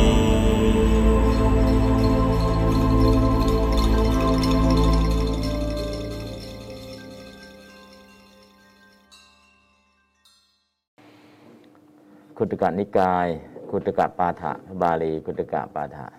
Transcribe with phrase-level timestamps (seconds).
[12.38, 13.28] คุตกะนิกาย
[13.70, 16.19] คุตกะปาฐะบาลี คุตกะปาฐะ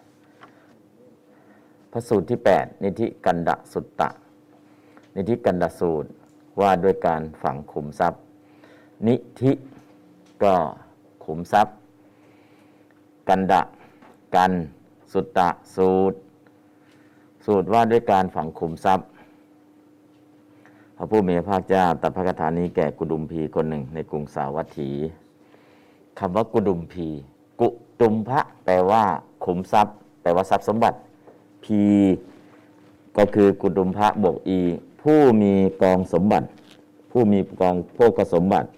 [1.92, 4.08] พระสูตรที่ 8 นิธิกันดะสุตตะ
[5.16, 6.08] นิธิกันดสูตร
[6.60, 8.20] ว่าด้วยการฝังขุมทรัพย์
[9.06, 9.52] นิธิ
[10.42, 10.54] ก็
[11.24, 11.74] ขุมทรัพย์
[13.28, 13.62] กันดะ
[14.36, 14.52] กัน
[15.12, 16.16] สุตตะสูตร
[17.46, 19.06] สูตรว่าด้วยการฝังขุมทรัพย์
[20.96, 24.90] พระผู้มีพระภาคเจ้าตรัสพระคาถานี้แก่กุดุมพีคนหนึ่งในกรุงสาวัตถี
[26.18, 27.08] คำว่ากุดุมพี
[27.60, 27.68] กุ
[28.00, 29.02] ตุมพระแปลว่า
[29.44, 30.98] ขุมทรัพย์ แปลว่าทรัพย์สมบัติ
[31.70, 31.84] พี
[33.16, 34.58] ก็คือกุดุมพระบวกอี
[35.02, 36.46] ผู้มีกองสมบัติ
[37.10, 38.68] ผู้มีกองโภคสมบัติ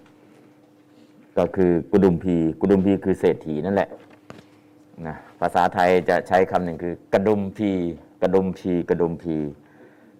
[1.37, 3.89] ก็คือกุดุมพี กุดุมพีคือเศรษฐีนั่นแหละ
[5.07, 7.71] นะภาษาไทยจะใช้คำหนึ่งคือกระดุมพี
[8.21, 9.35] กระดุมพีกระดุมพี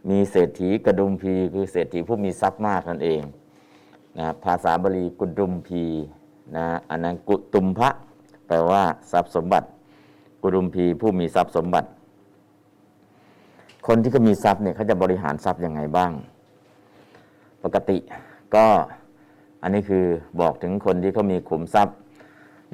[0.10, 3.22] มีเศรษฐีกระดุมพีคือเศรษฐีผู้มีทรัพย์มากนั่นเอง
[4.18, 5.84] นะภาษาบาลีกุดุมพี
[6.56, 7.90] นะอันนั้นกุฏุมพะ
[8.48, 9.68] แปลว่าทรัพย์สมบัติ
[10.42, 11.88] กุดุมพีผู้มีทรัพย์สมบัติ
[13.88, 16.12] คนที่ก็มีทรัพย์เนี่ยเขาจะบริหารทรัพย์ยังไงบ้าง
[17.64, 17.98] ปกติ
[18.56, 18.66] ก็
[19.62, 20.06] อันนี้คือ
[20.40, 21.96] บอกถึงคนที่เขามีขุมทรัพย์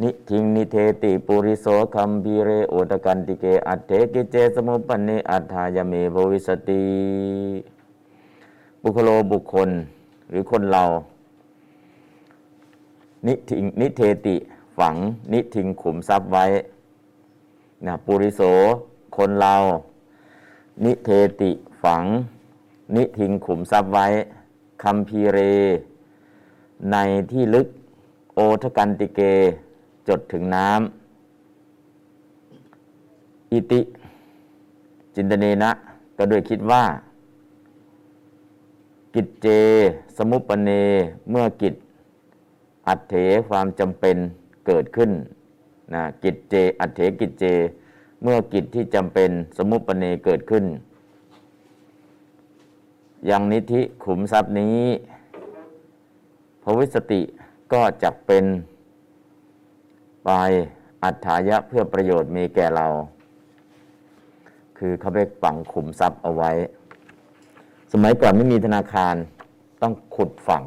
[0.03, 6.83] นิธิงนิเธติปุริโสคัมภีเรโอทกันติเกอัตเถกิจเจสมุปปันเนอัตถายะ เมภวิสสติ
[8.81, 9.69] บุคโลบุคคล
[10.29, 10.83] หรือคนเรา
[13.27, 14.35] นิทิงนิเทติ
[14.77, 14.95] ฝัง
[15.33, 16.45] นิทิงขุมทรัพย์ไว้
[17.85, 18.41] นะปุริโส
[19.17, 19.55] คนเรา
[20.83, 21.09] นิเท
[21.41, 21.51] ติ
[21.83, 22.03] ฝัง
[22.95, 24.07] นิทิงขุมทรัพย์ไว้
[24.83, 25.39] คัมพีเร
[26.91, 26.95] ใน
[27.31, 27.67] ที่ลึก
[28.35, 29.21] โอทกันติเก
[30.07, 33.81] จดถึงน้ำอิติ
[35.15, 35.71] จินตเนนะ
[36.17, 36.83] ก็ด้วยคิดว่า
[39.13, 39.47] กิจเจ
[40.17, 40.69] สมุปปเน
[41.29, 41.73] เมื่อกิจ
[42.87, 43.15] อัตเถ
[43.49, 44.17] ความจำเป็น
[44.65, 45.11] เกิดขึ้น
[45.93, 47.45] นะกิจเจ อัตเถกิจเจ
[48.23, 50.65] เมื่อกิจที่จำเป็นสมุปปเนเกิดขึ้น
[53.25, 54.79] อย่างนิธิขุมทรัพย์นี้
[56.63, 57.21] ภวิสติ
[57.73, 58.45] ก็จะเป็น
[60.25, 60.29] ไป
[61.03, 62.87] อัฏฐายะเพื่อประโยชน์มีแก่เรา
[64.77, 66.51] คือเขาไปฝังขุมทรัพย์เอาไว้
[67.91, 69.15] สมัยก่อนไม่มีธนาคาร
[69.81, 70.63] ต้องขุดฝัง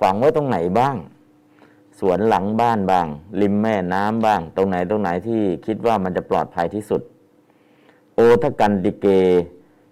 [0.00, 0.96] ฝังไว้ตรงไหนบ้าง
[2.00, 3.06] สวนหลังบ้านบ้าง
[3.42, 7.02] ริมแม่น้ำบ้าง ตรงไหนตรงไหนที่คิดว่ามันจะปลอดภัยที่สุด
[8.14, 9.06] โอทกันดิเก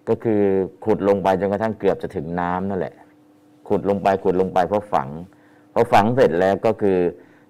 [0.09, 0.43] ก็คือ
[0.85, 2.95] ขุดลงไปจนกระทั่งเกือบจะถึงน้ำนั่นแหละ
[3.69, 5.09] ขุดลงไปขุดลงไปเพราะฝัง
[5.73, 6.99] พอฝังเสร็จแล้วก็คือ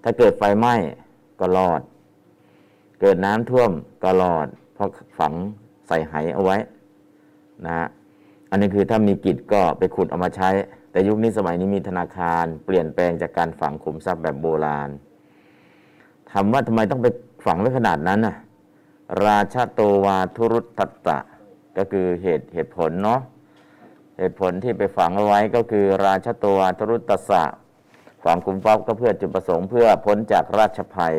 [0.03, 0.75] ถ้าเกิดไฟไหม้
[1.39, 1.81] ก็รอด
[3.01, 3.71] เกิดน้ำท่วม
[4.03, 4.89] ก็รอด เพราะ
[5.19, 5.33] ฝัง
[5.87, 6.57] ใส่ไหเอาไว้
[7.65, 7.87] นะฮะ
[8.55, 10.49] อันนี้คือถ้ามีกิจก็ไปขุดเอามาใช้
[10.91, 14.89] แต่ยุคนี้สมัยนี้มีธนาคาร เปลี่ยนแปลงจากการฝังขุมทรัพย์แบบโบราณ
[16.29, 17.07] ถามว่าทำไมต้องไป
[17.45, 18.35] ฝังไว้ขนาดนั้นน่ะ
[19.25, 21.19] ราชาโตวาทุรุตตตะ
[21.77, 23.21] ก็คือเหตุเหตุผลเนาะ
[24.17, 27.43] เหตุผลที่ไปฝังเอาไว้ก็คือ ราชาโตวาทุรุตตสะ
[28.23, 31.15] ฝังขุมทรัพย์ก็เพื่อจุดประสงค์เพื่อพ้นจากราชภัย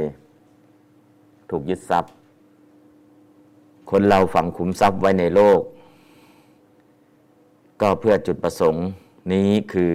[1.50, 2.12] ถูกยึดทรัพย์
[3.90, 5.62] คนเราฝังขุมทรัพย์ไว้ในโลก
[7.80, 8.86] ก็เพื่อจุดประสงค์
[9.32, 9.94] นี้คือ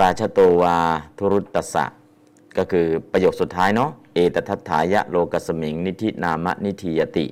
[0.00, 0.76] ราชโตวา
[1.18, 1.84] ทุรุตตสะ
[2.56, 7.26] ก็คือประโยคสุดท้ายเนาะเอตทัตถายะโลกสมิง นิธินามะนิธิยติ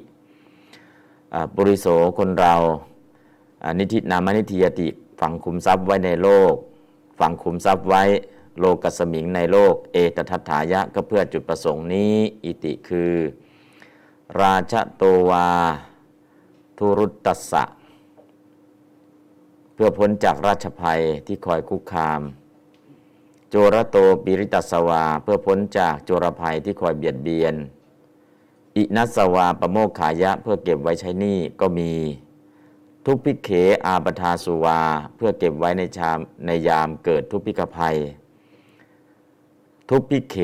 [1.54, 1.86] ปุริโส
[2.18, 2.54] คนเรา
[3.78, 4.88] นิธินามะนิธิยติ
[5.20, 6.54] ฝังขุมทรัพย์ไว้ในโลก
[7.18, 8.02] ฝังขุมทรัพย์ไว้
[8.60, 12.14] โลกสมิงในโลก เอตทัตถายะก็เพื่อจุดประสงค์นี้
[12.44, 13.14] อิติคือ
[14.40, 15.46] ราชโตวา
[16.78, 17.64] ทุรุตตสะ
[19.80, 22.20] พื่อพ้นจากราชภัยที่คอยคุกคาม
[23.48, 27.54] โจรโตปิริตัสวา เพื่อพ้นจากโจรภัยที่คอยเบียดเบียน
[28.76, 31.92] อินัสวาปโมกขายะเพื่อเก็บไว้ใช้หนี้ก็มี
[33.06, 33.50] ทุกพิเข
[33.86, 34.80] อาปทาสุวา
[35.16, 37.96] เพื่อเก็บไว้ในชามในยามเกิดทุกพิกภัย
[39.90, 40.36] ทุกพิเข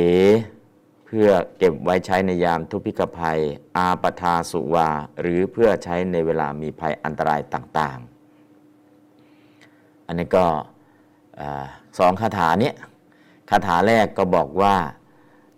[1.07, 1.29] เพื่อ
[1.59, 3.41] เก็บไว้ใช้ในยามทุกพิกภัย
[3.77, 4.89] อาปทาสุวา
[5.21, 8.14] หรือเพื่อใช้ในเวลามีภัยอันตรายต่างๆ
[10.15, 10.47] นนี้ก็
[11.99, 12.75] สองคาถาเนี้ย
[13.51, 14.75] คาถาแรกก็บอกว่า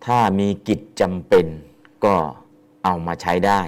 [0.07, 1.47] ถ้ามีกิจจำเป็น
[2.05, 2.15] ก็
[2.85, 3.61] เอามาใช้ได้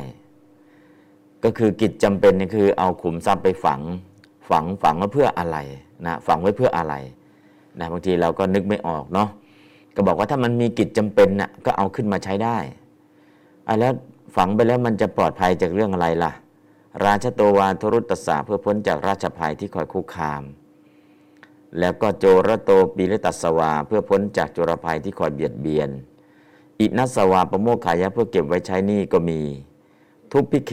[1.44, 3.80] ก็คือกิจจำเป็นนี่คือเอาขุมทรัพย์ไปฝัง
[4.50, 5.58] ฝังฝังไว้เพื่ออะไร
[6.06, 6.94] นะฝังไว้เพื่ออะไร
[7.78, 9.28] นะบางทีเราก็นึกไม่ออกเนาะ
[9.94, 12.58] ก็บอกว่าถ้ามันมีกิจจำเป็นนะ่ะก็เอาขึ้นมาใช้ได้
[13.66, 13.92] อแล้ว
[14.36, 16.32] ฝังไปแล้วมันจะปลอดภัยจากเรื่องอะไรล่ะ
[17.06, 20.42] ราชโตวาทรุตตสาเพื่อพ้นจากราชภัยที่คอยคุกคาม
[21.78, 25.90] แล้วก็โจรโตปีรตัสวา เพื่อพ้นจากโจรภัยที่คอยเบียดเบียน
[26.80, 29.40] อินัสวาประโมคขายะเพื่อเก็บไว้ใช้นี่ก็มี
[30.32, 30.72] ทุกพิเข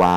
[0.00, 0.16] วา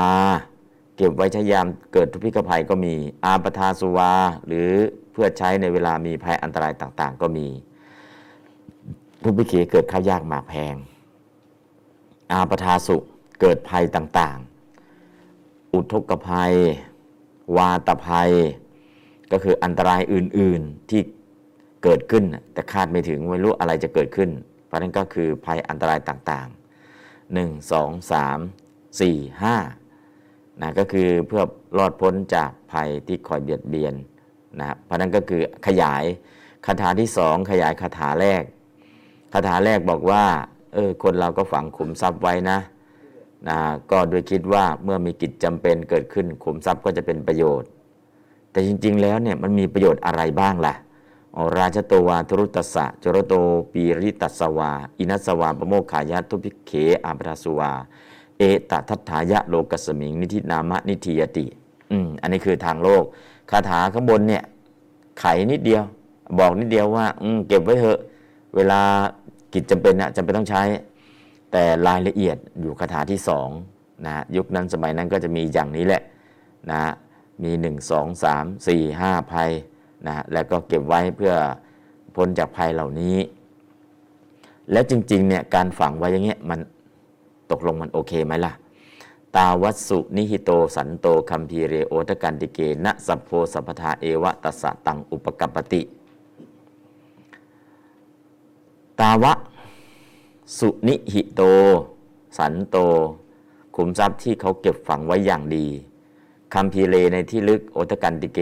[0.97, 2.93] เก็บไว้ใช้ยามเกิดทุกพิกภัยก็มี
[3.25, 4.11] อาปทาสุวา
[4.47, 4.69] หรือ
[5.11, 7.47] เพื่อใช้ในเวลามีภัยอันตรายต่างๆ ก็มี
[9.23, 10.75] ทุกพิเขเกิดข้าวยากหมากแพง
[12.31, 12.97] อาปทาสุ
[13.41, 16.53] เกิดภัยต่างๆ อุทกภัย
[17.57, 18.31] วาตภัย
[19.31, 21.01] ก็คืออันตรายอื่น ๆที่
[21.83, 22.23] เกิดขึ้น
[22.53, 24.29] แต่คาดไม่ถึงไม่รู้อะไรจะเกิดขึ้น
[24.65, 31.43] เพราะนั้นก็คือภัยอันตรายต่างๆ 1 2 3 4 5นะก็คือเพื่อ
[31.77, 33.93] รอดพ้นจากภัยที่คอยเบียดเบียน
[34.59, 36.03] นะเพราะนั้นก็คือขยาย
[36.65, 38.43] คาถาที่สองขยายคาถาแรก
[39.33, 40.23] คาถาแรกบอกว่า
[40.73, 42.59] เออคนเราก็ฝังขุมทรัพย์ไว้นะ
[43.49, 43.57] นะ
[43.91, 47.69] ก็โดยคิดว่าเมื่อมีกิจจำเป็นเกิดขึ้นขุมทรัพย์ก็จะเป็นประโยชน์
[48.51, 50.75] แต่จริง ๆ แล้วเนี่ยมันมีประโยชน์อะไรบ้างล่ะ
[51.37, 53.33] อราชโตวาทรุตสะจรโต
[53.73, 56.71] ปีริตัสวา อินัสวาปโมขายะทุพิเข
[57.05, 57.71] อาปราสุวา
[58.37, 61.45] เอตทัตถายะโลกสมิง นิทินามะนิทิยติ
[61.91, 63.03] อืมอันนี้คือทางโลก
[63.51, 64.43] คาถาข้างบนเนี่ย
[65.19, 65.83] ไขนิดเดียว
[66.39, 67.99] บอกนิดเดียวว่า อืมเก็บไว้เถอะ
[68.55, 68.81] เวลา
[69.53, 70.61] กิจจำเป็นนะจำเป็นต้องใช้
[71.51, 73.49] แต่รายละเอียดอยู่คาถาที่สอง
[74.05, 76.01] นะยุคนั้นสมัยนั้นก็จะมีอย่างนี้แหละ
[76.71, 76.81] นะ
[77.43, 79.51] มี 1 2 3 4 5 ภัย
[80.07, 81.33] นะแล้วก็เก็บไว้เพื่อ
[82.15, 83.17] พ้นจากภัยเหล่านี้
[84.71, 86.59] แล้วจริงๆเนี่ยการฝังไว้อย่างเงี้ยมัน
[87.51, 88.53] ตกลงมันโอเคไหมล่ะ
[89.35, 95.81] ตาวัสุนิหิโตสันโตคัมพีเรโอตกันติเกนะสัพโพสัพทาเอวะตัสะตังอุปกัปติ
[98.99, 99.33] ตาวะ
[100.57, 101.41] สุนิหิโต
[102.37, 102.77] สันโต
[103.75, 105.67] ขุมทรัพย์ที่เขาเก็บฝังไว้อย่างดี
[106.53, 108.39] คำพีเลในที่ลึกโอตกันติเก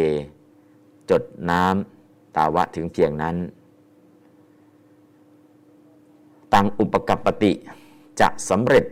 [1.09, 3.35] จดน้ำตาวะถึงเพียงนั้น
[6.53, 7.51] ตังอุปกัปปติ
[8.19, 8.85] จะสำเร็จ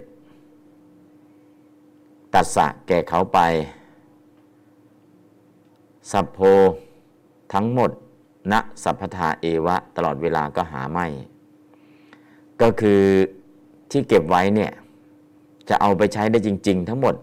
[2.33, 3.39] ตัสสะแก่เขาไป
[6.11, 6.39] สัพโพ
[7.53, 7.91] ทั้งหมด
[8.51, 8.53] ณ
[8.83, 11.05] สัพพทาเอวะ ตลอดเวลาก็หาไม่
[12.61, 13.01] ก็คือ
[13.91, 14.71] ที่เก็บไว้เนี่ย
[15.69, 17.15] จะเอาไปใช้ได้จริง ๆ ทั้งหมด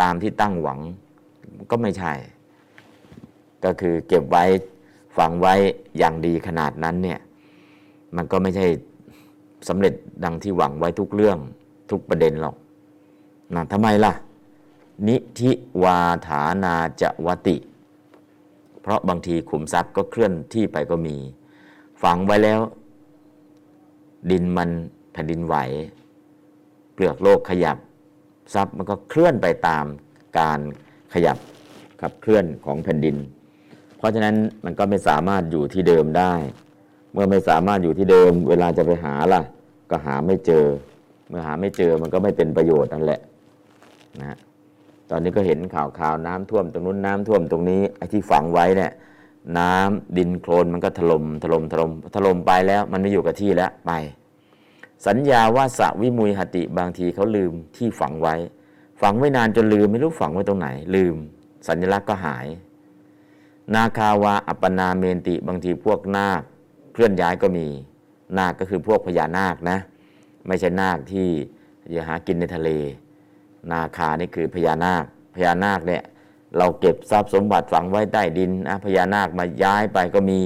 [0.00, 0.80] ตามที่ตั้งหวัง
[1.70, 2.12] ก็ไม่ใช่
[3.64, 4.44] ก็คือเก็บไว้
[5.16, 5.54] ฝังไว้
[5.98, 7.20] อย่างดีขนาดนั้นเนี่ย
[8.16, 8.66] มันก็ไม่ใช่
[9.68, 9.94] สำเร็จ
[10.24, 11.38] ดังที่หวังไว้ทุกเรื่อง
[11.90, 12.56] ทุกประเด็นหรอก
[13.54, 14.12] นะทำไมล่ะ
[15.08, 15.50] นิธิ
[15.82, 17.56] วาฐานาจะวติ
[18.80, 21.16] เพราะบางทีขุมทรัพย์ก็เคลื่อนที่ไปก็มี
[22.02, 22.60] ฝังไว้แล้ว
[24.30, 24.70] ดินมัน
[25.12, 25.54] แผ่นดินไหว
[26.92, 27.78] เปลือกโลกขยับ
[28.54, 29.84] ทรัพย์มันก็เคลื่อนไปตาม
[30.38, 30.60] การ
[31.14, 31.36] ขยับ
[32.02, 33.16] ขับเคลื่อนของแผ่นดิน
[33.98, 36.32] เพราะฉะนั้นมันก็ไม่สามารถอยู่ที่เดิมได้
[37.12, 39.42] เมื่อไม่สามารถอยู่ที่เดิม เวลาจะไปหาล่ะ
[39.90, 40.64] ก็หาไม่เจอ
[41.28, 43.20] เมื่อหาไม่เจอมันก็ไม่เป็นประโยชน์นั่นแหละ
[44.20, 44.36] นะ
[45.10, 48.92] ตอนนี้ก็เห็นข่าวข่าวน้ำท่วมตรงนู้นน้ำท่วมตรงนี้ไอ้ที่ฝังไว้เนี่ย
[49.58, 53.92] น้ำดินโคลนมันก็ถลม่มถล่มถล่มถล่มไปแล้ว มันไม่อยู่กับที่แล้วไป
[55.06, 58.34] สัญญาว่าสวิมุยหติบางทีเขาลืมที่ฝังไว้
[59.02, 61.16] ฝังไว้นานจนลืมไม่รู้ฝังไว้ตรงไหนลืม
[61.66, 62.46] สัญลักษณ์ก็หาย
[63.74, 66.42] นาคาวาอัปปนาเมนติบางทีพวกนาค
[66.92, 67.66] เคลื่อนย้ายก็มี
[68.38, 69.78] นาคก็คือพวกพญานาคนะ
[70.46, 71.28] ไม่ใช่นาคที่
[71.96, 72.70] จะหากินในทะเล
[73.70, 76.02] นาคานี่คือพญานาคพญานาคเนี่ย
[76.56, 80.38] เราเก็บทรัพย์สมบัติฝังไว้ใต้ดินนะพญานาคมาย้ายไปก็มี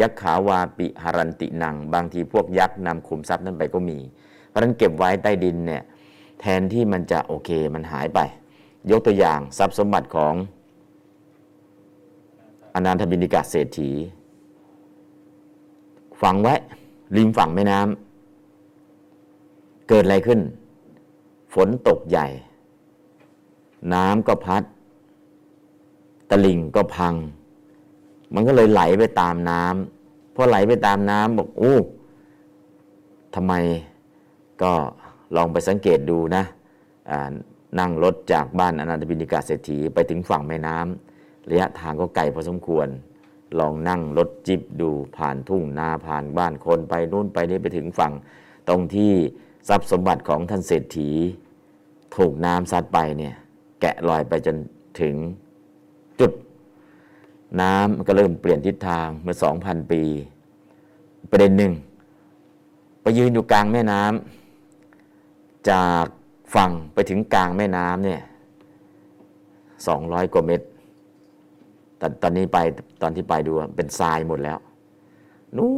[0.00, 3.98] ยักษ์ขาวาปิหารันตินัง บางทีพวกยักษ์นำขุมทรัพย์นั้นไปก็มี
[4.48, 5.82] เพราะฉะนั้นเก็บไว้ใต้ดินเนี่ย
[6.40, 8.20] แทนที่มันจะโอเคมันหายไป
[8.90, 10.34] ยกตัวอย่างทรัพย์สมบัติของ
[12.74, 13.90] อนันทบินิกาเศรษฐี
[16.22, 16.54] ฝังไว้
[17.16, 20.40] ริมฝั่งแม่น้ำเกิดอะไรขึ้น
[21.54, 22.26] ฝนตกใหญ่
[23.94, 24.62] น้ำก็พัด
[26.30, 27.14] ตลิ่งก็พัง
[28.34, 31.74] มันก็เลยไหลไปตามน้ำพอไหลไปตามน้ำบอกโอ้
[33.34, 33.52] ทำไม
[34.62, 34.72] ก็
[35.36, 36.42] ลองไปสังเกตดูนะ
[37.78, 42.88] นั่งรถจากบ้านอนันตบินิกาเศรษฐีไปถึงฝั่งแม่น้ำระยะทางก็ไกลพอสมควร
[43.58, 48.12] ลองนั่งรถจิบดูผ่านทุ่งนาผ่านบ้านคนไปนู่นไปนี่ไปถึงฝั่ง
[48.68, 49.12] ตรงที่
[49.68, 51.10] ทรัพย์สมบัติของท่านเศรษฐี
[52.16, 53.34] ถูกน้ำซัดไปเนี่ย
[53.80, 54.56] แกะรอยไปจน
[55.00, 55.14] ถึง
[56.20, 56.32] จุด
[57.60, 60.02] น้ำก็เริ่มเปลี่ยนทิศทางเมื่อสองพันปี
[61.30, 61.72] ประเด็นหนึ่ง
[63.02, 66.06] ไปยืนอยู่กลางแม่น้ำจาก
[66.54, 68.20] ฝั่งไปถึงกลางแม่น้ำเนี่ย
[69.86, 70.66] สองร้อยกว่าเมตร
[71.98, 72.58] แต่ตอนนี้ไป
[73.02, 74.58] ตอนที่ไปดูเป็นทรายหมดแล้ว
[75.56, 75.70] นู้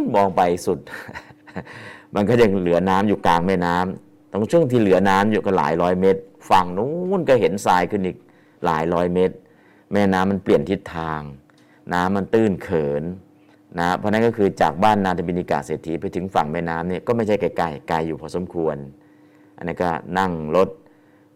[0.00, 0.78] นมองไปสุด
[2.14, 6.20] มันก็ยังเหลือน้ำอยู่กลางแม่น้ำตรงช่วงที่เหลือน้ำอยู่ก็หลายร้อยเมตร
[6.50, 8.16] ฝั่งนู้นก็เห็นทรายขึ้นอีก
[8.64, 9.34] หลายร้อยเมตร
[9.92, 11.20] แม่น้ำมันเปลี่ยนทิศทาง
[11.92, 13.02] น้ำมันตื้นเขิน
[13.78, 18.76] นะเพราะนั้นก็คือจากบ้านนาตบินิกาเศรษฐีไปถึงฝั่งแม่น้ำเนี่ยก็ไม่ใช่ไกลๆไกลอยู่พอสมควร
[19.60, 20.68] อันนี้ก็นั่งรถ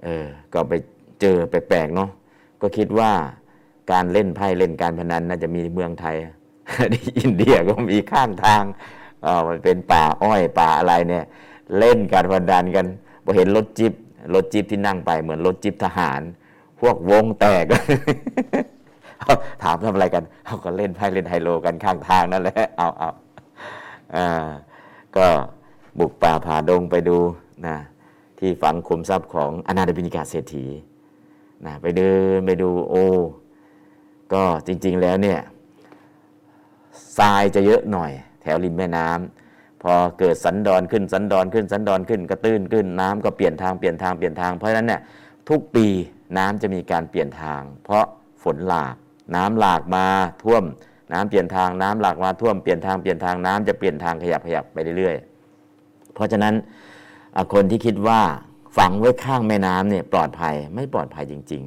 [0.03, 0.73] เออก็ไป
[1.21, 2.11] เจอแปลกๆเนาะ
[2.61, 3.11] ก็คิดว่า
[3.93, 6.17] การเล่นไพ่เล่นการพนันน่าจะมีเมืองไทย
[6.93, 8.65] ที่อินเดียก็มีข้างทาง
[9.25, 11.25] อ๋อมันเป็นป่าอ้อยป่าอะไรเนี่ย
[11.79, 12.87] เล่นการพนันกัน
[13.25, 13.93] พอเห็นรถจิบ
[14.35, 16.21] รถจิบที่นั่งไปเหมือนรถจิบทหาร
[16.81, 17.65] พวกวงแตก
[19.63, 23.11] ถามทำอะไรกันเขาก็เล่นไพ่เล่นไฮโลกันข้างทางนั่นแหละเอาเอา
[24.17, 24.49] อ่า
[25.17, 25.27] ก็
[25.99, 27.19] บุกป่าผ่าดงไปดู
[27.67, 27.77] นะ
[28.45, 30.67] ที่ฝังคุมทรัพย์ของอนาถบินิกาเศรษฐี
[31.65, 33.07] นะไปเดินไปดูโอ้
[34.33, 35.41] ก็จริง ๆแล้วเนี่ย
[37.19, 38.11] ทรายจะเยอะหน่อย
[38.43, 45.01] แถวริมแม่น้ำพอเกิดสันดอนขึ้นสันดอนขึ้นสันดอนขึ้นกระตื้นขึ้นน้ำก็เปลี่ยนทางเปลี่ยนทางเปลี่ยนทางเพราะฉะนั้นเนี่ย
[45.49, 45.87] ทุกปี
[46.39, 48.05] น้ำจะมีการเปลี่ยนทาง เพราะ
[48.43, 48.95] ฝนหลาก
[49.37, 50.07] น้ำหลากมา
[50.43, 50.65] ท่วม
[51.13, 56.55] น้ำเปลี่ยนทางน้ำหลากมาท่วมเปลี่ยนทางเปลี่ยนทางน้ำจะเปลี่ยนทางขยับขยับไปเรื่อยๆ เพราะฉะนั้น
[57.53, 58.21] คนที่คิดว่า
[58.77, 61.63] ฝังไว้ข้างแม่น้ำเนี่ยปลอดภัยไม่ปลอดภัยจริง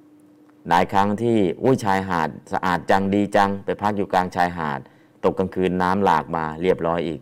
[0.00, 4.80] ๆ หลายครั้งที่อุ้ยชายหาดสะอาดจังดีจัง ไปพักอยู่กลางชายหาด
[5.24, 7.20] ตกกลางคืนน้ำหลากมาเรียบร้อยอีก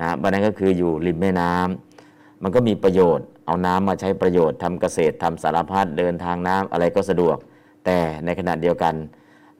[0.00, 7.36] นะบันนั้นก็คืออยู่ริมแม่น้ำมันก็มีประโยชน์ เอาน้ำมาใช้ประโยชน์ทำเกษตรทำสารพัดเดินทางน้ำอะไรก็สะดวก
[7.84, 8.94] แต่ในขณะเดียวกัน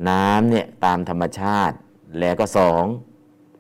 [0.09, 1.77] น้ำเนี่ยตามธรรมชาติ
[2.21, 2.85] แล้วก็สอง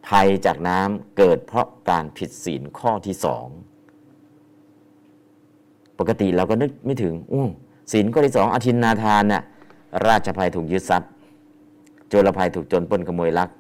[0.09, 3.47] ภัยจากน้ำเกิดเพราะการผิดศีลข้อที่สอง
[5.99, 7.45] ปกติเราก็นึกไม่ถึงอู้
[7.93, 9.43] ศีลข้อที่สองอธินนาทานน่ะ
[10.09, 11.11] ราชภัยถูกยึดทรัพย์
[12.09, 13.50] โจรภัยถูกจรปล้นขโมยลัก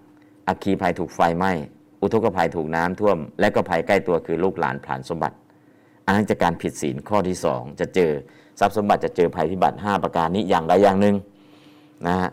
[0.48, 1.52] อัคคีภัยถูกไฟไหม้
[2.00, 5.36] อุทกภัยถูกน้ำท่วม และก็ภัยใกล้ตัวคือลูกหลานผ่านสมบัติ
[6.04, 8.12] อันนั้นจะการผิดศีลข้อที่สองจะเจอ
[8.60, 11.16] ทรัพย์สมบัติจะเจอภัยพิบัติ 5 ประการนี้อย่างใดอย่างหนึ่ง
[12.06, 12.30] นะฮะ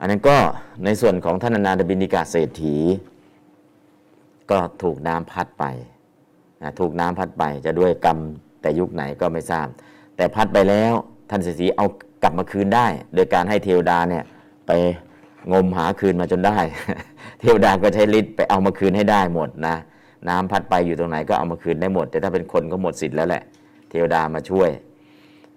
[0.00, 0.36] อันนั้นก็
[0.84, 2.76] ในส่วนของท่านนาดบินิกาเศรษฐี
[4.50, 5.64] ก็ถูกน้ำพัดไป
[6.62, 8.18] นะถูกน้ำพัดไปจะด้วยกรรม
[8.66, 9.66] แต่ยุคไหนก็ไม่ทราบ
[10.16, 10.92] แต่พัดไปแล้ว
[11.30, 11.86] ท่านเศรษฐีเอา
[12.22, 14.24] กลับมาคืนได้ โดยการให้เทวดาเนี่ย
[14.66, 14.70] ไป
[15.52, 16.58] งมหาคืนมาจนได้
[17.40, 19.76] เทวดาก็ใช้ฤทธิ์ไปเอามาคืนให้ได้หมดนะ
[20.28, 23.42] น้ำพัดไปอยู่ตรงไหนก็เอามาคืนได้หมด แต่ถ้าเป็นคนก็หมดสิทธิ์แล้วแหละ
[23.90, 24.70] เทวดามาช่วย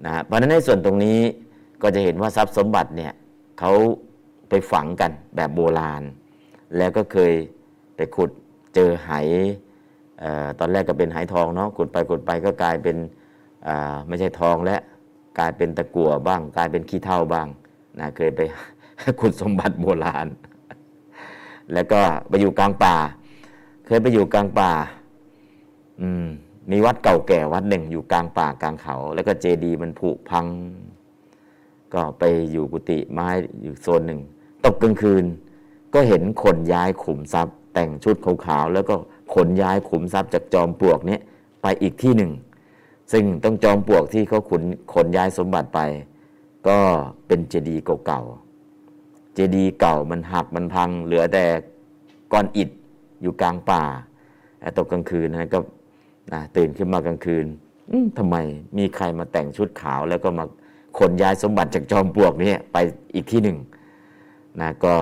[0.06, 1.20] นะเพราะฉะนั้นในส่วนตรงนี้
[1.82, 3.14] ก็จะเห็นว่าทรัพย์สมบัติเนี่ย
[3.60, 3.72] เขา
[4.50, 6.04] ไปฝังกันแบบโบราณ
[6.78, 7.34] แล้วก็เคย
[7.96, 8.32] ไปขุด
[8.76, 9.12] เจอไห
[10.60, 12.98] ตอนแรกก็เป็นไหทองเนาะขุดไปขุดไปก็กลายเป็น
[14.08, 14.78] ไม่ใช่ทองและ
[15.40, 17.48] กลายเป็นตะกั่วบ้าง กลายเป็นขี้เท่าบ้าง
[18.00, 18.42] นะเคยไป
[19.20, 20.28] ขุดสมบัติโบราณ
[21.74, 22.96] แล้วก็ไปอยู่กลางป่า
[23.86, 24.72] เคยไปอยู่กลางป่า
[26.02, 26.26] อืม
[26.72, 30.46] มีวัดเก่าแก่วัดหนึ่งอยู่กลางป่ากลางเขา แล้วก็เจดีย์มันผุพัง
[31.94, 33.28] ก็ไปอยู่กุฏิไม้
[33.64, 34.20] อยู่โซนหนึ่ง
[34.66, 35.26] ตกกลางคืน
[35.94, 38.96] ก็เห็นคนย้ายขุมทรัพย์ แต่งชุดขาวๆแล้วก็
[39.34, 41.18] ขนย้ายขุมทรัพย์จากจอมปลวกนี้
[41.62, 42.32] ไปอีกที่หนึ่ง
[43.12, 45.80] ซึ่งต้องจอมปลวกที่เขาขนขนย้ายสมบัติไป
[46.68, 46.78] ก็
[47.28, 51.46] เป็นเจดีย์เก่าๆเจดีย์เก่ามันหักมันพัง เหลือแต่
[52.32, 52.70] ก้อนอิฐ
[53.22, 53.84] อยู่กลางป่า
[54.78, 55.60] ตกกลางคืนนะก็
[56.34, 57.46] นะตื่นขึ้นมากลางคืน
[58.18, 58.36] ทำไม
[58.78, 60.46] มีใครมาแต่งชุดขาวแล้วก็มา
[60.98, 62.78] ขนย้ายสมบัติจากจอมปลวกนี้ไป
[63.14, 63.58] อีกที่หนึ่ง
[64.62, 64.94] นะก็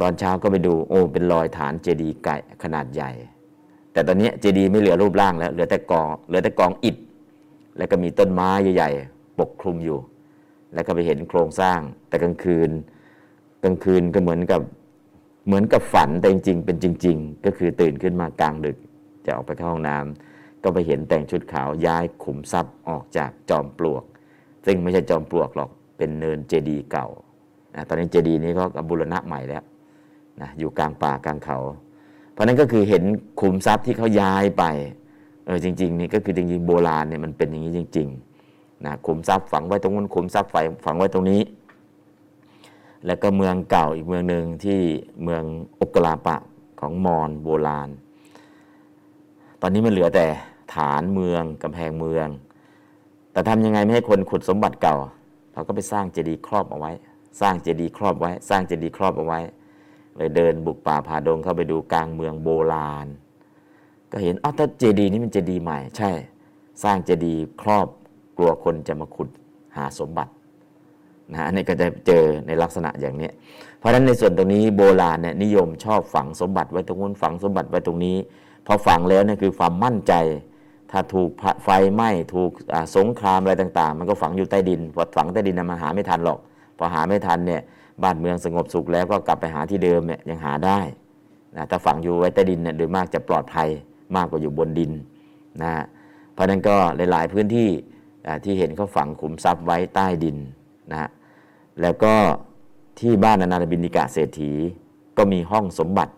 [0.00, 3.10] ตอนเช้าก็ไปดูโอ้เป็นรอยฐานเจดีย์ไก่ขนาดใหญ่
[3.92, 6.96] แต่ตอนนี้เจดีย์ไม่เหลือรูปร่างแล้วเหลือแต่กองเหลือแต่กองอิฐ
[7.76, 9.98] แล้วก็มีต้นไม้ใหญ่ๆปกคลุมอยู่
[10.74, 12.70] แล้วก็ไปเห็นโครงสร้าง แต่กลางคืน
[13.64, 14.60] กลางคืนก็เหมือนกับ
[15.46, 18.76] เหมือนกับฝันแต่จริงๆ เป็นจริง ๆ ก็คือตื่นขึ้นมากลางดึก
[19.24, 24.04] จะออกไปเข้าห้องน้ำก็ไปเห็นแต่งชุดขาวย้ายขุมทรัพย์ออกจากจอมปลวก
[24.66, 27.06] ซึ่งไม่ใช่จอมปลวกหรอกเป็นเนินเจดีย์เก่า
[27.74, 29.64] นะตอนนี้เจดีย์นี้ก็บูรณะใหม่แล้ว
[30.42, 31.58] นะอยู่กลางป่ากลางเขา
[32.32, 33.02] เพราะนั้นก็คือเห็น
[33.40, 34.64] ขุมทรัพย์ที่เขาย้ายไป
[35.46, 40.50] เออจริงๆนี่ก็คือจริงๆโบราณเนี่ยมันเป็นอย่างนี้จริงๆนะขุมทรัพย์ฝังไว้ตรงนู้นขุมทรัพย์
[40.84, 41.40] ฝังไว้ตรงนี้
[43.06, 44.80] แล้วก็เมืองเก่าอีกเมืองหนึ่งที่
[45.22, 45.42] เมือง
[45.80, 46.36] อกลาปะ
[46.80, 47.88] ของมอญโบราณ
[49.60, 50.26] ตอนนี้มันเหลือแต่
[50.74, 52.28] ฐานเมืองกำแพงเมือง
[53.32, 54.96] แต่ทำยังไงไม่ให้คนขุดสมบัติเก่า
[55.52, 56.92] เราก็ไปสร้างเจดีย์ครอบเอาไว้
[57.40, 59.40] สร้างเจดีย์ครอบไว้ สร้างเจดีย์ครอบเอาไว้
[60.18, 63.06] เลยเดินบุกป่าผาดงเข้าไปดูกลางเมืองโบราณ
[64.12, 66.10] ก็เห็นอ้าวถ้าเจดีย์นี้มันเจดีย์ใหม่ ใช่
[66.82, 67.88] สร้างเจดีย์ครอบ
[68.36, 69.28] กลัวคนจะมาขุด
[69.76, 70.32] หาสมบัติ
[71.32, 73.30] นะอันนี้ก็จะเจอในลักษณะอย่างนี้
[73.78, 78.16] เพราะฉะนั้นในส่วนตรงนี้โบราณเนี่ยนิยมชอบฝังสมบัติไว้ตรงนู้นฝังสมบัติไว้ตรงนี้
[78.66, 80.12] พอฝังแล้วเนี่ยคือความมั่นใจ
[80.90, 81.30] ถ้าถูก
[81.64, 82.50] ไฟไหม้ถูก
[82.96, 86.38] สงครามอะไรต่าง ๆ มันก็ฝังอยู่ใต้ดินพอฝังใต้ดินมันหาไม่ทันหรอก
[86.78, 87.62] พอหาไม่ทันเนี่ย
[88.02, 90.80] บ้านเมืองสงบสุขแล้วก็กลับไปหาที่เดิมเนี่ยยังหาได้
[91.56, 93.68] นะถ้าฝังอยู่ไว้ใต้ดินเนี่ยโดยมากจะปลอดภัย
[94.16, 94.92] มากกว่าอยู่บนดิน
[95.62, 95.72] นะ
[96.32, 97.68] เพราะนั้นก็หลาย ๆ พื้นที่
[98.44, 100.36] ที่เห็นเขาฝังขุมทรัพย์ไว้ใต้ดิน
[100.90, 101.08] นะ
[101.82, 102.14] แล้วก็
[103.00, 104.52] ที่บ้านอนาถบินิกะเศรษฐี
[105.16, 106.12] ก็มีห้องสมบัติ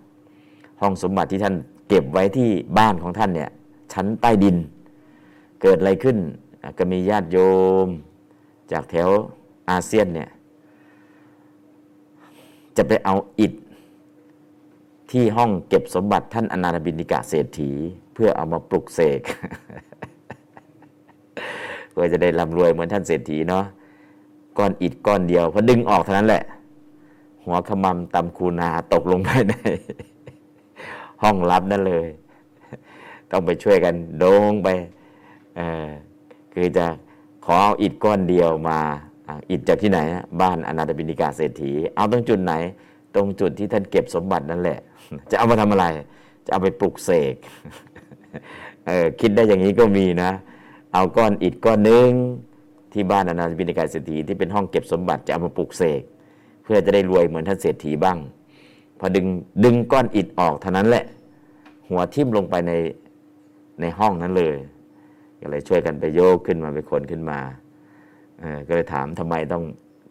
[0.80, 1.54] ห้องสมบัติที่ท่าน
[1.88, 3.50] เก็บไว้ที่บ้านของท่านเนี่ย
[3.92, 4.56] ชั้นใต้ดิน
[5.62, 6.16] เกิดอะไรขึ้น
[6.78, 7.38] ก็มีญาติโย
[7.86, 7.88] ม
[8.72, 9.08] จากแถว
[9.70, 10.28] อาเซียนเนี่ย
[12.80, 13.52] จะไปเอาอิฐ
[15.12, 17.70] ที่ห้องเก็บสมบัติท่านอนาถบินิกะเศรษฐี
[18.14, 19.20] เพื่อเอามาปลุกเสก
[21.90, 23.64] เพื่อจะได้ร่ำรวยเหมือนท่านเศรษฐีเนาะ
[24.58, 26.42] ก้อนอิฐก้อนเดียวพอดึงออกเท่านั้นแหละ
[27.44, 29.52] หัวขมำตำคูนาตกลงไปใน
[31.22, 32.06] ห้องลับนั่นเลย
[33.30, 34.68] ต้องไปช่วยกันโดงไป
[36.52, 36.86] คือจะ
[37.44, 38.80] ขอเอาอิฐก้อนเดียวมา
[39.50, 39.98] อิฐจากที่ไหน
[40.40, 42.54] บ้านอนาถบินิกาเศรษฐี เอาตรงจุดไหน
[43.14, 44.78] ตรงจุดที่ท่านเก็บสมบัตินั่นแหละ
[45.30, 45.86] จะเอามาทำอะไร
[46.44, 47.34] จะเอาไปปลุกเสก
[49.20, 50.30] คิดได้อย่างนี้ก็มีนะ
[50.94, 52.10] เอาก้อนอิฐก้อนนึง
[52.92, 56.02] ที่บ้านอนาถบินิกาเศรษฐีที่เป็นห้องเก็บสมบัติจะเอามาปลุกเสก
[56.62, 58.18] เพื่อจะได้รวยเหมือนท่านเศรษฐีบ้าง
[58.98, 59.26] พอดึง
[59.64, 61.04] ดึงก้อนอิฐออกเท่านั้นแหละ
[61.88, 62.72] หัวทิ่มลงไปใน
[63.80, 64.54] ในห้องนั้นเลย
[65.40, 67.38] ก็เลยช่วยกันไปโยกขึ้นมาไปขนขึ้นมา
[68.66, 69.62] ก็เลยถามทำไมต้อง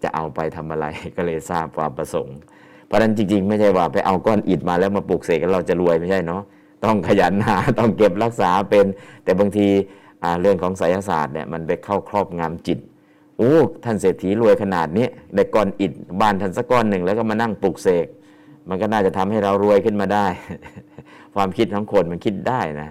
[0.03, 2.37] จะเอาไปทำอะไรก็เลยทราบความประสงค์
[2.85, 6.41] เพราะนั้นจริง ๆ ไม่ใช่ว่าไปเอาก้อนอิฐมาแล้วมาปลูกเสกเราจะรวยไม่ใช่เนาะ
[6.85, 8.85] ต้องขยันหาต้องเก็บรักษาเป็น
[9.23, 9.67] แต่บางที
[10.41, 12.79] เรื่องของไสยศาสตร์เนี่ยมันไปเข้าครอบงำจิต
[13.37, 18.07] โอ้ท่านเศรษฐีรวยขนาดนี้ได้ก้อนอิฐบ้านท่านสักก้อนหนึ่งแล้วก็มานั่งปลูกเสก
[18.69, 20.25] มันก็น่าจะทำให้เรารวยขึ้นมาได้
[21.35, 22.89] ความคิดของคนมันคิดได้นะ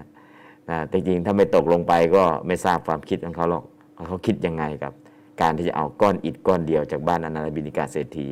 [0.89, 3.65] แต่จริงถ้าไม่ตกลงไปก็ไม่ทราบความคิดของเขาหรอก
[4.09, 4.93] เขาคิดยังไงกับ
[5.41, 8.29] การที่จะเอาก้อนอิฐก้อนเดียวจากบ้านอนาถบินิกาเศรษฐี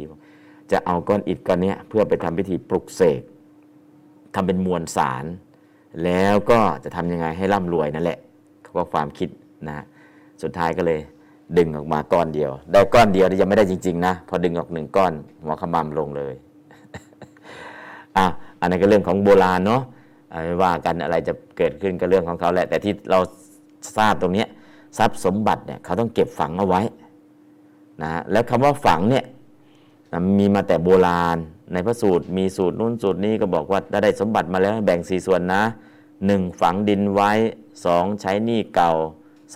[0.73, 3.23] จะเอาก้อนอิฐก้อนนี้เพื่อไปทำพิธีปลุกเสก
[4.35, 5.25] ทำเป็นมวลสาร
[6.05, 8.19] แล้วก็จะทำยังไงให้ร่ำรวยนั่นแหละ
[8.63, 9.29] เขาก็ความคิด
[9.69, 9.85] นะ
[10.43, 11.01] สุดท้ายก็เลย
[11.59, 16.35] ดึงออกมาก้อนเดียว ได้ก้อนเดียวยังไม่ได้จริงๆนะพอดึงออกหนึ่งก้อนหัวขมำลงเลย
[18.17, 18.27] อะ
[18.61, 19.83] อันนั้นก็เรื่องของโบราณเนาะ
[20.63, 23.19] ว่ากันอะไรจะเกิดขึ้นก็เรื่องของเขาแหละ แต่ที่เรา
[23.97, 24.45] ทราบตรงนี้
[24.97, 26.83] ทรัพย์สมบัติเนี่ยเขาต้องเก็บฝังเอาไว้
[28.03, 29.25] นะแล้วคำว่าฝังเนี่ย
[30.39, 31.39] มีมาแต่โบราณ
[31.73, 35.63] ในพระสูตร มีสูตรนู้นสูตรนี้ก็บอกว่าถ้าได้สมบัติมาแล้วแบ่งสี่ส่วนนะ
[36.27, 37.33] หนึ่งฝังดินไว้
[37.85, 38.93] สองใช้หนี้เก่า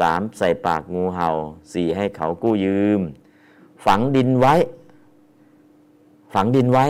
[0.00, 1.30] สามใส่ปากงูเห่า
[1.72, 3.00] สี่ให้เขากู้ยืม
[3.84, 4.54] ฝังดินไว้
[6.34, 6.84] ฝังดินไว้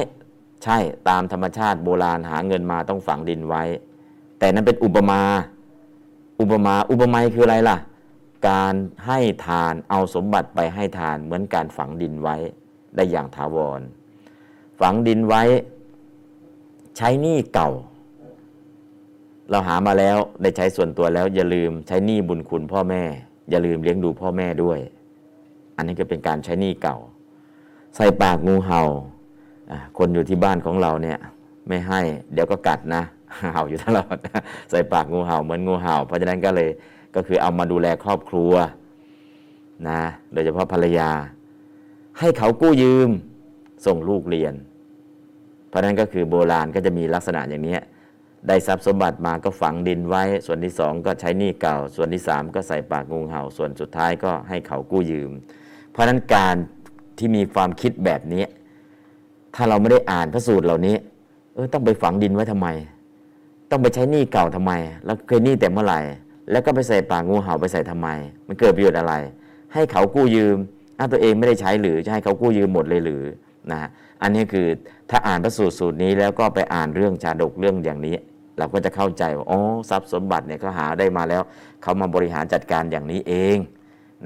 [0.64, 3.62] ใช่ตามธรรมชาติโบราณหาเงินมาต้องฝังดินไว้
[4.38, 5.20] แต่นั้นเป็นอุปมา
[6.40, 7.76] อุปมาอุปไมยคืออะไรล่ะ
[8.48, 8.74] การ
[9.06, 12.36] ให้ทานเอาสมบัติไปให้ทานเหมือนการฝังดินไว้
[12.96, 13.80] ได้อย่างถาวร
[14.80, 15.42] ฝังดินไว้
[16.96, 17.70] ใช้หนี้เก่า
[19.50, 23.02] เราหามาแล้วได้ใช้ส่วนตัวแล้ว อย่าลืมใช้หนี้บุญคุณพ่อแม่
[23.50, 24.78] อย่าลืมเลี้ยงดูพ่อแม่ด้วย
[25.76, 26.96] อันนี้ก็เป็นการใช้หนี้เก่า
[27.96, 28.82] ใส่ปากงูเห่า
[29.98, 31.18] คนอยู่ที่บ้านของเราเนี่ย
[31.68, 32.00] ไม่ให้
[32.32, 33.02] เดี๋ยวก็กัดนะ
[33.52, 34.16] เห่าอยู่ตลอด
[34.70, 36.68] ใส่ปากงูเห่าเหมือนงูเห่า เพราะฉะนั้นก็เลย
[37.14, 38.52] ก็คือเอามาดูแลครอบครัว
[39.88, 40.00] นะ
[40.32, 41.10] โดยเฉพาะภรรยา
[42.18, 43.10] ให้เขากู้ยืม
[43.86, 44.54] ส่งลูกเรียน
[45.68, 47.76] เพราะนั้นก็คือโบราณก็จะมีลักษณะอย่างนี้
[48.48, 55.30] ได้ทรัพย์สมบัติมาก็ฝังดินไว้ ส่วนที่สองก็ใช้หนี้เก่า ส่วนที่สามก็ใส่ปากงูเห่า ส่วนสุดท้ายก็ให้เขากู้ยืม
[55.90, 56.56] เพราะนั้นการ
[57.18, 58.44] ที่มีความคิดแบบนี้
[59.54, 60.96] ถ้าเราไม่ได้อ่านพระสูตรเหล่านี้
[61.54, 62.68] เออต้องไปฝังดินไว้ทำไม
[63.70, 64.72] ต้องไปใช้หนี้เก่าทำไม
[65.04, 66.00] แล้วเคยหนี้แต่เมื่อไหร่
[66.50, 68.08] แล้วก็ไปใส่ปากงูเห่าไปใส่ทำไม
[68.46, 69.14] มันเกิดประโยชน์อะไร
[69.74, 70.56] ให้เขากู้ยืม
[70.98, 73.22] อ้าตัวเองไม่ได้ใช้หรือจะให้เขากู้ยืมหมดเลยหรือ
[73.70, 73.88] นะฮะ
[74.22, 74.66] อันนี้คือ
[75.10, 78.16] ถ้าอ่านพระสูตรสูตรนี้แล้วก็ไปอ่านเรื่องชาดกเรื่องอย่างนี้
[78.58, 79.60] เราก็จะเข้าใจว่าอ๋อ
[79.90, 81.42] ทรัพย์สมบัติเนี่ยเขาหาได้มาแล้ว
[81.82, 83.56] เขามาบริหารจัดการอย่างนี้เอง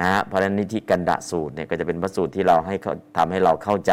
[0.00, 3.92] นะฮะเพราะนั้นนิธิกันดะสูตรเนี่ยก็จะเป็นพระสูตรที่เราให้เขาทำให้เราเข้าใจ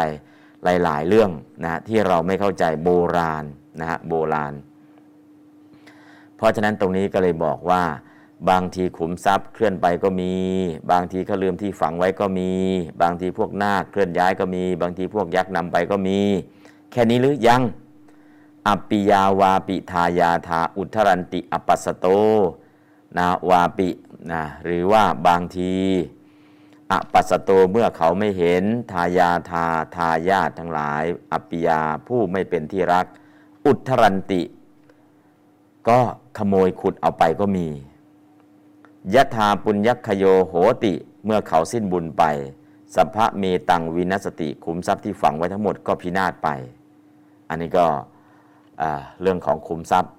[0.83, 1.29] หลาย ๆ เรื่อง
[1.63, 3.43] นะที่เราไม่เข้าใจโบราณ
[3.79, 4.53] นะฮะโบราณ
[6.37, 7.81] เพราะฉะนั้นตรงนี้ก็เลยบอกว่า
[8.49, 10.33] บางทีขุมทรัพย์เคลื่อนไปก็มี
[10.91, 12.51] บางทีเขาลืมที่ฝังไว้ก็มี
[13.01, 16.19] บางทีพวกนาคเคลื่อนย้ายก็มี บางทีพวกยักษ์นำไปก็มี
[16.91, 17.61] แค่นี้หรือยัง
[18.67, 22.05] อปิยาวาปิทายาธาอุทธรันติอปัสโต
[23.17, 23.89] นาวาปิ
[24.31, 25.73] นะหรือว่าบางที
[26.91, 33.05] อปัสโตเมื่อเขาไม่เห็นทายาทาทายาททั้งหลาย อปปิยาผู้ไม่เป็นที่รัก
[33.65, 34.41] อุทธรันติ
[35.87, 35.99] ก็
[36.37, 37.67] ขโมยขุดเอาไปก็มี
[39.15, 40.93] ยะธาปุญญคโยโหติ
[41.25, 42.23] เมื่อเขาสิ้นบุญไป
[42.95, 46.49] สัพพะเมตังวินัสติขุมทรัพย์ที่ฝังไว้ทั้งหมดก็พินาศไป
[47.49, 47.85] อันนี้ก็
[49.21, 50.13] เรื่องของขุมทรัพย์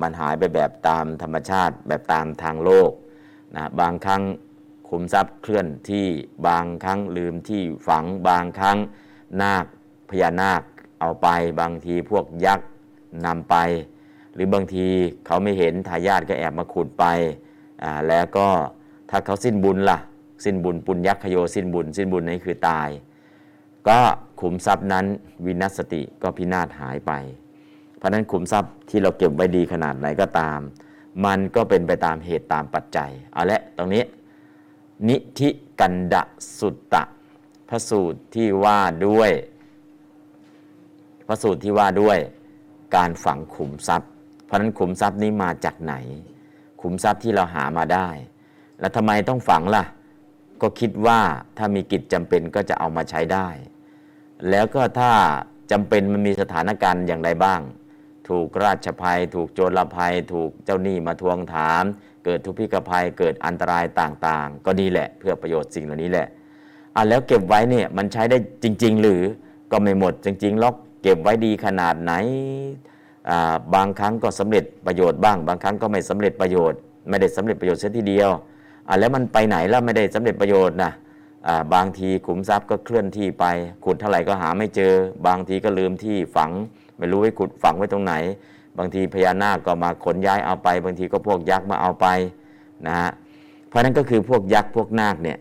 [0.00, 2.90] มันหายไปแบบตามธรรมชาติ แบบตามทางโลก
[3.56, 4.22] นะบางครั้ง
[4.88, 6.06] ขุมทรัพย์เคลื่อนที่
[6.48, 8.78] บางครั้งลืมที่ฝังบางครั้ง
[9.42, 9.64] นาค
[10.10, 10.62] พญานาค
[11.00, 11.28] เอาไป
[11.60, 12.68] บางทีพวกยักษ์
[13.26, 13.56] นำไป
[14.34, 14.86] หรือบางที
[15.26, 17.04] เขาไม่เห็นทายาทก็แอบมาขุดไป
[18.08, 18.48] แล้วก็
[19.10, 19.98] ถ้าเขาสิ้นบุญละ่ะ
[20.44, 22.88] สิ้นบุญปุญยักขโยสิ้นบุญ สิ้นบุญนี่คือตาย
[23.88, 23.98] ก็
[24.40, 25.06] ขุมทรัพย์นั้น
[25.46, 27.12] วินัสติก็พินาศหายไป
[27.98, 30.60] เพราะนั้นขุมทรัพย์ที่เราเก็บไว้ดีขนาดไหนก็ตาม
[31.24, 34.04] มันก็เป็นไปตามเหตุตามปัจจัยเอาละตรงนี้
[35.08, 35.48] นิธิ
[35.80, 36.22] กันดะ
[36.58, 37.02] สุตตะ
[37.68, 39.30] พระสูตรที่ว่าด้วย
[41.26, 42.18] พระสูตรที่ว่าด้วย
[42.96, 44.10] การฝังขุมทรัพย์
[44.44, 45.94] เพราะนั้นขุมทรัพย์นี้มาจากไหน
[46.80, 48.08] ขุมทรัพย์ที่เราหามาได้
[48.80, 49.84] แล้วทำไมต้องฝังล่ะ
[50.62, 51.20] ก็คิดว่า
[51.58, 53.48] ถ้ามีกิจจำเป็นก็จะเอามาใช้ได้
[54.50, 55.12] แล้วก็ถ้า
[55.70, 57.60] จำเป็นมันมีสถานการณ์อย่างไรบ้าง
[58.28, 61.84] ถูกราชภัย ถูกโจรภัย ถูกเจ้าหนี้มาทวงถาม
[62.24, 66.28] เกิดทุพพิกภัยเกิดอันตรายต่างๆ ก็นี่แหละเพื่อประโยชน์สิ่งเหล่านี้แหละ
[66.94, 69.22] อะแล้วเก็บไว้เนี่ยมันใช้ได้จริง ๆ หรือ
[69.70, 72.12] ก็ไม่หมดจริงๆล็อกเก็บไว้ดีขนาดไหน
[73.74, 78.30] บางครั้งก็สำเร็จประโยชน์บ้าง บางครั้งก็ไม่สำเร็จประโยชน์ ไม่ได้สำเร็จประโยชน์เสียทีเดียว
[79.00, 80.92] แล้วมันไปไหนแล้วไม่ได้สำเร็จประโยชน์นะ
[81.74, 83.44] บางทีขุมทรัพย์ก็เคลื่อนที่ไป
[83.84, 84.92] ขุดเท่าไหร่ก็หาไม่เจอ
[85.26, 86.50] บางทีก็ลืมที่ฝัง
[86.98, 88.14] ไม่รู้ไว้ขุดฝังไว้ตรงไหน
[88.78, 92.06] บางทีพญานาคก็มาขนย้ายเอาไป บางทีก็พวกยักษ์มาเอาไป
[92.86, 93.10] นะฮะ
[93.68, 95.38] เพราะนั้นก็คือพวกยักษ์พวกนาคเนี่ย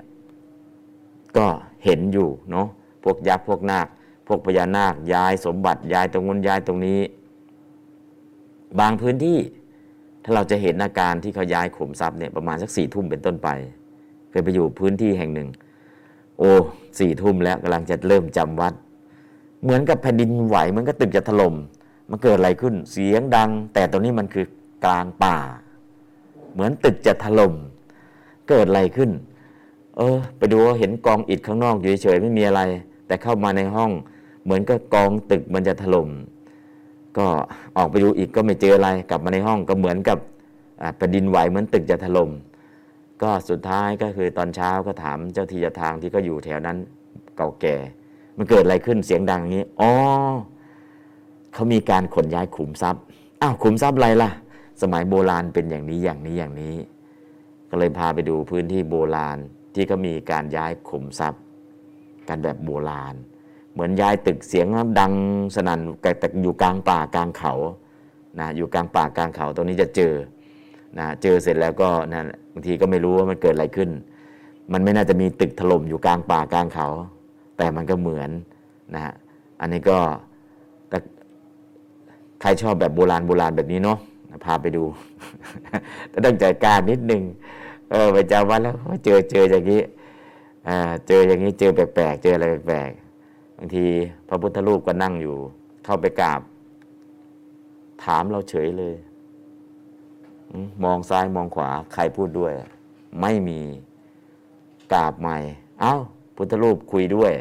[1.37, 1.45] ก็
[1.85, 2.67] เห็นอยู่เนาะ
[3.03, 3.87] พวกยักษ์พวกนาค
[4.27, 6.99] พวกพญานาคย้ายสมบัติย้ายตรงนู้นย้ายตรงนี้
[8.79, 9.37] บางพื้นที่
[10.23, 13.49] ถ้าเราจะเห็นอาการที่เขาย้ายขุมทรัพย์เนี่ยประมาณสักสี่ทุ่มเป็นต้นไป
[14.29, 15.49] เคยไปอยู่พื้นที่แห่งหนึ่ง
[16.39, 16.51] โอ้
[16.99, 18.73] สี่ทุ่มแล้วกำลังจะเริ่มจำวัด
[19.63, 21.55] เหมือนกับแผ่นดินไหวเหมือนกับตึกจะถล่ม
[22.09, 24.45] มันเกิดอะไรขึ้นเสียงดัง แต่ตรงนี้มันคือ
[24.85, 25.37] กลางป่า
[26.53, 27.53] เหมือนตึกจะถล่ม
[28.49, 29.11] เกิดอะไรขึ้น
[29.97, 32.61] เออ ไปดูเห็นกองอิฐข้างนอกอยู่เฉยๆไม่มีอะไร
[33.07, 33.91] แต่เข้ามาในห้อง
[34.43, 36.07] เหมือนกับกองตึกมันจะถล่ม
[37.17, 37.27] ก็
[37.77, 40.17] ออกไปดูอีกก็ไม่เจออะไรกลับมาในห้องก็เหมือนกับ
[40.97, 42.31] แผ่นดินไหวเหมือนตึกจะถลม่ม
[43.21, 46.77] ก็สุดท้ายก็คือตอนเช้าก็ถามเจ้าที่เจ้าทางที่ก็อยู่แถวนั้น
[47.37, 47.75] เก่าแก่
[48.37, 49.91] มันเกิดอะไรขึ้นเสียงดังนี้อ๋อ
[51.53, 53.01] เขามีการขนย้ายขุมทรัพย์
[53.41, 54.29] อ้าวขุมทรัพย์อะไรล่ะ
[54.81, 56.75] สมัยโบราณเป็นอย่างนี้อย่างนี้อย่างนี้
[57.69, 59.37] ก็เลยพาไปดูพื้นที่โบราณ
[59.73, 61.41] ที่เขามีการย้ายขุมทรัพย์
[62.27, 63.15] กันแบบโบราณ
[63.77, 64.67] เหมือนย้ายตึกเสียง
[64.99, 65.13] ดัง
[65.55, 65.79] สนั่น
[66.19, 67.53] แต่อยู่กลางป่ากลางเขา
[68.39, 70.13] นะอยู่กลางป่ากลางเขาตรงนี้จะเจอ
[70.97, 72.21] นะเจอเสร็จแล้วก็นะ
[72.53, 73.89] บางทีก็ไม่รู้ว่ามันเกิดอะไรขึ้น
[74.71, 76.87] มันไม่น่าจะมีตึกถล่มอยู่กลางป่ากลางเขา
[77.57, 78.29] แต่มันก็เหมือน
[78.93, 79.13] นะฮะ
[79.61, 79.97] อันนี้ก็
[82.41, 83.97] ใครชอบแบบโบราณโบราณแบบนี้เนาะ
[84.45, 84.83] พาไปดู
[86.25, 87.21] ต้องจัดการนิดนึง
[87.91, 89.81] เออไปจำวันแล้วเจอเจออย่างนี้
[91.07, 93.06] เจออย่างนี้เจอแปลกๆเจออะไรแปลกๆ
[93.57, 93.85] บางที
[94.27, 95.37] พระพุทธรูปก็นั่งอยู่
[95.85, 96.41] เข้าไปกราบ
[98.03, 98.95] ถามเราเฉยเลย
[100.83, 102.53] มองซ้ายมองขวา ใครพูดด้วย
[103.21, 103.61] ไม่มี
[104.93, 105.37] กราบใหม่
[105.81, 105.95] เอา้า
[106.35, 107.31] พุทธรูปคุยด้วย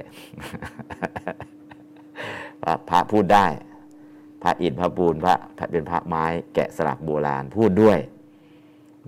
[2.88, 3.46] พระพูดได้
[4.42, 5.34] พระอิฐพระปูนพระ
[5.70, 6.24] เป็นพระไม้
[6.54, 7.98] แกะสลักโบราณพูดด้วย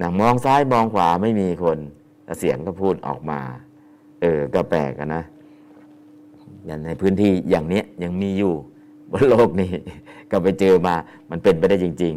[0.01, 1.79] นะมองซ้ายมองขวาไม่มีคน
[2.39, 3.41] เสียงก็พูดออกมา
[4.23, 5.23] เออก็แปลกนะ
[6.85, 8.55] ในพื้นที่อย่างนี้ยังมีอยู่
[9.13, 9.73] บนโลกนี้
[10.31, 10.95] ก็ไปเจอมา
[11.31, 12.15] มันเป็นไปได้จริง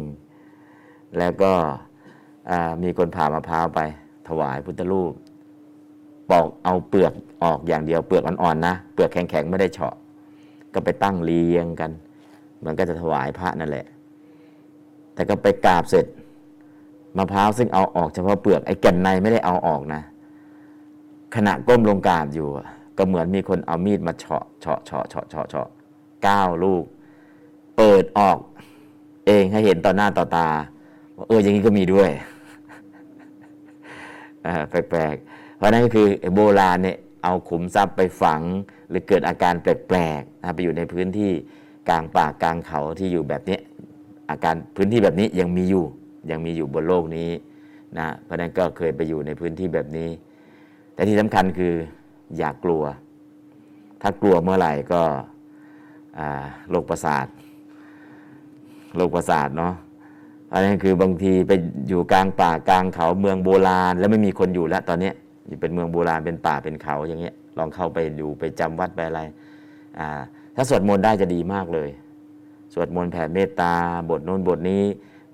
[0.58, 1.52] ๆ แล้วก็
[2.82, 3.80] มีคนผ่ามะพร้าวไป
[4.28, 5.12] ถวายพุทธรูป
[6.30, 7.12] ปอกเอาเปลือก
[7.44, 9.94] ออกอย่างเดียวเปลือกอ่อนๆนะเปลือกแข็งๆไม่ได้เฉาะ
[10.74, 11.90] ก็ไปตั้งเรียงกัน
[12.64, 13.86] มันก็จะถวายพระนั่นแหละ
[15.14, 16.06] แต่ก็ไปกราบเสร็จ
[17.16, 20.02] มะพร้าวซึ่งเอาออกเฉพาะเปลือกไอ้แก่นในไม่ได้เอาออกนะ
[21.34, 22.48] ขณะก้มลงกราบอยู่
[23.02, 25.68] ก็เหมือนมีคนเอามีดมาเฉาะเฉาะเฉาะเฉาะเฉาะเฉาะ
[26.22, 26.84] เก้าลูก
[27.76, 28.38] เปิดออก
[29.26, 30.48] เองให้เห็นต่อหน้าต่อตา
[31.16, 32.10] ว่าเอออย่างนี้ก็มีด้วย
[34.70, 38.40] แปลกๆ เพราะนั้นก็คือโบราณเนี่ยเอาขุมทรัพย์ไปฝัง
[38.88, 41.30] หรือเกิดอาการแปลกๆนะไปอยู่ในพื้นที่
[41.88, 43.58] กลางป่ากลางเขาที่อยู่แบบนี้
[44.30, 45.84] อาการพื้นที่แบบนี้ยังมีอยู่
[46.30, 47.30] ยังมีอยู่บนโลกนี้
[47.98, 50.08] นะเพราะนั้นก็เคยไปอยู่ในพื้นที่แบบนี้
[50.94, 51.74] แต่ที่สำคัญคือ
[52.38, 52.82] อย่ากลัว
[54.02, 55.02] ถ้ากลัวเมื่อไหร่ก็
[56.70, 57.26] โรคประสาท
[58.96, 59.74] โรคประสาทเนาะ
[60.52, 61.52] อันนั้คือบางทีไป
[61.88, 65.10] อยู่กลางป่ากลางเขาเมืองโบราณ แล้วไม่มีคนอยู่แล้วตอนนี้
[65.60, 69.20] เป็นเมืองโบราณเป็นป่าเป็นเขาอย่างเงี้ยลองเข้าไปดูไปจำวัดไปอะไร
[70.54, 71.88] ถ้าสวดมนต์ได้จะดีมากเลย
[72.72, 73.72] สวดมนต์แผ่เมตตา
[74.10, 74.82] บทโน้นบทนี้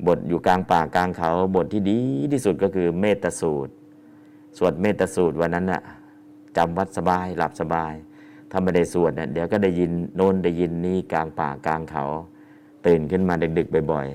[0.07, 1.99] บทอยู่กลางป่ากลางเขาบทที่ดี
[2.33, 3.73] ที่สุดก็คือเมตตาสูตร
[4.59, 5.83] สวดเมตตาสูตรวันนั้นน่ะ
[6.59, 7.95] จำวัดสบายหลับสบาย
[8.51, 12.05] ถ้าไม่ได้สวดเนี่ยเดี๋ยวก็ได้ยินโน้นได้ยินนี้กลางป่ากลางเขา
[12.87, 14.07] ตื่นขึ้นมาดึกๆบ่อย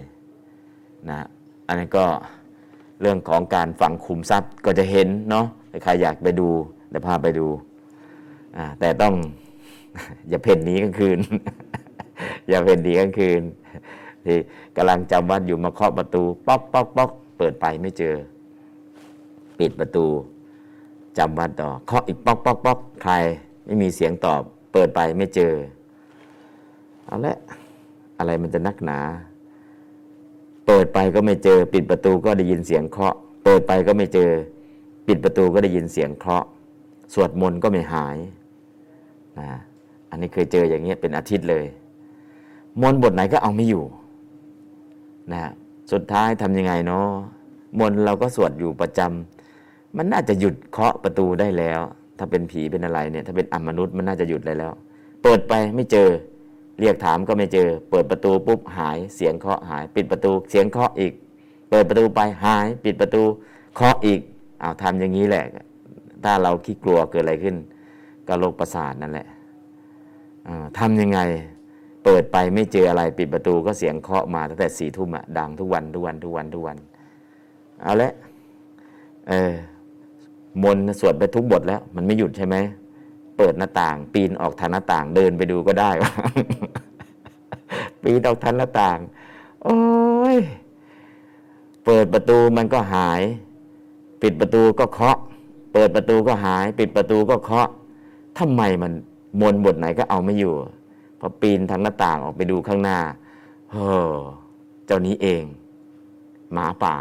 [0.49, 1.19] ๆนะ
[1.67, 2.05] อันนี้ก็
[3.01, 5.45] เรื่องของการฝังคุมทรัพย์ก็จะเห็นเนาะ
[5.83, 6.49] ใครอยากไปดู
[6.89, 7.47] เดี๋ยวพาไปดู
[8.79, 9.13] แต่ต้อง
[10.29, 11.19] อย่าเพ่นนีกลางคืน
[12.49, 13.41] อย่าเพ่นนีกลางคืน
[14.25, 14.37] ที่
[14.77, 18.15] กำลังจำวัดอยู่มาเคาะประตู ป๊อกป๊อกป๊อกเปิดไปไม่เจอ
[19.59, 20.05] ปิดประตู
[21.17, 23.13] จำวัดต่อเคาะอีกป๊อกป๊อกป๊อกใคร
[23.65, 24.41] ไม่มีเสียงตอบ
[24.73, 25.53] เปิดไปไม่เจอ
[27.05, 27.35] เอาละ
[28.17, 28.99] อะไรมันจะนักหนา
[30.67, 34.29] เปิดไปก็ไม่เจอ ปิดประตูก็ได้ยินเสียงเคาะ เปิดไปก็ไม่เจอ
[35.07, 36.45] ปิดประตูก็ได้ยินเสียงเคาะ
[37.13, 38.17] สวดมนต์ก็ไม่หาย
[39.39, 39.49] นะ
[40.09, 41.65] อันนี้เคยเจออย่างเงี้ยเป็นอาทิตย์เลย
[42.81, 43.83] มนต์บทไหนก็เอาไม่อยู่
[45.31, 45.39] นะ
[45.91, 47.07] สุดท้ายทำยังไงเนาะ
[47.79, 49.42] มนต์เราก็สวดอยู่ประจำ
[49.97, 51.79] มันน่าจะหยุดเคาะประตูได้แล้ว
[52.17, 54.73] ถ้าเป็นผีเป็นอะไรเนี่ย ถ้าเป็นอมนุษย์มันน่าจะหยุดเลยแล้ว
[55.23, 56.09] เปิดไปไม่เจอ
[56.79, 61.13] เรียกถามก็ไม่เจอ เปิดประตูปุ๊บหายเสียงเคาะหาย ปิดประตูเสียงเคาะอีก
[61.69, 63.23] เปิดประตูไปหาย ปิดประตู
[63.75, 64.21] เคาะอีก
[64.59, 65.45] เอาทำอย่างนี้แหละ
[66.23, 67.55] ถ้าเราคิดกลัวเกิดอะไรขึ้น
[68.27, 69.27] ก็โรคประสาทนั่นแหละ
[70.77, 71.19] ทำยังไง
[72.05, 76.77] เปิดไปไม่เจออะไรปิดประตูก็เสียงเคาะมาตั้งแต่สี่ทุ่มอะดังทุกวันทุกวันทุกวันทุกวัน
[77.81, 78.11] เอาละ
[79.29, 79.53] เออ
[80.63, 82.55] มนสวดไปทุกบทแล้ว มันไม่หยุดใช่ไหม
[83.37, 85.91] เปิดหน้าต่าง ปีนออกทางหน้าต่าง เดินไปดูก็ได้
[88.03, 88.97] ปีนออกทางหน้าต่าง
[89.63, 89.77] โอ้
[90.35, 90.37] ย
[91.85, 93.21] เปิดประตูมันก็หาย
[94.21, 95.17] ปิดประตูก็เคาะ
[95.73, 97.69] เปิดประตูก็หาย ปิดประตูก็เคาะ
[98.37, 98.91] ทำไมมัน
[99.41, 100.53] มนบทไหนก็เอาไม่อยู่
[101.19, 102.97] พอปีนทางหน้าต่างออกไปดูข้างหน้า
[103.71, 104.15] เฮ้อ
[104.85, 105.43] เจ้านี้เอง
[106.53, 106.95] หมาป่า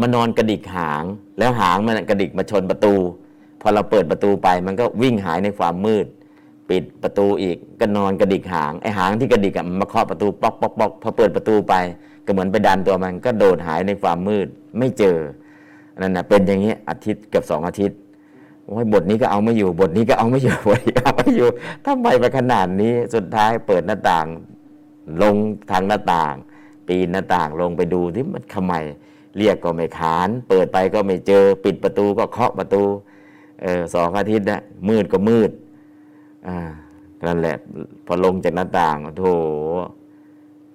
[0.00, 1.04] มานอนกระดิกหาง
[1.38, 2.94] แล้วหางมันกระดิกมาชนประตู
[3.60, 6.06] พอเราเปิดประตูไปมันก็วิ่งหายในความมืด
[6.70, 11.74] ปิดประตูอีกก็นอนกระดิกหางไอหางที่กระดิกมันมาเคาะประตูป๊อกป๊อกป๊อกพอเปิดประตูไป
[12.24, 14.46] ก็เหมือนไปดันตัวมันก็โดดหายในความมืด
[14.78, 15.16] ไม่เจอ
[16.00, 17.98] นั่นนะเป็นอย่างนี้อาทิตย์เกือบสองอาทิตย์
[18.66, 21.48] โอ้ยบทนี้ก็เอาไม่อยู่บทนี้ก็เอาไม่อยู่บทนี้เอาไม่อยู่
[21.86, 24.26] ทำไมไปขนาดนี้สุดท้ายเปิดหน้าต่าง
[25.22, 25.36] ลง
[25.70, 26.34] ทางหน้าต่าง
[26.88, 28.74] ปีนหน้าต่างลงไปดูที่มันทำไม
[29.36, 32.82] เรียกก็ไม่ขาน เปิดไปก็ไม่เจอ ปิดประตูก็เคาะประตู
[33.64, 35.50] ออสองอาทิตย์นะมืดก็มืด
[36.46, 36.56] อ่า
[37.26, 37.56] นั่นแหละ
[38.06, 39.24] พอลงจากหน้าต่างโถ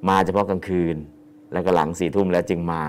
[0.07, 0.95] มาเฉพาะกลางคืน
[1.51, 2.83] แล้วก็หลังสี่ทุ่มแล้วจึงมา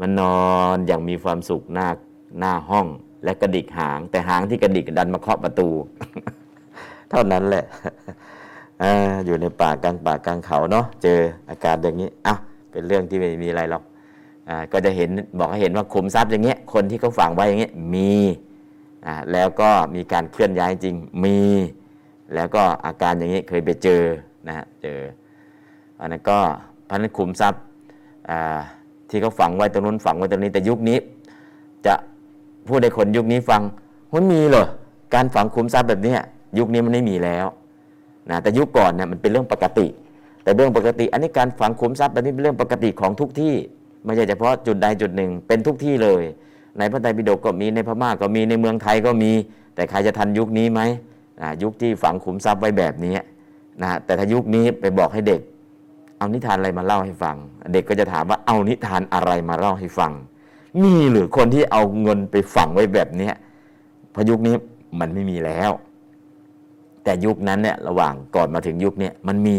[0.00, 1.88] มันนอนอย่างมีความสุขหน้า
[2.40, 2.86] หน้าห้อง
[3.24, 5.68] และกระดิกหาง แต่หางที่กระดิกดันมาเคาะประตู
[7.10, 7.64] เท่านั้นแหละ
[8.82, 8.84] อ
[9.26, 11.18] อยู่ในป่ากลางป่ากลางเขาเนาะเจอ
[11.50, 12.34] อาการอย่างนี้อะ
[12.70, 13.82] เป็นเรื่องที่ไม่มีอะไรหรอก
[14.72, 18.12] ก็จะเห็นบอกให้เห็นว่าขุมทรัพย์อย่างเงี้ยคนที่เขาฝังไว้อย่างเงี้ยมี
[19.32, 21.38] แล้วก็มีการเคลื่อนย้ายจริงมี
[22.34, 24.02] แล้วก็อาการอย่างนี้เคยไปเจอ
[24.48, 25.00] นะฮะเจอ
[26.00, 26.38] อันนั้นก็
[26.88, 27.62] พันขุมทรัพย์
[29.08, 30.98] ที่เขาฝังไว้ตรงนู้นฝังไว้ตรงนี้แต่ยุคนี้
[31.86, 31.94] จะ
[32.68, 33.62] พูดให้คนยุคนี้ฟัง
[34.14, 34.66] มันมีเหรอ
[35.14, 36.14] การฝังขุมทรัพย์แบบนี้
[36.58, 37.46] ยุคนี้มันไม่มีแล้ว
[38.30, 39.86] นะแต่ยุคก่อนเนี่ยมันเป็นเรื่องปกติ
[40.42, 43.54] แต่เรื่องปกติ อันนี้การฝังขุมทรัพย์แบบนี้เป็นเรื่องปกติของทุกที่
[44.06, 46.22] ไม่ใช่เฉพาะจุดใดจุดหนึ่ง เป็นทุกที่เลย
[46.78, 49.32] ในพระไตรปิฎกก็มีในพม่าก็มีในเมืองไทยก็มี
[49.74, 50.80] แต่ใครจะทันยุคนี้ไหม
[51.62, 53.14] ยุคที่ฝังขุมทรัพย์ไว้แบบนี้
[53.82, 55.40] นะแต่ถ้ายุคนี้ไปบอกให้เด็ก
[56.18, 57.36] เอานิทานอะไรมาเล่าให้ฟัง
[57.72, 60.12] เด็กก็จะถามว่าเอานิทานอะไรมาเล่าให้ฟัง
[60.82, 63.30] มีหรือคนที่เอาเงินไปฝังไว้แบบนี้
[64.14, 64.54] พยุคนี้
[65.00, 65.70] มันไม่มีแล้ว
[67.04, 69.58] แต่ยุคนั้นเนี่ยระหว่างก่อนมาถึงยุคนี้มันมี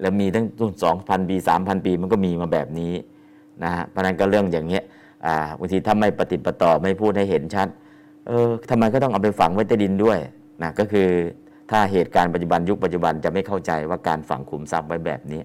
[0.00, 2.92] แล้วมีตั้งต้นสองพันปีสามพันปีมันก็มีมาแบบนี้
[3.64, 4.82] นะฮะเพราะนั้นก็เรื่องอย่างเงี้ย
[5.58, 7.68] บางทีถ้าไม่ปฏิปต่อไม่พูดให้เห็นชัด
[8.26, 10.18] เออทำไมก็ต้องเอาไปฝังไว้ใต้ดินด้วย
[10.62, 11.08] นะก็คือ
[11.70, 15.42] ถ้าเหตุการณ์ปัจจุบันยุคปัจจุบันจะไม่เข้าใจว่าการฝังขุมทรัพย์ไว้แบบนี้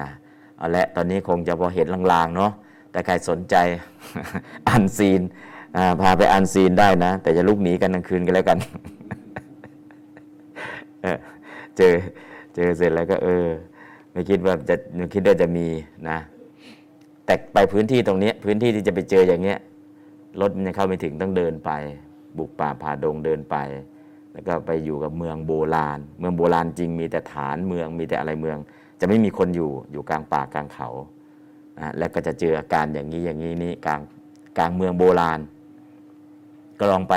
[0.00, 0.08] นะ
[0.56, 2.52] เอาละตอนนี้คงจะพอเห็นลางๆเนาะ
[2.90, 3.56] แต่ใครสนใจ
[4.68, 5.20] อันซีน
[6.00, 8.58] พาไปอันซีนได้นะ แต่จะลุกหนีกันกลางคืนกันแล้วกัน
[11.76, 11.94] เจอ
[12.54, 13.46] เจอเสร็จแล้วก็เออ
[14.12, 15.66] ไม่คิดว่าจะไม่คิดว่าจะมี
[16.08, 16.18] นะ
[17.26, 19.58] แต่ไปพื้นที่ตรงนี้พื้นที่ที่จะไปเจออย่างเงี้ย
[20.40, 21.70] รถมันเข้าไม่ถึงต้องเดินไป
[22.38, 23.56] บุกป่าผ่าดงเดินไป
[24.32, 28.58] แล้วก็ไปอยู่กับเมืองโบราณ เมืองโบราณจริงมีแต่ฐานเมืองมีแต่อะไรเมือง
[29.00, 30.88] จะไม่มีคนอยู่อยู่กลางป่ากลางเขา
[31.78, 34.00] นะแล้วก็จะเจออาการอย่างนี้อย่างนี้นี่กลาง
[34.58, 35.40] กลางเมืองโบราณ
[36.78, 37.14] ก็ลองไป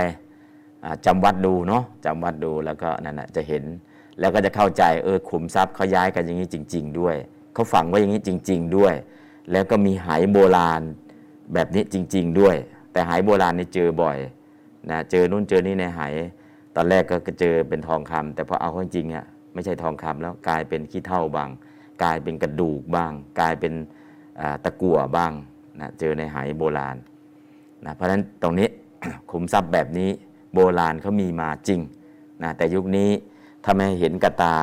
[1.06, 3.63] จำวัดดูเนาะจำวัดดูแล้วก็นั่นนะจะเห็น
[4.19, 7.15] แล้วก็จะเข้าใจเออขุมทรัพย์เขาย้ายกันอย่างนี้จริง ๆ ด้วย
[7.54, 8.93] เขาฝังไว้อย่างนี้จริง ๆ ด้วย
[9.52, 10.82] แล้วก็มีหายโบราณ
[11.54, 12.56] แบบนี้จริง ๆ ด้วย
[12.91, 14.17] แต่หายโบราณนี่เจอบ่อย
[14.89, 16.13] นะเจอนู่นเจอนี่ในหาย
[16.75, 21.49] ตอนแรกก็เจอเป็นทองคำแต่พอเอาเข้าจริงอะไม่ใช่ทองคำแล้วกลายเป็นขี้เท่าบาง
[22.04, 23.73] กลายเป็นกระดูกบ้าง กลายเป็น
[24.63, 25.32] ตะกั่วบ้าง
[25.80, 26.95] นะเจอในหายโบราณ
[27.86, 28.69] นะเพราะฉะนั้นตรงนี้
[29.32, 30.10] ขุมทรัพย์แบบนี้
[30.54, 31.80] โบราณเขามีมาจริง
[32.43, 33.10] นะแต่ยุคนี้
[33.63, 34.56] ถ้าไม่เห็นกระตา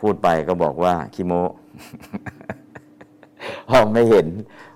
[0.00, 1.32] พูดไปก็บอกว่าคิโม
[3.70, 4.26] พอไม่เห็น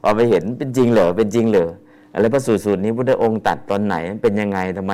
[0.03, 1.69] พอไม่เห็นเป็นจริงเหรอเป็นจริงเหรอ
[2.13, 4.93] อะไรพระสูตรสูตรนี้พุทธองค์ตัดตอนไหนเป็นยังไงทำไม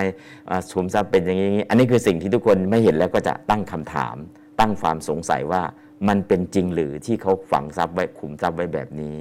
[0.71, 4.17] สุมทรัพย์เป็นอย่างนี้ อันนี้คือสิ่งที่ทุกคนไม่เห็นแล้วก็จะตั้งคำถาม
[4.61, 5.63] ตั้งความสงสัยว่า
[6.09, 9.15] มันเป็นจริงหรือที่เขาฝังทรัพย์ไว้ขุมทรัพย์ไว้แบบนี้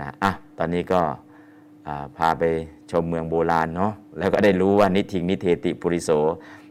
[0.00, 1.00] นะอะตอนนี้ก็
[2.16, 2.42] พาไป
[2.90, 6.10] ชมเมืองโบราณเนาะแล้วก็ได้รู้ว่านิทิงนิเทติปุริโส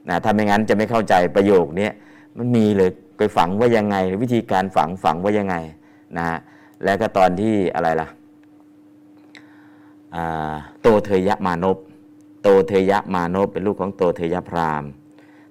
[0.09, 1.89] นะถ้าไม่งั้นจะไม่เข้าใจประโยคนี้
[2.37, 5.55] มันมีเลยไปฝังว่ายังไงวิธีการฝังฝังว่ายังไง
[6.17, 6.25] นะ
[6.83, 8.07] แล้วก็ตอนที่อะไรล่ะ
[10.81, 11.77] โตเทยะมานพ
[12.43, 14.83] โตเทยะมานพเป็นลูกของโตเทยะพราม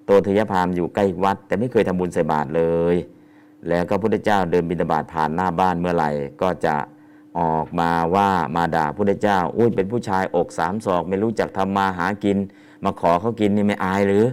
[0.07, 2.63] โตเทยะพรามอยู่ใกล้วัด แต่ไม่เคยทำบุญใส่บาตรเล
[2.95, 2.97] ย
[3.69, 6.11] แล้วก็พระเจ้าเดินบิณฑบาตผ่านหน้าบ้านเมื่อไหร่
[6.43, 6.75] ก็จะ
[7.39, 12.37] ออกมาว่ามาด่าพระเจ้า อุ้ยเป็นผู้ชายอกสามศอก ไม่รู้จักทำมาหากิน
[12.85, 14.27] มาขอเขากินนี่ไม่อายหรือ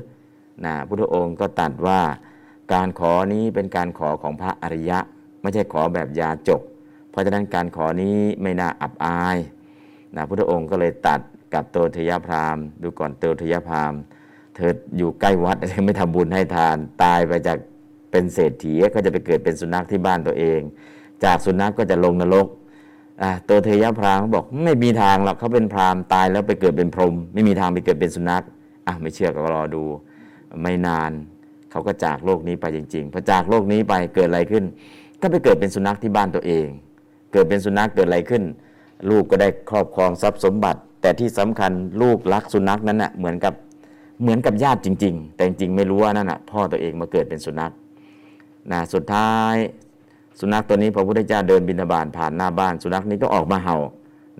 [0.65, 1.99] นะพุทธองค์ก็ตัดว่า
[2.73, 4.99] การขอนี้เป็นการขอของพระอริยะ
[5.41, 6.61] ไม่ใช่ขอแบบยาจก
[7.17, 9.37] ราะฉะนั้นการขอนี้ไม่น่าอับอาย
[10.15, 11.19] นะพุทธองค์ก็เลยตัด
[11.53, 13.93] กับโตทยพรามดูก่อนโตทยพราม
[14.55, 17.57] เธออยู่ใกล้วัดไม่ทำบุญให้ทาน ตายไปจาก
[18.11, 20.59] เป็นเศรษฐีก็จะไปเกิดเป็นสุนัขที่บ้านตัวเอง
[21.23, 22.47] จากสุนัขกก็จะลงนรก
[23.21, 28.43] อ่าตัวเทยพรามเขาบอกไม่มีทางหรอกเขาเป็นพรามตายแล้วไปเกิดเป็นพรหมไม่มีทางไปเกิดเป็นสุนัข
[28.87, 29.83] อะไม่เชื่อก็รอดู
[30.61, 31.11] ไม่นาน
[31.71, 34.63] เขาก็จากโลกนี้ไปจริงๆพอจากโลกนี้ไปเกิดอะไรขึ้น
[35.21, 36.67] ก็ไปเกิดเป็นสุนัขที่บ้านตัวเอง
[37.31, 38.43] เกิดเป็นสุนัขเกิดอะไรขึ้น
[39.09, 43.53] ลูกก็ได้ครอบครองทรัพย์สมบัติ แต่ที่สำคัญลูกรักสุนัขนั้นน่ะเหมือนกับ
[44.21, 47.71] เหมือนกับญาติจริง ๆ แต่จริงๆไม่รู้ว่านั่นน่ะพ่อตัวเองมาเกิดเป็นสุนัข
[48.71, 49.55] นะสุดท้าย
[50.39, 53.77] สุนัขตัวนี้พระพุทธเจ้าเดินบิณฑบาตผ่านหน้าบ้าน สุนัขนี้ก็ออกมาเห่า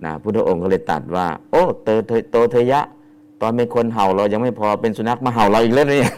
[0.04, 1.88] นะพุทธองค์ก็เลยตัดว่า โอ้เต
[2.30, 2.80] โตเทยะ
[3.40, 6.12] ตอนเป็นคนเห่าเรายังไม่พอเป็นสุนัขมาเห่าเราอีกแล้วเนี่ย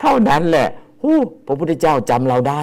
[0.00, 0.68] เท่านั้นแหละ
[1.02, 2.62] ฮู้พระพุทธเจ้าจำเราได้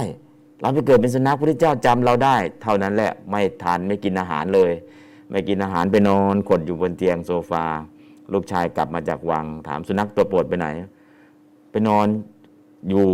[0.63, 4.71] เราไปเกิดเป็นสุนัขพระพุทธเจ้าจำเราได้ เท่านั้นแหละไม่ทานไม่กินอาหารเลย
[5.30, 7.65] ไม่กินอาหารไปนอนขดอยู่บนเตียงโซฟา
[8.34, 10.67] ลูกชายกลับมาจากวัง ถามสุนัขตัวโปรดไปไหน
[11.71, 12.08] ไปนอน
[12.89, 13.06] อยู่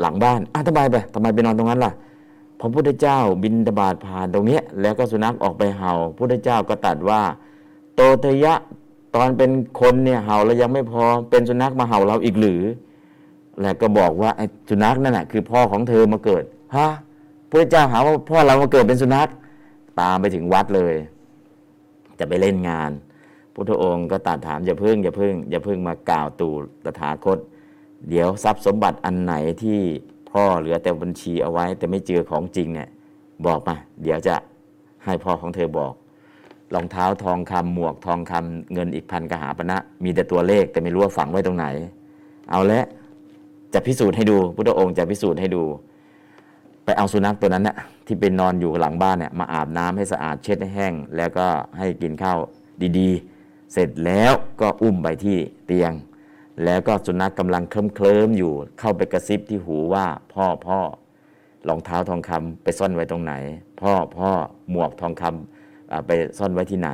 [0.00, 1.92] หลังบ้านอ้าวทำไมไปทำไมไปนอนตรงนั้นล่ะ
[2.60, 7.20] พระพุทธเจ้าบินตบาทผ่านตรงนี้แล้วก็สุนัขออกไปเห่าพุทธเจ้าก็ตัดว่า
[7.94, 8.54] โตเทยะ
[9.14, 12.62] ตอนเป็นคนเนี่ยเห่าแล้วยังไม่พอเป็นสุนัขมาเห่าเราอีกหรือ
[13.62, 16.88] แล้วก็บอกว่าไอ้สุนัขนั่นแหะคือพ่อของเธอมาเกิด ฮะ
[17.50, 19.28] พระเจ้าหาว่าพ่อเรามาเกิดเป็นสุนัข
[20.00, 20.94] ตามไปถึงวัดเลย
[22.18, 22.90] จะไปเล่นงาน
[23.54, 26.52] พุทธองค์ก็ตัดถามอย่าพึ่งอย่าพึ่งอย่าพึ่งมากล่าวตู่
[26.84, 27.38] ตถาคต
[28.08, 29.80] เดี๋ยวทรัพย์สมบัติอันไหนที่
[30.30, 32.88] พ่อเหลือแต่บัญชีเอาไว้ แต่ไม่เจอของจริงเนี่ย
[33.46, 34.36] บอกมา เดี๋ยวจะ
[35.04, 35.92] ให้พ่อของเธอบอก
[36.74, 41.66] รองเท้าทองคำหมวกทองคำเงินอีกพันกหาปณะมีแต่ตัวเลขแต่ไม่รู้ว่าฝังไว้ตรงไหน
[42.50, 42.84] เอาละ
[43.74, 45.62] จะพิสูจน์ให้ดูพุทธองค์จะพิสูจน์ให้ดู
[46.86, 47.76] ไปเอาสุนัขตัวนั้นนะ่ะ
[48.06, 51.46] ที่เป็นนอนอยู่หลังบ้านเนี่ยมาอาบน้ำให้สะอาดเช็ดให้แห้ง แล้วก็
[51.78, 52.38] ให้กินข้าว
[52.98, 55.92] ดีๆ เสร็จแล้วก็อุ้มไปที่เตียง
[56.64, 60.80] แล้วก็สุนัขกกำลังเคลิ้มเคลิมอยู่ เข้าไปกระซิบที่หูว่าพ่อพ่อ
[61.68, 63.34] รองเท้าทองคำไปซ่อนไว้ตรงไหน
[63.80, 64.30] พ่อพ่อ
[64.70, 66.90] หมวกทองคำไปซ่อนไว้ที่ไหน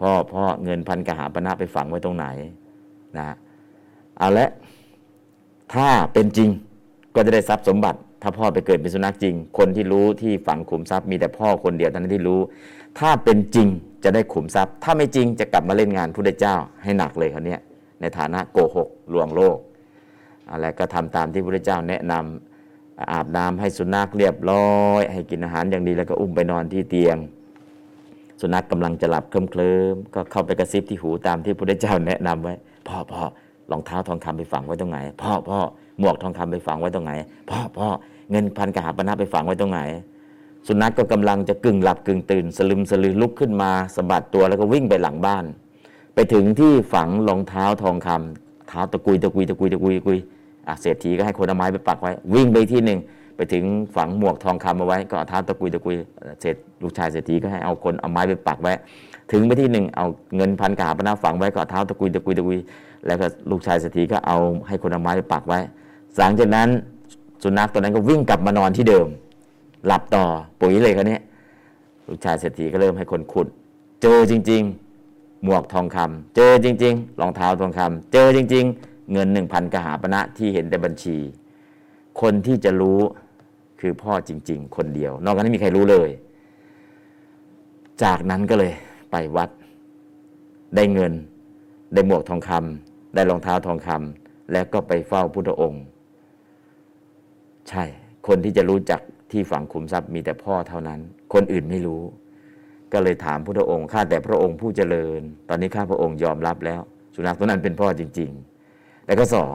[0.00, 2.26] พ่อพ่อเงินพันกหาปณะไปฝังไว้ตรงไหน
[3.18, 3.28] นะ
[4.18, 4.48] เอาละ
[5.74, 6.48] ถ้าเป็นจริง
[7.14, 12.40] ก็จะได้ทรัพย์สมบัติ ถ้าพ่อไปเกิดเป็นสุนัขจริง คนที่รู้ที่ฝังขุมทรัพย์มีแต่พ่อคนเดียวเท่านั้นที่รู้
[12.98, 13.68] ถ้าเป็นจริง
[14.04, 17.56] จะได้ขุมทรัพย์ ถ้าไม่จริงจะกลับมาเล่นงานพุทธเจ้าให้หนักเลยคนนี้
[18.00, 19.58] ในฐานะโกหกลวงโลก
[20.50, 27.16] อะไรก็ทำตามที่พระเจ้าแนะนำอาบน้ำให้สุนัขเรียบร้อย ให้กินอาหารอย่างดีแล้วก็อุ้มไปนอนที่เตียง
[28.40, 32.54] สุนัขกกำลังจะหลับเคลิ้มเคลิมก็เข้าไปกระซิบที่หูตามที่พระเจ้าแนะนำไว้
[32.88, 33.22] พ่อพ่อ
[33.70, 35.58] รองเท้าทองคำไปฝังไว้ตรงไหน พ่อพ่อ
[35.98, 37.12] หมวกทองคำไปฝังไว้ตรงไหน
[37.50, 37.88] พ่อพ่อ
[38.32, 39.80] เงินพันกหาปณะไปฝังไว้ตรงไหน
[40.66, 45.44] สุนัขกก็กำลังจะกึ่งหลับกึ่งตื่น สลึมสลือลุกขึ้นมาสะบัดตัวแล้วก็วิ่งไปหลังบ้าน
[46.14, 50.18] ไปถึงที่ฝังรองเท้าทองคำเท้าตะกุยตะกุยตะกุยตะกุยตะกุย
[50.68, 52.98] อะเศรษฐีก็ให้คนเอาไม้ไปปักไว้ วิ่งไปที่หนึ่ง
[53.36, 53.64] ไปถึง
[53.96, 55.96] ฝังหมวกทองคำเอาไว้ ก็เอาเท้าตะกุยตะกุย
[56.40, 58.72] เศรษลูกชายเศรษฐีก็ให้เอาคนเอาไม้ไปปักไว้
[59.32, 60.06] ถึงไปที่หนึ่งเอา
[60.36, 62.58] เงินพันกหาปณะฝังไว้ก็เอาเท้าตะกุยตะกุยตะกุย
[63.06, 65.58] แล้วก็ลูกชายเศรษฐีก็เอาให้คนเอาไม้ไปปักไว้
[66.18, 66.68] หลังจากนั้น
[67.42, 69.06] สุนัขตัวนั้นก็วิ่งกลับมานอนที่เดิม
[69.86, 70.24] หลับต่อ
[70.60, 71.18] ปุ๋ยเลยคันนี้
[72.06, 73.46] ลูกชายเศรษฐีก็เริ่มให้คนขุด
[74.02, 74.62] เจอจริง
[75.02, 81.16] ๆ หมวกทองคำเจอจริง ๆ รองเท้าทองคำเจอจริง ๆ เงินหนึ่งพันกหาปณะที่เห็นแต่บัญชี
[82.20, 83.00] คนที่จะรู้
[83.80, 86.08] คือพ่อจริง ๆ คนเดียว นอกจากนั้นไม่มีใครรู้เลย
[88.02, 88.72] จากนั้นก็เลย
[89.10, 89.50] ไปวัด
[90.76, 91.12] ได้เงิน
[91.94, 95.82] ได้หมวกทองคำได้รองเท้าทองคำแล้วก็ไปเฝ้าพุทธองค์
[97.72, 97.84] ใช่
[98.28, 99.00] คนที่จะรู้จัก
[99.32, 101.00] ที่ฝังขุมทรัพย์มีแต่พ่อเท่านั้น
[101.32, 102.02] คนอื่นไม่รู้
[102.92, 106.80] ก็เลยถามพุทธองค์ข้าแต่พระองค์ผู้เจริญ ตอนนี้ข้าพระองค์ยอมรับแล้ว
[107.14, 108.30] สุนัขตัวนั้นเป็นพ่อจริง
[108.68, 109.54] ๆแล้วก็สอง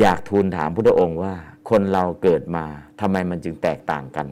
[0.00, 1.34] อยากทูลถามพุทธองค์ว่า
[1.70, 2.64] คนเราเกิดมา
[3.00, 4.26] ทำไมมันจึงแตกต่างกัน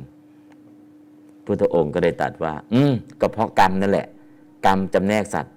[1.44, 4.06] พุทธองค์ก็ได้ตรัสว่า อืมก็เพราะกรรมนั่นแหละ
[4.66, 5.54] กรรมจำแนกสัตว์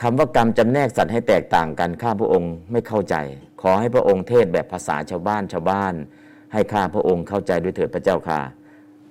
[0.00, 3.14] คำว่ากรรมจำแนกสัตว์ให้แตกต่างกันข้าพระองค์ไม่เข้าใจ
[3.66, 5.94] ขอให้พระองค์เทศแบบภาษาชาวบ้านชาวบ้าน
[6.52, 8.40] ให้ข้าพระองค์เข้าใจด้วยเถิดพระเจ้าค่ะ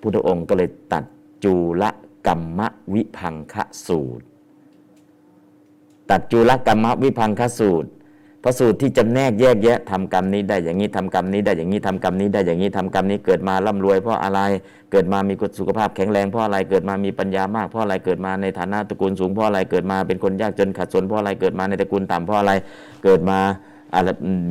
[0.01, 1.04] พุทธองค์ก็เลยตัด
[1.43, 1.84] จูล
[2.28, 2.62] กรรม
[2.93, 3.56] วิพังค
[3.88, 4.26] สูตร
[6.12, 7.89] ตัดจูลกรรมวิพังคสูตร
[8.43, 14.39] พระสูตรที่จำแนกแยกแยะทำกรรมนี้ได้อย่างนี้ทำกรรมนี้ได้อย่างนี้ทำกรรมนี้ได้อย่างนี้ทำกรรมนี้เกิดมาร่ำรวยเพราะอะไร
[14.91, 22.51] เกิดมามีสุขภาพแข็งแรงเพราะอะไร เกิดมามีปัญญามากเพราะอะไร เกิดมาในฐานะตระกูลสูงเพราะอะไร เกิดมาเป็นคนยากจนขัดสนเพราะอะไร เกิดมาในตระกูลต่ำเพราะอะไร
[23.04, 23.39] เกิดมา
[23.93, 24.07] อะไร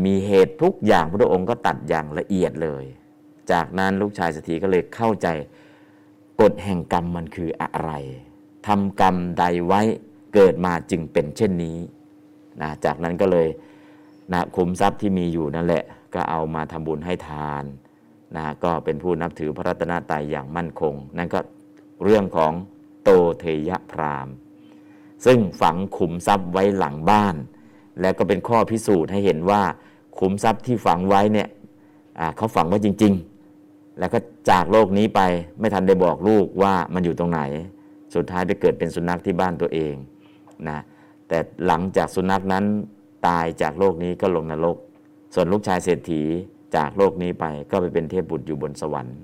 [0.06, 2.84] มีเหตุทุกอย่างพระองค์ก็ตัดอย่างละเอียดเลย
[3.52, 5.28] จากนั้นลูกชายสถีก็เลยเข้าใจ
[6.40, 7.90] กฎแห่งกรรมมันคืออะไร
[8.66, 9.80] ทำกรรมใดไว้
[10.34, 11.78] เกิดมาจึงเป็นเช่นนี้
[12.60, 13.48] นะจากนั้นก็เลย
[14.32, 17.64] นะคุมทรัพย์ที่มีอยู่นั่นแหละ ก็เอามาทำบุญให้ทาน
[18.36, 21.40] นะก็เป็นผู้นับถือพระรัตนตรัยอย่างมั่นคง นั่นก็
[22.04, 22.52] เรื่องของ
[23.04, 23.10] โต
[23.40, 24.28] เทยพราม
[25.26, 27.36] ซึ่งฝังขุมทรัพย์ไว้หลังบ้าน
[28.00, 29.62] แล้วก็เป็นข้อพิสูจน์ให้เห็นว่า
[30.18, 31.48] ขุมทรัพย์ที่ฝังไว้เนี่ย
[32.36, 33.12] เขาฝังไว้จริง
[33.56, 34.18] ๆ แล้วก็
[34.50, 35.20] จากโลกนี้ไป
[35.58, 37.40] ไม่ทันได้บอกลูกว่ามันอยู่ตรงไหน
[38.14, 39.94] สุดท้ายไปเกิดเป็นสุนัขที่บ้านตัวเอง
[40.68, 40.78] นะ
[41.28, 42.64] แต่หลังจากสุนัขนั้น
[43.26, 44.76] ตายจากโลกนี้ก็ลงนรก
[45.34, 46.22] ส่วนลูกชายเศรษฐี
[46.76, 49.18] จากโลกนี้ไปก็ไปเป็นเทพบุตรอยู่บนสวรรค์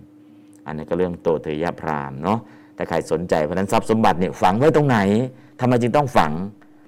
[0.66, 2.38] อันนี้ก็เรื่องโตเทยพรามเนาะ
[2.74, 4.98] แต่ใครสนใจเพราะนั้นทรัพย์สมบัติเนี่ยฝังไว้ตรงไหน
[5.60, 6.32] ทำไมจึงต้องฝัง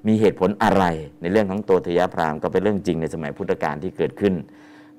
[0.07, 0.85] มีเหตุผลอะไร
[1.21, 4.35] ในเรื่องของโตเทยพรามก็เป็นเรื่องจริงในสมัยพุทธกาลที่เกิดขึ้น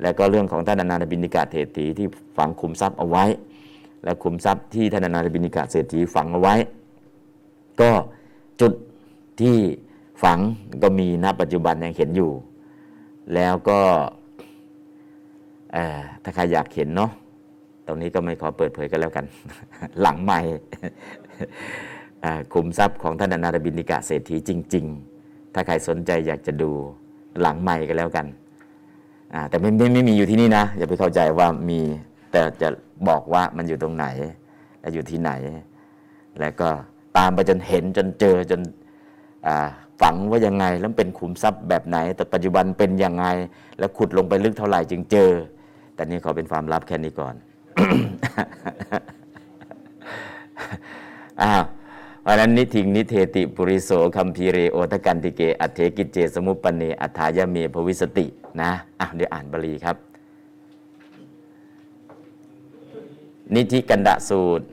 [0.01, 3.25] แล้วก็เรื่องของท่านอนาถบินิกาเศรษฐีที่ฝังคุมทรัพย์เอาไว้
[4.03, 6.55] และคุมทรัพย์ที่ท่านอนาถบินิกาเศรษฐีฝังเอาไว้
[7.81, 7.91] ก็
[8.61, 8.73] จุด
[9.41, 9.57] ที่
[10.23, 10.39] ฝัง
[10.83, 12.31] ก็มีณปัจจุบันยังเห็นอยู่
[13.33, 13.79] แล้วก็
[16.23, 17.11] ถ้าใครอยากเห็นเนาะ
[17.85, 19.25] ตรงนี้ก็ไม่ขอเปิดเผยกันแล้วกัน
[20.01, 20.39] หลังใหม่
[22.53, 24.85] คุมทรัพย์ของท่านอนาถบินิกาเศรษฐีจริง
[25.19, 26.71] ๆ ถ้าใครสนใจอยากจะดู
[27.41, 28.25] หลังใหม่ก็แล้วกัน
[29.49, 31.79] แต่ไม่ไม่ไม่มีอยู่ที่นี่นะ อย่าไปเข้าใจว่ามี
[32.31, 32.69] แต่จะ
[33.07, 34.05] บอกว่ามันอยู่ตรงไหน
[34.81, 35.31] และอยู่ที่ไหน
[36.39, 36.69] แล้วก็
[37.17, 38.61] ตามไปจนเห็นจนเจอจน
[40.01, 43.25] ฝังว่ายังไง แล้วเป็นขุมทรัพย์แบบไหน แต่ปัจจุบันเป็นยังไง
[43.79, 45.31] แล้วขุดลงไปลึกเท่าไหร่จึงเจอ
[45.95, 47.35] แต่นี่ขอเป็นความลับแค่นี้ก่อน
[51.41, 51.63] อ้าว
[52.27, 58.25] วันนั้นนิธิงนิเธติปุริโสคัมภีเรโอทกันติเกอัตเถ กิจเจสมุปปันเนอัตถายะ เมภวิสสติ
[58.61, 59.95] นะอะเดี๋ยวอ่านบาลีครับ
[63.53, 64.65] นิธิกัณฑสูตร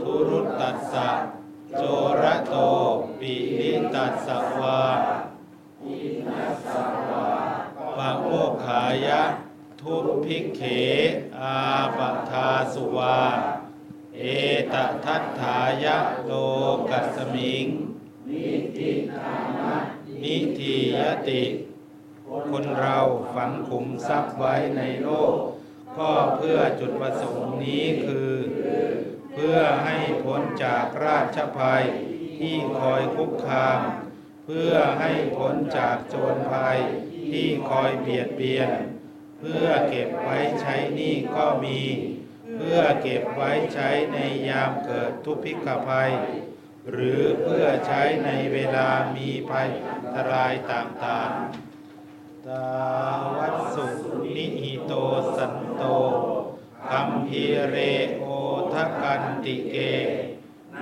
[0.00, 1.10] ทุรุตตัสสะ
[1.76, 1.82] โจ
[2.22, 2.54] ระโต
[3.18, 4.82] ปิลิตัสสะวา
[7.96, 9.22] ปะโมกขายะ
[9.80, 9.94] ทุ
[10.24, 10.60] พิกเข
[11.40, 11.58] อา
[11.96, 13.18] ปะทาสุวา
[14.16, 14.22] เอ
[14.72, 16.32] ตทัตถายะโล
[16.90, 17.66] กัสมิง
[20.22, 20.96] นิทีย
[21.28, 21.42] ติ
[22.50, 22.98] คนเรา
[23.36, 25.36] ฝังขุมทรัพย์ไว้ในโลก
[25.98, 28.32] ก็เพื่อจุดประสงค์นี้คือ
[29.32, 31.84] เพื่อให้พ้นจากราชภัย
[32.38, 33.80] ที่คอยคุกคาม
[34.44, 36.78] เพื่อให้พ้นจากโจรภัย
[37.32, 38.70] ที่คอยเบียดเบียน
[39.38, 41.80] เพื่อเก็บไว้ใช้นี้ก็มี
[42.56, 44.18] เพื่อเก็บไว้ใช้ใน
[44.48, 46.10] ยามเกิดทุพพิกภัย
[46.90, 51.65] หรือเพื่อใช้ในเวลามีภัยอันตรายต่างๆ
[52.48, 52.68] ตา
[53.36, 53.86] วัสสุ
[54.36, 54.92] นิหิโต
[55.36, 55.82] สันโต
[56.90, 57.76] คัมภีเร
[58.18, 58.24] โอ
[58.72, 59.76] ทะกันติเก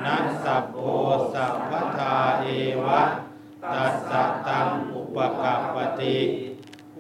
[0.04, 0.76] นัสสโพ
[1.32, 2.46] สัพพทาเอ
[2.84, 3.02] วะ
[3.74, 6.18] ตัสสะตังอุปกัปปติ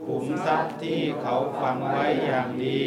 [0.04, 2.82] ขุมทรัพย์ที่เขาฝังไว้อย่างดี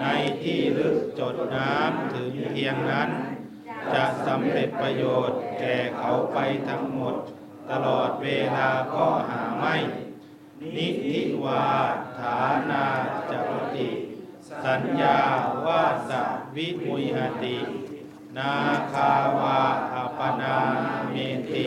[0.00, 0.04] ใน
[0.42, 3.10] ที่ลึกจดน้ำถึงเพียงนั้น
[3.94, 6.38] จะสำเร็จประโยชน์แก่เขาไป
[6.68, 7.14] ทั้งหมด
[7.70, 9.76] ตลอดเวลาก็หาไม่
[10.60, 11.64] นิทิวา
[12.18, 12.38] ฐา
[12.70, 12.84] นา
[13.30, 13.88] จปติ
[14.64, 15.18] สัญญา
[15.64, 16.12] วาส
[16.56, 17.56] วิมุยหติ
[18.36, 18.52] นา
[18.92, 19.60] คาวา
[19.94, 20.56] อัปนา
[21.10, 21.14] เม
[21.52, 21.64] ติ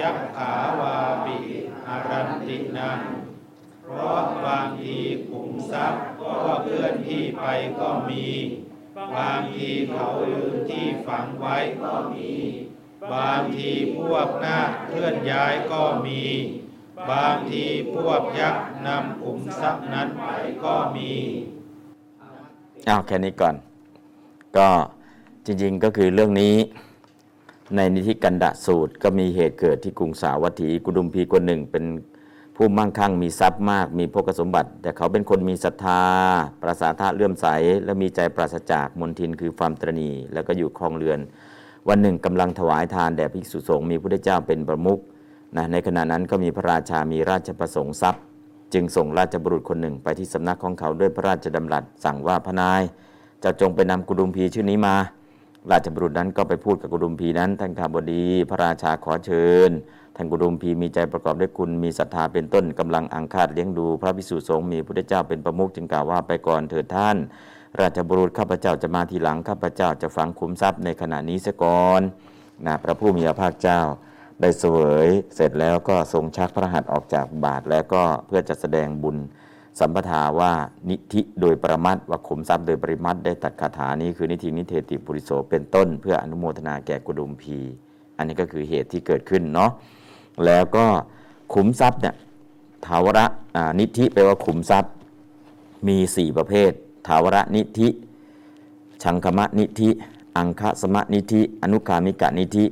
[0.00, 1.36] ยักขาวาปิ
[1.86, 3.00] อารันตินัง
[3.84, 4.98] เพราะบางที
[5.28, 7.44] ขุมทรัพย์ก็เคลื่อนที่ไป
[7.78, 8.26] ก็มี
[9.16, 12.32] บางทีเขาลืมที่ฝังไว้ก็มี
[13.12, 14.58] บางทีพวกหน้า
[14.88, 16.22] เคลื่อนย้ายก็มี
[17.10, 20.24] บางทีพวกยักษ์นำขุมทรัพย์นั้นไป
[20.64, 21.10] ก็มี
[22.86, 23.54] เอาแค่นี้ก่อน
[24.56, 24.68] ก็
[25.46, 26.54] จริงๆก็คือเรื่องนี้
[27.76, 31.84] ในนิธิกันดะสูตรก็มีเหตุเกิดที่กรุงสาวัตถีกุดุมพีคนหนึ่งเป็น
[32.56, 36.02] ผู้มั่งคั่งมีทรัพย์มาก มีพกสมบัติ แต่เขาเป็นคนมีศรัทธา
[36.62, 37.46] ประสาทะเลื่อมใส
[37.84, 41.20] และมีใจปราศจากมนทินคือความตรณีแล้วก็อยู่คลองเรือน
[41.88, 45.00] วันหนึ่งกำลังถวายทานแด่ภิกษุสงฆ์มีพระพุทธเจ้าเป็นประมุข
[45.56, 48.22] นะในขณะนั้นก็มีพระราชามีราชประสงค์ทรัพย์
[48.74, 52.82] จึงส่งราชบุรุษคนหนึ่งไปที่สำนักของเขาด้วยพระราชดำรัสสั่งว่าพระนาย
[53.44, 54.96] จะจงไปนำกุดุมพีชื่อนี้มา
[55.70, 59.70] ราชบุรุษนั้นก็ไปพูดกับกุดุมพีนั้นท่านข้าบดี พระราชาขอเชิญ
[60.16, 67.16] ท่านกุดุมพีมีใจประกอบด้วยคุณมีศรัทธาเป็นต้นกำลังอังคาดเลี้ยงดู พระภิกษุสงฆ์มีพระพุทธเจ้าเป็นประมุขจึงกล่าวว่าไปก่อนเถิดท่าน
[67.80, 72.00] ราชบุรุษข้าพเจ้าจะมาทีหลังข้าพเจ้าจะฝังคุ้มทรัพย์ในขณะนี้เสียก่อน
[72.66, 73.80] นะพระผู้มีพระภาคเจ้า
[74.40, 79.16] ได้เสวยเสร็จแล้วก็ทรงชักพระหัตถ์ออกจากบาทแล้วก็เพื่อจะแสดงบุญ
[79.80, 80.52] สัมปทาว่า
[80.90, 87.58] นิธิโดยประมัดว่าขุมทรัพย์โดยปริมัดได้ตัดคาถานี้คือนิธินิเทติปุริโสเป็นต้น เพื่ออนุโมทนาแก่กุดุมพี
[88.16, 89.70] อันนี้ก็คือเหตุที่เกิดขึ้นเนาะ
[90.46, 90.86] แล้วก็
[91.54, 92.14] ขุมทรัพย์เนี่ย
[92.86, 93.26] ถาวระ
[93.80, 94.92] นิธิแปลว่าขุมทรัพย์
[95.88, 96.70] มี 4 ประเภท
[97.06, 97.88] ถาวระนิธิ
[99.02, 99.88] ชังคมะนิธิ
[100.36, 102.64] อังคสมะนิธิ อนุคามิกะนิธิ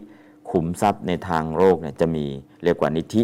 [0.57, 2.25] ขุมทรัพย์ในทางโลกเนี่ยจะมี
[2.65, 3.23] เรียกว่านิธิ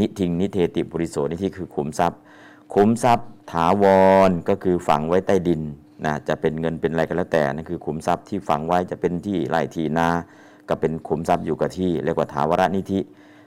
[0.00, 2.18] นิทิงนิเทติปุริโสนิธิคือขุมทรัพย์
[2.74, 3.84] ขุมทรัพย์ถาว
[4.28, 5.62] รก็คือฝังไว้ใต้ดิน
[6.04, 10.08] นะจะเป็นเงินเป็นอะไรก็แล้วแต่นั่นคือขุมทรัพย์ที่ฝังไว้จะเป็นที่ไร่ที่นา
[10.68, 13.00] ก็เป็นขุมทรัพย์อยู่กับที่ เรียกว่าถาวรนิธิ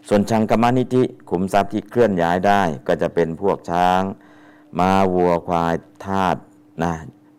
[0.08, 4.02] ส่วนชังกมนิธิขุมทรัพย์ที่เคลื่อนย้ายได้ ก็จะเป็นพวกช้าง
[4.80, 5.74] ม้าวัวควาย
[6.06, 6.36] ทาส
[6.84, 6.94] นะ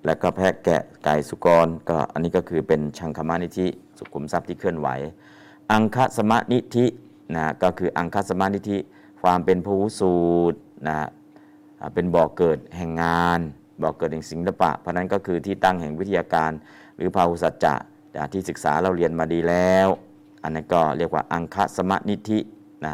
[0.06, 3.66] แล้วก็แพะแกะไก่สุกรก็อันนี้ก็คือเป็นชังคมานิธิ
[3.98, 4.88] สุขุมทรัพย์ที่เคลื่อนไหว
[5.72, 6.86] อังคสมานิธิ
[7.36, 8.78] นะก็คืออังคสมานิธิ
[9.22, 10.14] ความเป็นผู้สู
[10.52, 10.58] ตร
[10.88, 10.96] นะ
[11.94, 13.40] เป็นบ่อกเกิดแห่งงาน
[13.82, 16.50] บ่อกเกิดแห่งศิลปะ เพราะนั้นก็คือที่ตั้งแห่งวิทยาการ
[16.96, 17.74] หรือพาหุสัจจะ
[18.16, 19.88] อ่าที่ศึกษาเราเรียนมาดีแล้ว
[20.42, 22.38] อันนั้นก็เรียกว่าอังคสมนิธิ
[22.84, 22.92] นะ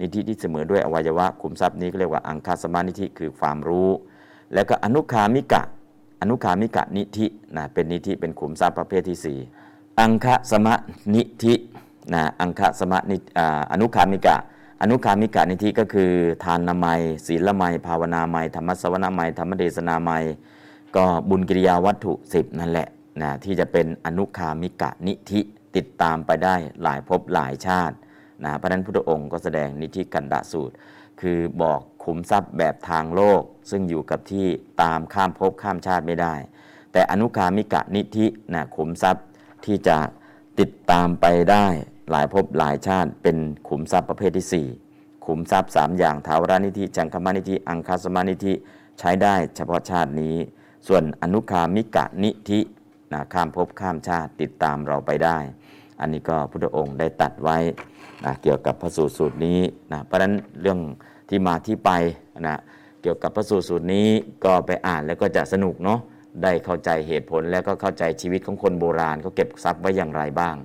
[0.00, 3.90] นิธิที่เสมอด้วยอวัยวะขุมทรัพย์นี้ก็เรียกว่าอังคสมนิธิคือความรู้
[4.54, 5.62] แล้วก็อนุคามิกะ
[6.20, 9.38] อนุคามิกะนิธินะเป็นนิธิเป็นขุมทรัพย์ประเภทที่สี่
[10.00, 10.68] อังคสม
[11.14, 11.54] นิธิ
[12.12, 13.40] นะอังคสมนิอ
[13.72, 14.36] อนุคามิกะ
[14.82, 16.12] อนุคามิกะนิธิก็คือ
[16.44, 20.24] ทานนามัย ศีลมัยภาวนามัยธรรมสวนามัยธรรมเดสนามัย
[20.96, 22.88] ก็บุญกิริยาวัตถุสิบนั่นแหละ
[23.22, 25.40] นะที่จะเป็นอนุคามิกะนิธิ
[25.76, 27.96] ติดตามไปได้หลายภพหลายชาติ
[28.44, 30.74] นะเพราะฉะนั้นพุทธองค์ก็แสดงนิธิกันดาสูตร
[31.20, 34.46] คือบอกขุมทรัพย์แบบทางโลก ซึ่งอยู่กับที่
[34.82, 36.34] ตามข้ามภพข้ามชาติไม่ได้
[36.92, 39.24] แต่อนุคามิกะนิธินะขุมทรัพย์
[39.64, 39.96] ที่จะ
[40.60, 41.66] ติดตามไปได้
[42.10, 43.36] หลายภพหลายชาติเป็น
[43.68, 48.52] ขุมทรัพย์ประเภทที่ 4 ขุมทรัพย์ 3 อย่างทาวรานิธิจังคมานิธิอังคาสมานิธิ
[48.98, 50.36] ใช้ได้เฉพาะชาตินี้
[50.88, 52.60] ส่วนอนุคามิกะนิธิ
[53.12, 55.38] นะข้ามภพข้ามชาติติดตามเราไปได้
[56.00, 57.58] อันนี้ก็พุทธองค์ได้ตัดไว้
[58.24, 59.60] นะเกี่ยวกับพระสูตรสูตรนี้
[59.92, 60.80] นะเพราะฉะนั้นเรื่อง
[61.28, 61.90] ที่มาที่ไป
[62.46, 62.56] นะ
[63.02, 64.06] เกี่ยวกับพระสูตรสูตรนี้
[64.44, 66.00] ก็ไปอ่านแล้วก็จะสนุกเนาะ
[66.42, 70.56] ได้เข้าใจเหตุผลแล้วก็เข้าใจชีวิตของคนโบราณเขาเก็บทรัพย์ไว้อย่างไรบ้าง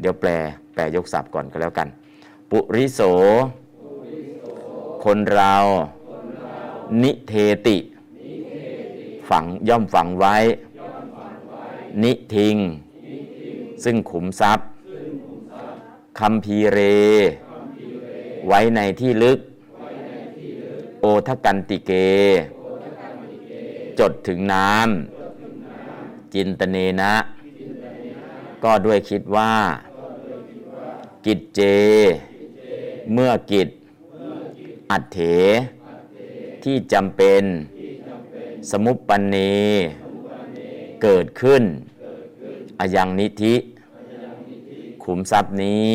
[0.00, 0.30] เดี๋ยวแปล
[0.76, 1.88] แปลยกศัพท์ก่อนก็แล้วกัน
[2.50, 3.00] ปุริโส
[5.04, 5.54] คนเรา
[7.02, 7.32] นิเท
[7.66, 7.76] ติ
[9.28, 10.36] ฝังย่อมฝังไว้
[12.02, 12.56] นิทิง
[13.84, 14.68] ซึ่งขุมทรัพย์
[16.18, 16.78] คำพีเร
[18.46, 19.38] ไว้ในที่ลึก
[21.00, 21.92] โอทกันติเก
[23.98, 27.14] จดถึงน้ำจินตเนนะ
[28.64, 29.52] ก็ด้วยคิดว่า
[31.26, 31.60] กิจเจ
[33.12, 33.68] เมื่อกิจ
[34.90, 35.18] อัตเถ
[36.64, 37.42] ที่จำเป็น
[38.70, 39.36] สมุปปันเน
[41.02, 41.62] เกิดขึ้น
[42.80, 43.54] อายังนิธิ
[45.04, 45.94] ขุมทรัพย์นี้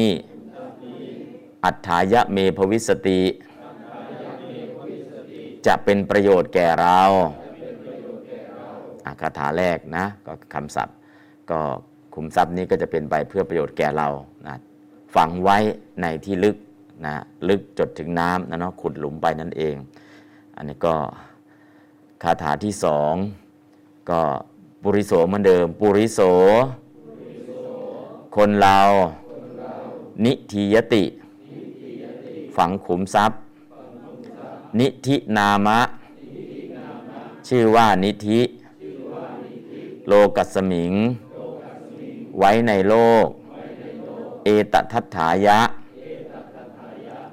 [1.65, 3.21] อัฏฐายะเมภวิสติ
[5.65, 7.01] จะเป็นประโยชน์แก่เรา
[9.05, 10.95] อะคาถาแรกนะก็คำศัพท์
[11.49, 11.59] ก็
[12.15, 14.30] ขุมทรัพย์นี้ก็จะเป็นไปเพื่อประโยชน์แก่เรานะ
[15.15, 15.57] ฝังไว้
[16.01, 16.57] ในที่ลึก
[17.05, 17.15] นะ
[17.49, 19.75] ลึกจดถึงน้ำนะเนาะขุดหลุมไปนั่นเอง
[20.55, 20.95] อันนี้ก็
[22.23, 23.13] คาถาที่สอง
[24.09, 24.21] ก็
[24.81, 26.19] ปุริโสเหมือนเดิม ปุริโส
[28.35, 28.79] คนเรา
[30.25, 31.03] นิทิยติ
[32.55, 33.39] ฝังขุมทรัพย์
[34.79, 35.79] นิธินามะ
[37.47, 38.39] ชื่อว่านิธิ
[40.07, 40.93] โลกัสมิง
[42.39, 42.95] ไว้ในโล
[43.25, 43.27] ก
[44.43, 45.59] เอตทัตถายะ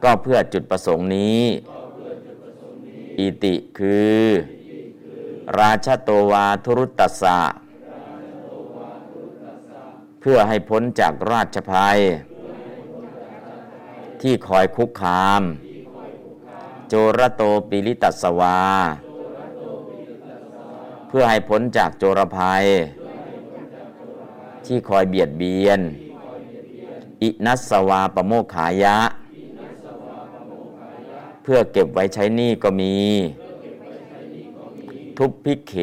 [0.03, 1.43] ก็เพื่อจุดประสงค์นี้
[3.19, 4.23] อิติคือ
[5.59, 7.41] ราชโตวาทุรุตตสสะ
[10.21, 11.99] เพื่อให้พ้นจากราชภัย
[14.23, 15.43] ที่คอยคุกคาม
[16.89, 18.61] โจรโตปิลิตัสสวา
[21.09, 22.65] เพื่อให้พ้นจากโจรภัย
[24.67, 25.81] ที่คอยเบียดเบียน
[27.23, 28.97] อินัสวาปโมขายะ
[31.43, 32.97] เพื่อเก็บไว้ใช้หนี้ก็มี
[35.19, 35.75] ทุพพิเข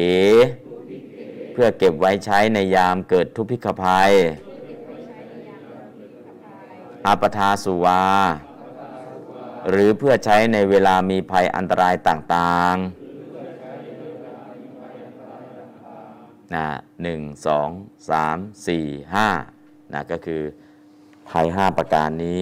[1.52, 4.10] เพื่อเก็บไว้ใช้ในยามเกิดทุพพิกภัย
[7.06, 8.04] อาปทาสุวา
[9.70, 13.06] หรือเพื่อใช้ในเวลามีภัยอันตรายต่างๆ
[16.54, 16.66] นะ
[17.02, 17.70] หนึ่งสอง
[18.10, 18.84] สามสี่
[19.14, 19.28] ห้า
[19.92, 20.42] นะก็คือ
[21.30, 22.40] ภัยห้าประการนี้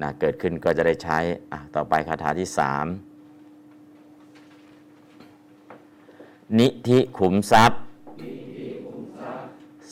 [0.00, 1.18] นะเกิดขึ้นก็จะได้ใช้
[1.52, 2.86] อะต่อไปคาถาที่สาม
[6.58, 7.80] นิธิขุมทรัพย์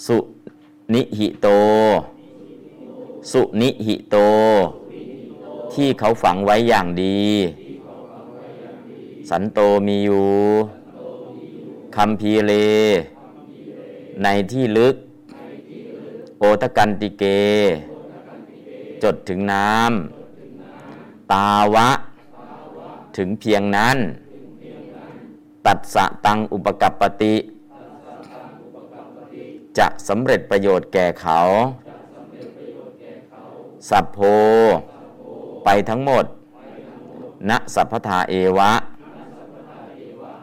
[0.06, 0.18] สุ
[0.94, 1.46] นิหิโต
[3.32, 4.16] สุนิหิโต
[5.74, 7.20] ที่เขาฝังไว้อย่างดี
[9.30, 10.28] สันโตมีอยู่
[11.96, 12.52] คำพีเล
[14.22, 14.94] ในที่ลึก
[16.38, 17.24] โอทกันติเก
[19.02, 21.88] จดถึงน้ำตาวะ
[23.16, 23.98] ถึงเพียงนั้น
[25.66, 27.34] ตัดสะตังอุปกัปปติ
[29.78, 31.38] จะสำเร็จประโยชน์แก่เขา
[33.90, 34.18] สัพโพ
[35.64, 36.24] ไปทั้งหมด
[37.48, 38.72] ณสัพพทาเอวะ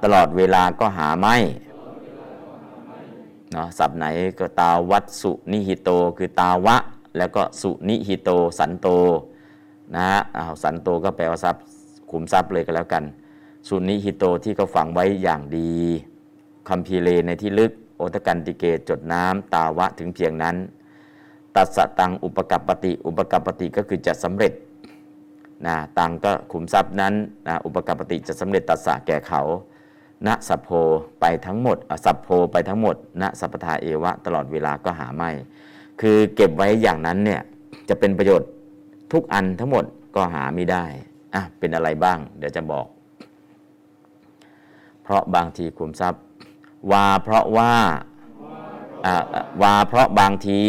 [0.03, 1.35] ตลอดเวลาก็หาไม่
[3.51, 4.05] เนาะสับไหน
[4.39, 6.77] ก็ตาวัตสุนิหิโต คือตาวะ
[7.17, 8.29] แล้วก็สุนิหิโต
[8.59, 8.87] สันโต
[9.95, 11.63] นะฮะอ้าสันโตก็แปลว่าทรัพย์
[12.11, 13.03] ขุมทรัพย์เลยก็แล้วกัน
[13.67, 15.73] สุนิหิโตที่เขาฝังไว้อย่างดี
[16.69, 20.55] คัมภีเลในที่ลึกโอตกันติเกจดน้ำตาวะถึงเพียงนั้น
[21.55, 24.53] ตัดสตังอุปกัปปติ อุปกัปปติก็คือจะสำเร็จ
[25.65, 27.13] นะตังก็ขุมทรัพย์นั้น
[27.47, 29.41] นะอุปกัปปติจะสำเร็จตัดสะแก่เขา
[30.27, 30.69] ณสัพโพ
[31.21, 35.29] ไปทั้งหมดอะสัพโพไปทั้งหมดณสัพพทาเอวะ ตลอดเวลาก็หาไม่
[36.01, 37.41] คือเก็บไว้อย่างนั้นเนี่ย
[37.89, 38.49] จะเป็นประโยชน์
[39.11, 39.85] ทุกอันทั้งหมด
[40.15, 40.85] ก็หาไม่ได้
[41.33, 42.85] อะเป็นอะไรบ้าง เดี๋ยวจะบอก
[45.03, 46.21] เพราะบางทีขุมทรัพย์
[46.91, 47.73] ว่าเพราะว่า
[49.05, 49.15] อ่า
[49.61, 50.61] ว่าเพราะบางที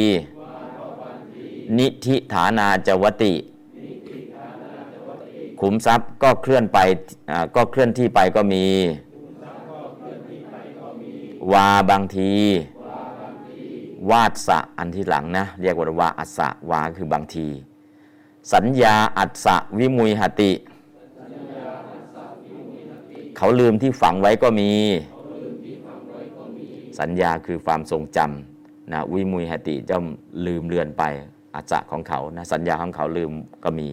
[1.78, 3.34] นิธิฐานาจวติ
[5.60, 6.78] ขุมทรัพย์ก็เคลื่อนไป
[7.56, 8.64] ก็เคลื่อนที่ไปก็มี
[11.52, 12.32] วาบางที
[12.79, 12.79] ว
[14.10, 17.46] วาดสะอันที่หลังนะเรียกว่าวาอัสะวาคือบางที
[18.52, 20.52] สัญญาอัสะวิมุยหติ
[23.36, 24.70] เขาลืมที่ฝังไว้ก็มี
[27.00, 29.96] สัญญาคือความทรงจำนะวิมุยหติจะ
[30.46, 31.02] ลืมเลือนไป
[31.54, 33.32] อัจจะของเขานะสัญญาของเขาลืม
[33.64, 33.88] ก็มี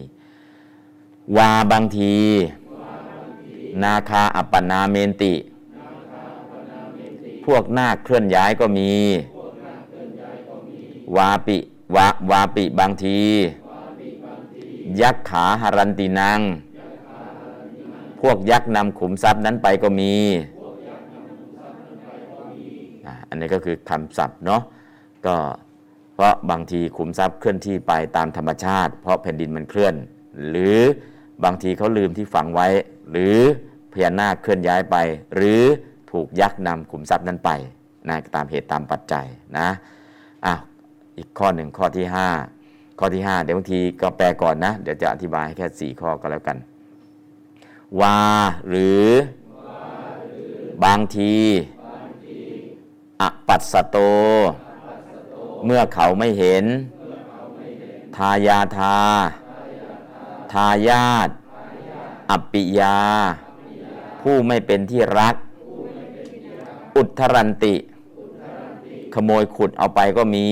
[1.36, 2.14] วาบางที
[3.82, 5.34] นาคาอัปปนาเมนติ
[7.46, 8.90] พวกนาคเคลื่อนย้ายก็มี
[11.16, 11.56] วาปิ
[11.96, 13.18] วาวาปิบางที
[15.00, 16.40] ยักษ์ขาหรันตินัง
[18.20, 20.14] พวกยักษ์นำขุมทรัพย์นั้นไปก็มี
[23.28, 24.62] อันนี้ก็คือคำศัพท์เนาะ
[25.26, 25.36] ก็
[26.14, 29.94] เพราะบางทีขุมทรัพย์เคลื่อนที่ไปตามธรรมชาติ เพราะแผ่นดินมันเคลื่อน
[30.48, 30.78] หรือ
[31.44, 32.68] บางทีเขาลืมที่ฝังไว้
[33.10, 33.36] หรือ
[33.92, 34.96] พญานาคเคลื่อนย้ายไป
[35.34, 35.62] หรือ
[36.10, 37.50] ถูกยักษ์นำขุมทรัพย์นั้นไป
[38.08, 39.26] นะตามเหตุตามปัจจัย
[39.58, 39.68] นะ
[40.46, 40.54] อะ
[41.18, 42.06] อีกข้อหนึ่งข้อที่
[42.52, 46.56] 5 ข้อที่ 5 เดี๋ยวบางทีก็แปลก่อนนะ เดี๋ยวจะอธิบายให้แค่ 4 ข้อก็แล้วกัน
[48.00, 48.20] วา
[48.68, 49.06] หรือ
[50.84, 51.34] บางที
[53.20, 53.96] อปัสสโต
[55.64, 56.64] เมื่อเขาไม่เห็น
[58.16, 58.96] ทายาทา
[60.52, 61.28] ทายาท
[62.30, 62.98] อัปปิยา
[64.22, 65.34] ผู้ไม่เป็นที่รัก
[66.96, 67.74] อุทธรันติ
[69.14, 70.48] ขโมยขุดเอาไปก็มี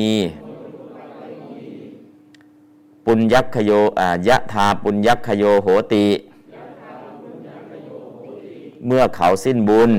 [3.07, 6.07] ปุญยัคโยอ่ายะธาปุญยัคโยโหติ
[8.87, 9.91] เมื่อเขาสิ้นบุญ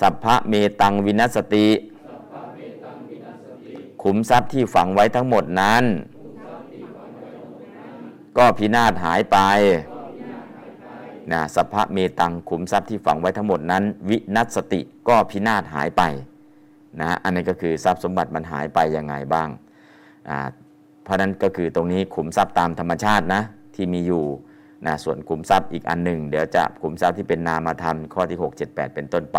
[0.00, 1.68] สัพพะเมตังวินัสติ
[4.02, 5.84] ขุมทรัพย์ที่ฝังไว้ทั้งหมดนั้น
[8.38, 9.38] ก็พินาศหายไป
[11.32, 16.02] นะสัพพะเมตังขุมทรัพย์ที่ฝังไว้ทั้งหมดนั้น วินัสติก็พินาศหายไป
[17.00, 19.48] นะอันนี้ก็คือทรัพย์สมบัติมันหายไปยังไงบ้าง
[20.28, 20.38] อ่า
[21.10, 23.42] ราะนั้นก็คือตรงนี้ขุมทรัพย์ตามธรรมชาตินะ
[23.74, 24.24] ที่มีอยู่
[24.86, 29.38] นะส่วนขุมทรัพย์อีกอันหนึ่ง เดี๋ยวจะขุมทรัพย์ที่เป็นนามธรรมข้อที่ 6 7 8 เป็นต้นไป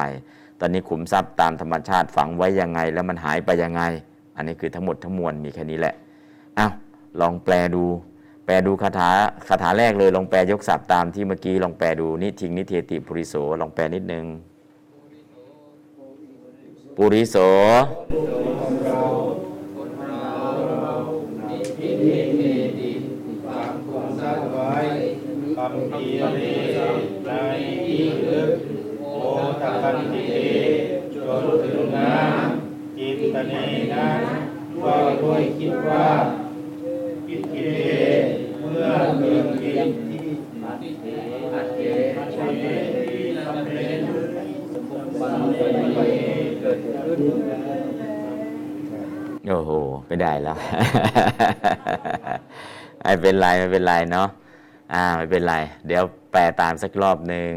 [0.59, 3.81] ตอนนี้ขุมทรัพย์ตามธรรมชาติฝังไว้ยังไง แล้วมันหายไปยังไง
[4.35, 5.93] อันนี้คือทั้งหมดทั้งมวลมีแค่นี้แหละ
[6.57, 6.71] อ้าว
[7.21, 7.83] ลองแปลดู
[8.45, 9.09] แปลดูคาถา
[9.47, 14.25] คาถาแรกเลยลองแปลยกศัพท์ตามที่เมื่อกี้ลองแปลดูนิทิงนิเทติปุริโสลองแปลนิดนึง
[16.95, 17.35] ปุริโส
[22.07, 22.41] นิเม
[22.77, 22.91] ติ
[23.43, 24.75] ฝังขุมทรัพย์ไว้
[25.55, 26.39] คำพีเร
[27.25, 27.29] ใน
[27.85, 28.51] ที่ลึก
[28.99, 29.05] โอ
[29.61, 30.33] ตกันติเต
[31.13, 33.53] จนถึงน้ำจิตตเน
[33.93, 34.21] นั้น
[34.83, 36.07] ก็ด้วยคิดว่า
[37.27, 37.71] กิจกิเล
[38.21, 38.23] ส
[38.59, 38.87] เมื่อ
[39.17, 40.25] เกิดกิจที่
[40.63, 41.05] อัตเต
[41.53, 42.65] อัตเต
[43.07, 43.99] ที่สำเร็จ
[45.19, 45.99] บันไป
[46.59, 48.00] เกิดขึ้น
[49.49, 49.71] โอ้โห
[50.05, 50.57] ไม่ได้แล้ว
[53.01, 54.27] ไม่เป็นไรไม่เป็นไรเนาะ
[54.93, 55.55] อ่าไม่เป็นไร
[55.87, 57.51] เดี๋ยวแปลตามสักรอบหนึ่ง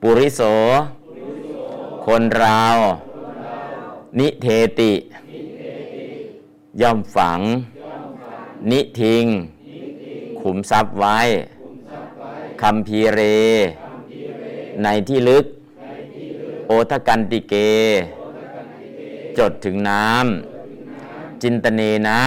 [0.00, 0.40] ปุริโส
[2.06, 2.62] คนเรา
[4.18, 4.46] นิเท
[4.80, 4.92] ติ
[6.80, 7.40] ย่อมฝัง
[8.70, 9.24] นิทิง
[10.40, 11.18] ขุมทรัพย์ไว้
[12.62, 13.20] คำพีเร
[14.82, 15.44] ในที่ลึก
[16.66, 17.54] โอทกันติเก
[19.38, 20.51] จดถึงน้ำ
[21.42, 22.20] จินตเนนะ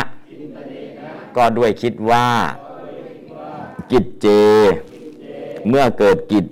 [1.35, 2.25] ก็ด้วยคิดว่า
[3.91, 4.27] กิจเจ
[5.69, 6.45] เมื่อเกิดกิจ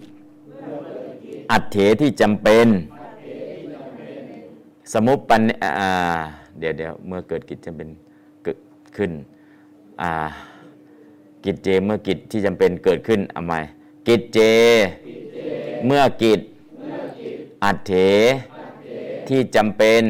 [1.51, 2.67] อัตเถที่จำเป็น
[4.93, 5.89] สมุปปันอ่า
[6.59, 7.87] เดี๋ยวเดี๋ยวเมื่อเกิดกิจจำเป็น
[8.43, 8.57] เกิด
[8.97, 9.11] ขึ้น
[10.01, 10.11] อ่า
[11.43, 13.53] กิจเจเมื่อกิจที่จำเป็นเกิดขึ้นเอาไหม
[14.07, 14.39] กิจเจ
[15.85, 16.39] เมื่อกิจ
[17.63, 17.93] อัตเถ
[19.27, 20.03] ที่จำเป็น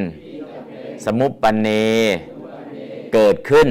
[1.06, 1.70] สมุปปันเน
[3.14, 3.68] เกิดขึ้น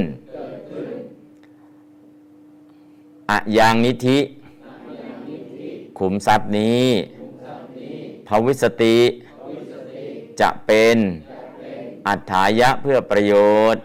[3.30, 4.18] อะยังนิธิ
[5.98, 6.84] ขุมทรัพย์นี้
[8.28, 8.96] ภวิสติ
[10.40, 10.96] จะเป็น
[12.08, 13.34] อัฏฐายะเพื่อประโย
[13.74, 13.82] ชน์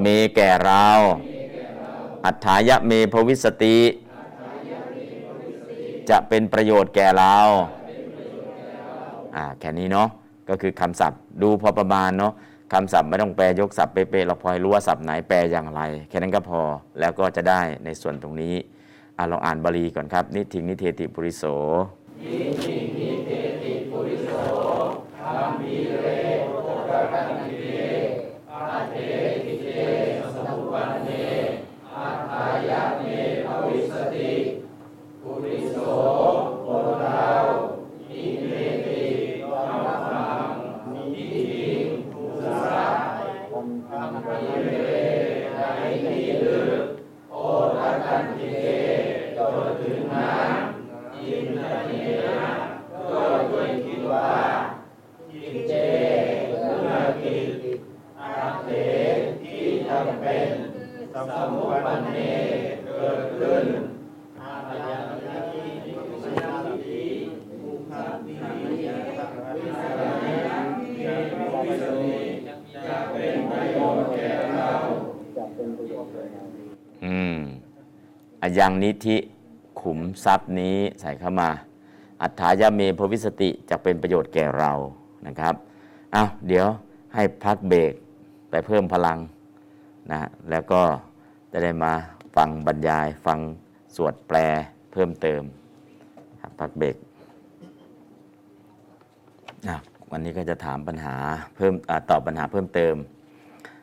[0.00, 0.86] เมแก่เรา
[2.24, 3.78] อัฏฐายะเมภวิสติ
[6.10, 7.36] จะเป็นประโยชน์แก่เรา
[9.34, 10.08] อ่าแค่นี้เนาะ
[10.48, 12.32] ก็คือคำศัพท์ดูพอประมาณเนาะ
[12.72, 16.60] คำศัพท์ไม่ต้องแปลยกศัพท์เป๊ะๆเราพอให้รู้ว่าศัพท์ไหนแปลอย่างไร แค่นั้นก็พอ
[17.00, 18.54] แล้วก็จะได้ในส่วนตรงนี้
[19.16, 21.44] อ่าลองอ่านบาลีก่อนครับ นิทิงนิเทติปุริโส
[60.08, 60.50] ส เป็น
[61.12, 62.18] สัมมุปปันเน
[62.86, 63.66] เกิดขึ้น
[64.40, 64.52] อา
[64.88, 67.04] ยังยัติภิกขุสังฆิ
[67.62, 68.34] ภูคัมมิ
[68.86, 70.00] ยะตักวิสร
[70.46, 70.56] ณะ
[70.96, 71.06] เก
[71.66, 72.14] วิสุนี
[72.86, 74.70] จะเป็นประโยชน์แก่เรา
[77.04, 77.38] อืม
[78.39, 79.16] อา ยังนิธิ
[79.80, 81.50] ขุมทรัพย์นี้ใส่เข้ามา
[82.22, 84.72] อัฏฐายาเมภวิสติจะเป็นประโยชน์แก่เรา
[85.26, 85.54] นะครับ
[86.12, 86.66] เอาเดี๋ยว
[87.14, 87.92] ให้พักเบรก
[88.50, 89.18] ไปเพิ่มพลัง
[90.10, 90.18] นะ
[90.50, 90.82] แล้วก็
[91.52, 91.92] จะได้มา
[92.36, 93.38] ฟังบรรยาย ฟัง
[93.96, 94.36] สวดแปล
[94.92, 95.42] เพิ่มเติม
[96.60, 96.96] พักเบรก
[100.10, 101.16] วันนี้ก็จะถามปัญหา
[101.56, 102.94] เพิ่มอตอบปัญหาเพิ่มเติม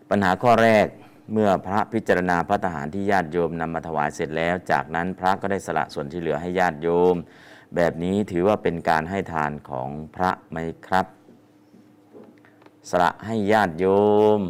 [0.10, 0.86] ปัญหาข้อแรก
[1.32, 7.16] เมื่อพระพิจารณาพระทหารที่ญาติโยมนำมาถวายเสร็จแล้ว จากนั้นพระก็ได้สละส่วนที่เหลือให้ญาติโยม
[7.76, 10.58] แบบนี้ถือว่าเป็นการให้ทานของพระไหม
[10.88, 11.06] ครับ
[12.90, 13.86] สละให้ญาติโย
[14.40, 14.42] ม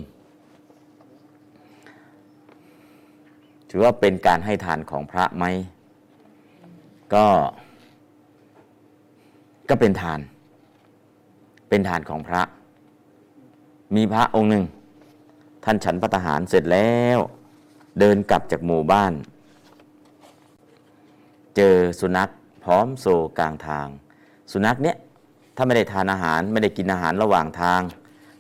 [3.70, 5.46] ถือว่าเป็นการให้ทานของพระไหม
[7.14, 7.26] ก็
[9.70, 10.20] ก็เป็นทาน
[11.70, 12.42] เป็นทานของพระ
[13.96, 14.64] มีพระองค์หนึ่ง
[15.70, 17.20] ท่านฉันพัตหารเสร็จแล้ว
[18.00, 19.14] เดินกลับจากหมู่บ้าน
[21.56, 22.30] เจอสุนัข
[22.64, 23.06] พร้อมโซ
[23.40, 23.88] กลางทาง
[24.52, 24.96] สุนัขเนี้ย
[25.56, 27.82] ถ้าไม่ได้ทานอาหารไม่ได้กินอาหารระหว่างทาง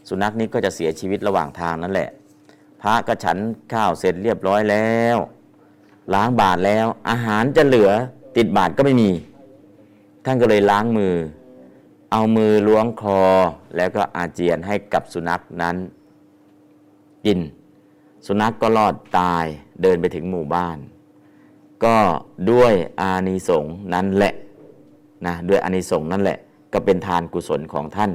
[0.09, 2.09] สุนัขนี้ก็จะเสียชีวิตระหว่างทางนั่นแหละ
[2.81, 3.37] พระก็ฉัน
[3.73, 5.17] ข้าวเสร็จเรียบร้อยแล้ว
[6.13, 7.91] ล้างบาทแล้ว อาหารจะเหลือ
[8.37, 9.09] ติดบาทก็ไม่มี
[10.25, 11.15] ท่านก็เลยล้างมือ
[12.11, 13.21] เอามือล้วงคอ
[13.75, 15.77] แล้วก็อาเจียนให้กับสุนัขนั้น
[17.27, 17.39] กิน
[18.25, 19.45] สุนัขกก็รอดตาย
[19.81, 20.77] เดินไปถึงหมู่บ้าน
[21.83, 21.97] ก็
[22.51, 24.33] ด้วยอานิสงส์นั้นแหละ
[25.25, 26.37] นะด้วยอานิสงส์นั่นแหละ
[26.73, 28.11] ก็เป็นทานกุศลของท่าน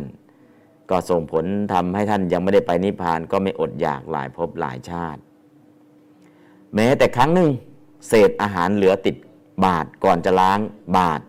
[0.90, 5.20] ก็ส่งผลทำให้ท่านยังไม่ได้ไปนิพพานก็ไม่อดอยากหลายภพหลายชาติ
[6.74, 7.50] แม้แต่ครั้งหนึ่ง
[8.08, 9.16] เศษอาหารเหลือติด
[9.64, 10.60] บาทก่อนจะล้าง
[10.96, 11.20] บาท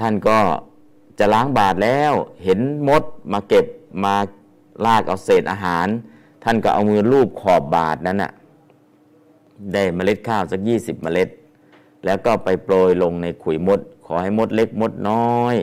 [0.00, 0.38] ท่านก็
[1.18, 2.12] จะล้างบาทแล้ว
[2.44, 3.02] เห็นมด
[3.32, 3.66] มาเก็บ
[4.04, 4.14] มา
[4.84, 5.86] ลากเอาเศษอาหาร
[6.42, 8.32] ท่านก็เอามือลูบขอบบาทนั้นน่ะ
[9.72, 11.28] ได้เมล็ดข้าวสักยี่สิบเมล็ด
[12.04, 15.54] แล้วก็ไปโปรยลงในขุยมด ขอให้มดเล็กมดน้อย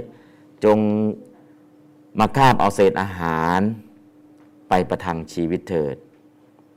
[0.64, 0.78] จง
[2.20, 3.60] มาคาบเอาเศษอาหาร
[4.70, 5.96] ไปประทังชีวิตเถิด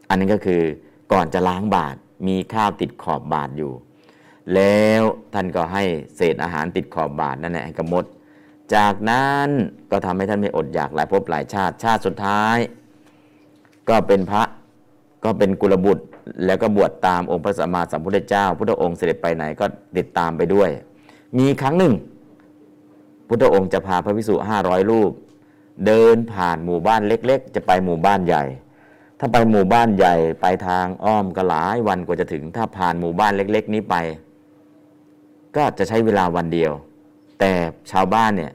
[0.08, 0.62] อันนี้ก็คือ
[1.12, 1.96] ก่อนจะล้างบาท
[2.26, 3.72] มีข้าวติดขอบบาทอยู่
[4.54, 5.02] แล้ว
[5.34, 5.84] ท่านก็ให้
[6.16, 8.04] เศษอาหารติดขอบบาทนั่นแหละให้กับมด
[8.74, 9.48] จากนั้น
[9.90, 12.56] ก็ทำให้ท่านไม่อดอยากหลายภพหลายชาติชาติสุดท้าย
[13.88, 14.42] ก็เป็นพระ
[15.24, 16.04] ก็เป็นกุลบุตร
[16.46, 19.66] แล้วก็บวชตามองค์พระสัมมาสัมพุทธเจ้า พุทธองค์เสด็จไปไหนก็
[19.96, 20.70] ติดตามไปด้วย
[21.38, 21.94] มีครั้งหนึ่ง
[23.28, 25.12] พุทธองค์จะพาพระพิสุห้าร้อยรูป
[25.86, 28.44] เดินผ่านหมู่บ้านเล็ก ๆ จะไปหมู่บ้านใหญ่
[29.18, 33.94] ถ้าไปหมู่บ้านใหญ่ไปทางอ้อมก็หลายวันกว่าจะถึง ถ้าผ่านหมู่บ้านเล็ก ๆ นี้ไป
[35.56, 36.72] ก็จะใช้เวลาวันเดียว
[37.40, 37.52] แต่
[37.90, 38.52] ชาวบ้านเนี่ย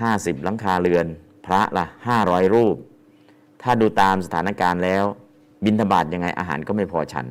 [0.00, 1.06] ห้าสิบหลังคาเรือน
[1.46, 2.76] พระละห้าร้อยรูป
[3.68, 5.04] ถ้าดูตามสถานการณ์แล้ว
[5.64, 7.26] บินทบาทยังไงอาหารก็ไม่พอฉัน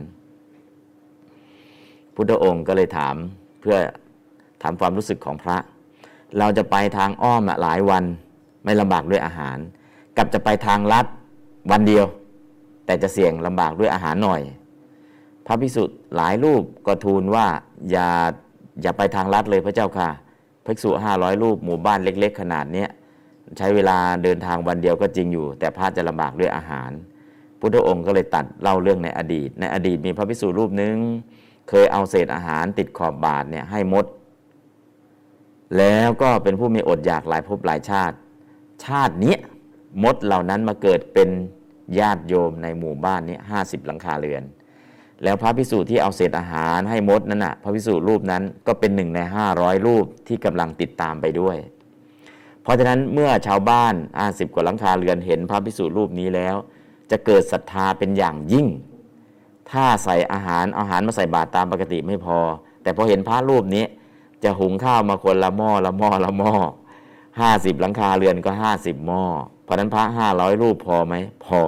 [2.16, 3.16] พุทธองค์ก็เลยถาม
[3.62, 3.78] เพื่อ
[4.62, 5.58] ถามความรู้สึกของพระ
[6.40, 8.04] เราจะไปทางอ้อมหลายวัน
[8.64, 9.58] ไม่ลำบากด้วยอาหาร
[10.18, 11.06] กับจะไปทางลัด
[11.72, 12.06] วันเดียว
[12.86, 14.42] แต่จะเสี่ยงลำบากด้วยอาหารหน่อย
[15.46, 17.46] พระพิสุทธิ์หลายรูปก็ทูลว่า
[17.92, 18.08] อย่า
[18.82, 20.10] อย่าไปทางลัดเลยพระเจ้าค่ะ
[20.66, 22.90] ภิกษุห้าร้อยรูปหมู่บ้านเล็ก ๆ ขนาดเนี้ย
[23.58, 26.92] ใช้เวลาเดินทางวันเดียวก็จริงอยู่ แต่พระจะลำบากด้วยอาหาร
[27.60, 30.96] พุทธองค์ก็เลยตัดเล่าเรื่องในอดีต ในอดีตมีพระภิกษุรูปหนึ่ง
[31.70, 34.06] เคยเอาเศษอาหารติดขอบบาทเนี่ยให้มด
[35.78, 38.16] แล้วก็เป็นผู้มีอดอยากหลายภพหลายชาติ
[38.86, 39.36] ชาตินี้
[40.04, 41.30] มดเหล่านั้นมาเกิดเป็น
[42.00, 44.44] ญาติโยมในหมู่บ้านนี้ห้าสิบหลังคาเรือน
[45.24, 51.58] แล้วพระพิสูจน์ที่เอาเศษอาหารให้มดนั้นน่ะพระพิสูจน์รูปนั้นก็เป็นหนึ่งในห้าร้อยรูปที่กำลังติดตามไปด้วย
[52.66, 56.56] เพราะฉะนั้นเมื่อชาวบ้านอาสิบกว่าหลังคาเรือนเห็นพระพิสูจน์รูปนี้แล้ว
[57.12, 58.68] จะเกิดศรัทธาเป็นอย่างยิ่ง
[59.72, 62.38] ถ้าใส่อาหารอาหารมาใส่บาตรตามปกติไม่พอ
[62.84, 63.86] แต่พอเห็นพระรูปนี้
[64.44, 66.54] จะหุงข้าวมาคนละหม้อละหม้อละหม้อ
[67.40, 69.24] ห้าสิบหลังคาเรือนก็ห้าสิบหม้อ
[69.64, 71.62] เพราะนั้นพระห้าร้อยรูปพอไหมพอ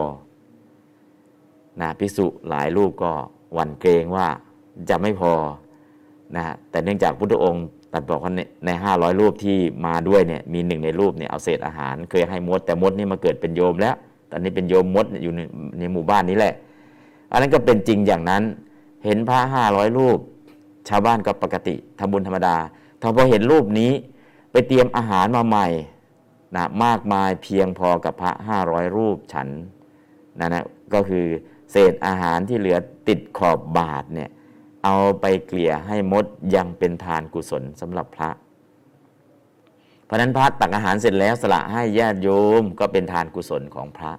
[1.82, 3.12] นะพิสุหลายรูปก็
[3.54, 4.28] หวั่นเกรงว่า
[4.90, 5.34] จะไม่พอ
[6.36, 7.66] นะฮะแต่เนื่องจากพุทธองค์
[7.98, 8.34] ตรัสบอกว่า
[8.66, 13.96] ในห้าร้อยรูปที่มาด้วยเนี่ยมีหนึ่งในรูปเนี่ยเอาเศษอาหาร เคยให้มด แต่มดนี่มาเกิดเป็นโยมแล้ว
[14.32, 15.34] ตอนนี้เป็นโยมมดอยู่
[15.80, 16.54] ในหมู่บ้านนี้แหละ
[17.32, 18.44] อันนั้นก็เป็นจริงอย่างนั้น
[19.06, 20.20] เห็นพระห้าร้อยรูป
[20.90, 22.56] ชาวบ้านก็ปกติทำบุญธรรมดา
[23.02, 23.92] ถ้าพอเห็นรูปนี้
[24.52, 25.68] ไปเตรียมอาหารมาใหม่
[26.56, 29.48] นะมากมายเพียงพอกับพระห้าร้อยรูปฉัน
[30.40, 31.26] นะนะก็คือ
[31.72, 32.78] เศษอาหารที่เหลือ
[33.08, 34.30] ติดขอบบาทเนี่ย
[34.84, 36.26] เอาไปเกลี่ยให้มด
[36.56, 38.30] ยังเป็นทานกุศลสำหรับพระ
[40.06, 42.30] เพราะนั้นพระตักอาหารเสร็จแล้วสละให้ญาติโย
[42.62, 44.12] มก็เป็นทานกุศลของพระ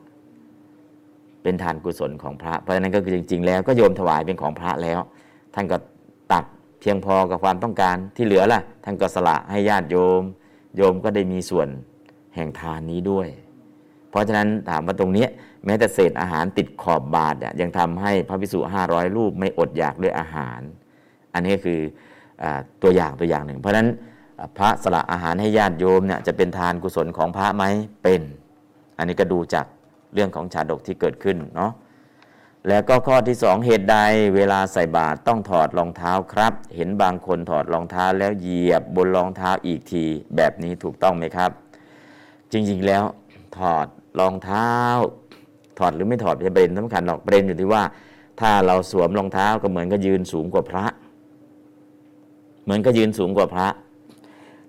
[1.43, 5.01] เป็นทานกุศลของพระ เพราะฉะนั้นก็คือจริง ๆ แล้วก็โยมถวายเป็นของพระแล้ว
[5.55, 5.77] ท่านก็
[6.33, 6.45] ตัก
[6.81, 10.23] เพียงพอกับความต้องการที่เหลือล่ะ ท่านก็สละให้ญาติโยม
[10.77, 11.69] โยมก็ได้มีส่วน
[12.35, 13.29] แห่งทานนี้ด้วย
[14.11, 15.27] เพราะฉะนั้นถามว่าตรงนี้
[15.65, 20.61] แม้แต่เศษอาหารติดขอบบาทยังทำให้พระพิสุห้าร้อยรูปไม่อดอยากด้วยอาหาร
[21.35, 21.81] อันนี้คือ
[22.43, 22.45] อ
[22.83, 23.89] ตัวอย่างตัวอย่างหนึ่ง เพราะฉะนั้น
[24.57, 27.65] พระสละอาหารให้ญาติโยมเนี่ยจะเป็นทานกุศลของพระไหม
[28.03, 28.21] เป็น
[28.99, 29.67] อันนี้ก็ดูจาก
[30.15, 31.73] เรื่องของชาดกที่เกิดขึ้นเนาะ
[32.69, 33.97] แล้วก็ข้อที่สองเหตุใด
[34.37, 40.05] เวลาใส่บาตรต้องถอดรองเท้าครับ เห็นบางคนถอดรองเท้าแล้วเหยียบบนรองเท้าอีกที
[40.37, 41.51] แบบนี้ถูกต้องไหมครับ
[42.53, 43.03] จริงๆแล้ว
[43.59, 43.87] ถอด
[44.21, 44.73] รองเท้า
[45.79, 47.83] ถอดหรือไม่ถอดเป็นประเด็นสำคัญหรอกประเด็นอยู่ที่ว่า
[48.41, 50.85] ถ้าเราสวมรองเท้าก็เหมือนก็ยืนสูงกว่าพระ
[52.65, 53.69] เหมือนก็ยืนสูงกว่าพระ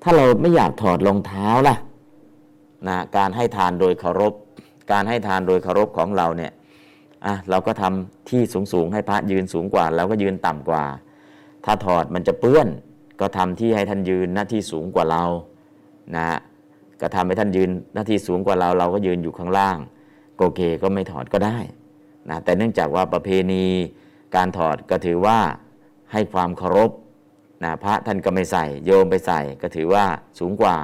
[0.03, 1.75] ถ้าเราไม่อยากถอดรองเท้าล่ะ
[2.87, 4.33] นะการให้ทานโดยเคารพ
[4.91, 6.51] การให้ทานโดยเคารพของเราเนี่ย
[7.25, 10.83] อะเราก็ทำที่สูงสูงให้พระยืนสูงกว่าเราก็ยืนต่ำกว่า
[11.65, 12.67] ถ้าถอดมันจะเปื้อน
[13.19, 15.23] ก็ทำที่ให้ท่านยืนหน้าที่สูงกว่าเรา
[16.15, 16.37] นะ
[17.01, 19.77] ก็ทำให้ท่านยืนหน้าที่สูงกว่าเราเราก็ยืนอยู่ข้างล่าง
[20.37, 21.57] โอเคก็ไม่ถอดก็ได้
[22.29, 23.65] นะแต่เนื่องจากว่าประเพณี
[24.35, 25.39] การถอดก็ถือว่า
[26.11, 26.91] ให้ความเคารพ
[27.63, 30.05] นะพระท่านก็ไม่ใส่โยมไปใส่ก็ถือว่า
[30.39, 30.77] สูงกว่า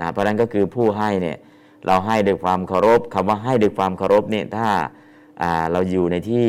[0.00, 1.38] นะเพราะนั้นก็คือผู้ให้เนี่ย
[1.86, 4.68] เราให้ด้วยความเคารพคำว่าให้ด้วยความเคารพเนี่ยถ้า
[5.72, 6.46] เราอยู่ในที่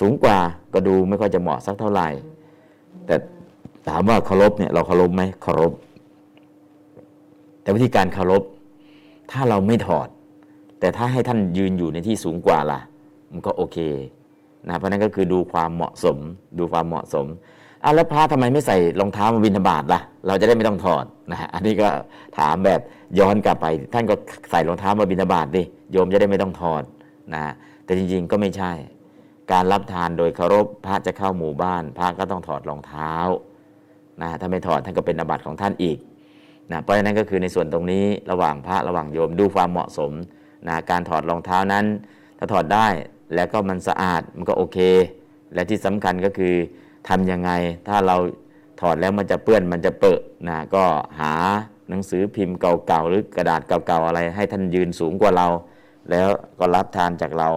[0.00, 0.38] สูงกว่า
[0.74, 2.08] ก็ดูไม่ค่อยจะเหมาะสักเท่าไหร่
[3.06, 3.16] แต่
[3.88, 5.72] ถามว่าเคารพเนี่ยเราเคารพไหมเคารพ
[7.62, 8.42] แต่วิธีการเคารพ
[9.30, 10.08] ถ้าเราไม่ถอด
[10.80, 12.80] แต่ถ้าให้ท่านยืนอยู่ในที่สูงกว่าล่ะ
[13.32, 13.78] มันก็โอเค
[14.68, 16.18] นะเพราะนั้นก็คือดูความเหมาะสม
[16.58, 17.26] ดูความเหมาะสม
[17.84, 21.88] อะแล้วพระทำไมไม่ใส่รองเท้ามาบินธบาตล่ะ เราจะได้ไม่ต้องถอดนะฮะอันนี้ก็
[22.38, 22.80] ถามแบบ
[23.18, 24.14] ย้อนกลับไป ท่านก็
[24.50, 26.82] ใส่รองเท้ามาบินธบาตดิโยมจะได้ไม่ต้องถอด
[27.34, 27.42] นะ
[27.84, 28.72] แต่จริงๆก็ไม่ใช่
[29.52, 33.12] การรับทานโดยเคารพพระจะเข้าหมู่บ้าน พระก็ต้องถอดรองเท้า
[34.22, 35.98] นะถ้าไม่ถอดท่านก็เป็นอาบัติของท่านอีก
[36.72, 40.12] นะเพราะฉะนั้นก็คือในส่วนตรงนี้ระหว่างพระระหว่างโยมดูความเหมาะสม
[40.68, 41.84] นะการถอดรองเท้านั้น
[42.38, 42.86] ถ้าถอดได้
[43.34, 44.78] แล้วก็มันสะอาดมันก็โอเค
[45.54, 46.54] และที่สำคัญก็คือ
[47.08, 47.50] ทํำยังไง
[47.88, 48.16] ถ้าเรา
[48.80, 50.84] ถอดแล้วมันจะเปื้อนมันจะเปิดนะก็
[51.20, 51.32] หา
[51.88, 55.46] หนังสือพิมพ์เก่าๆหรือกระดาษเก่าๆอะไร ให้ท่านยืนสูงกว่าเรา
[56.10, 57.48] แล้วก็รับทานจากเรา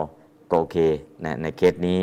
[0.51, 0.77] ก็โอเค
[1.25, 1.99] นะในเคสนี้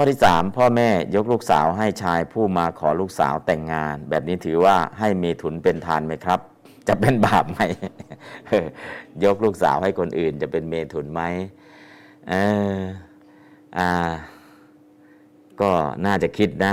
[0.00, 6.40] ข้อที่ 3 พ่อแม่ยกลูกสาวให้ชายผู้มาขอลูกสาวแต่งงาน แบบนี้ถือว่าให้เมถุนเป็นทานไหมครับ
[6.88, 7.60] จะเป็นบาปไหม
[9.24, 11.22] ยกลูกสาวให้คนอื่น จะเป็นเมถุนไหม
[12.28, 12.34] เอ
[12.74, 12.78] อ
[13.78, 13.90] อ่า
[15.60, 15.70] ก็
[16.06, 16.72] น่าจะคิดนะ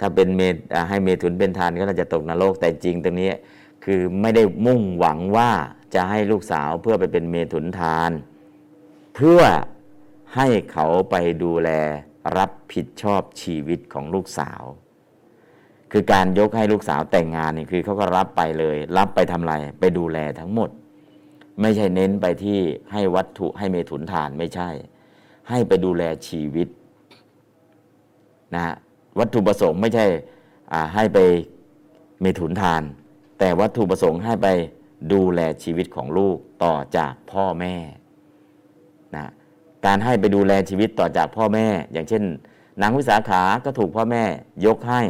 [0.00, 0.40] ถ้าเป็นเม
[0.88, 3.30] ให้เมถุนเป็นทานก็น่าจะตกนรกแต่จริงตรงนี้
[3.84, 5.50] คือไม่ได้มุ่งหวังว่า
[5.94, 8.10] จะให้ลูกสาวเพื่อไปเป็นเมถุนทาน
[9.16, 9.40] เพื่อ
[10.36, 11.70] ให้เขาไปดูแล
[12.36, 14.62] รับผิดชอบชีวิตของลูกสาว
[15.92, 20.70] คือการยกให้ลูกสาวแต่งงานนี่คือเขาก็รับไปเลย รับไปทำอะไรไปดูแลทั้งหมด
[21.60, 22.58] ไม่ใช่เน้นไปที่
[22.92, 24.68] ให้วัตถุให้เมถุนทานไม่ใช่
[25.50, 26.68] ให้ไปดูแลชีวิต
[28.54, 28.74] นะ
[29.18, 30.06] วัตถุประสงค์ไม่ใช่
[30.94, 31.18] ให้ไป
[32.20, 32.82] เมถุนทาน
[33.38, 34.48] แต่วัตถุประสงค์ให้ไป
[35.12, 37.76] ดูแลชีวิตของลูกต่อจากพ่อแม่
[39.16, 39.32] นะ
[39.86, 42.22] การให้ไปดูแลชีวิตต่อจากพ่อแม่ อย่างเช่น
[42.82, 44.22] นางวิสาขาก็ถูกพ่อแม่
[44.66, 45.02] ยกให้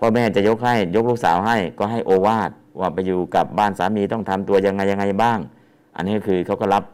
[0.00, 2.50] พ่อแม่จะยกให้ยกลูกสาวให้ก็ให้โอวาท
[2.80, 5.38] ว่าไปอยู่กับบ้านสามีต้องทำตัวยังไงยังไงบ้าง
[5.96, 6.84] อันนี้คือเขาก็รับ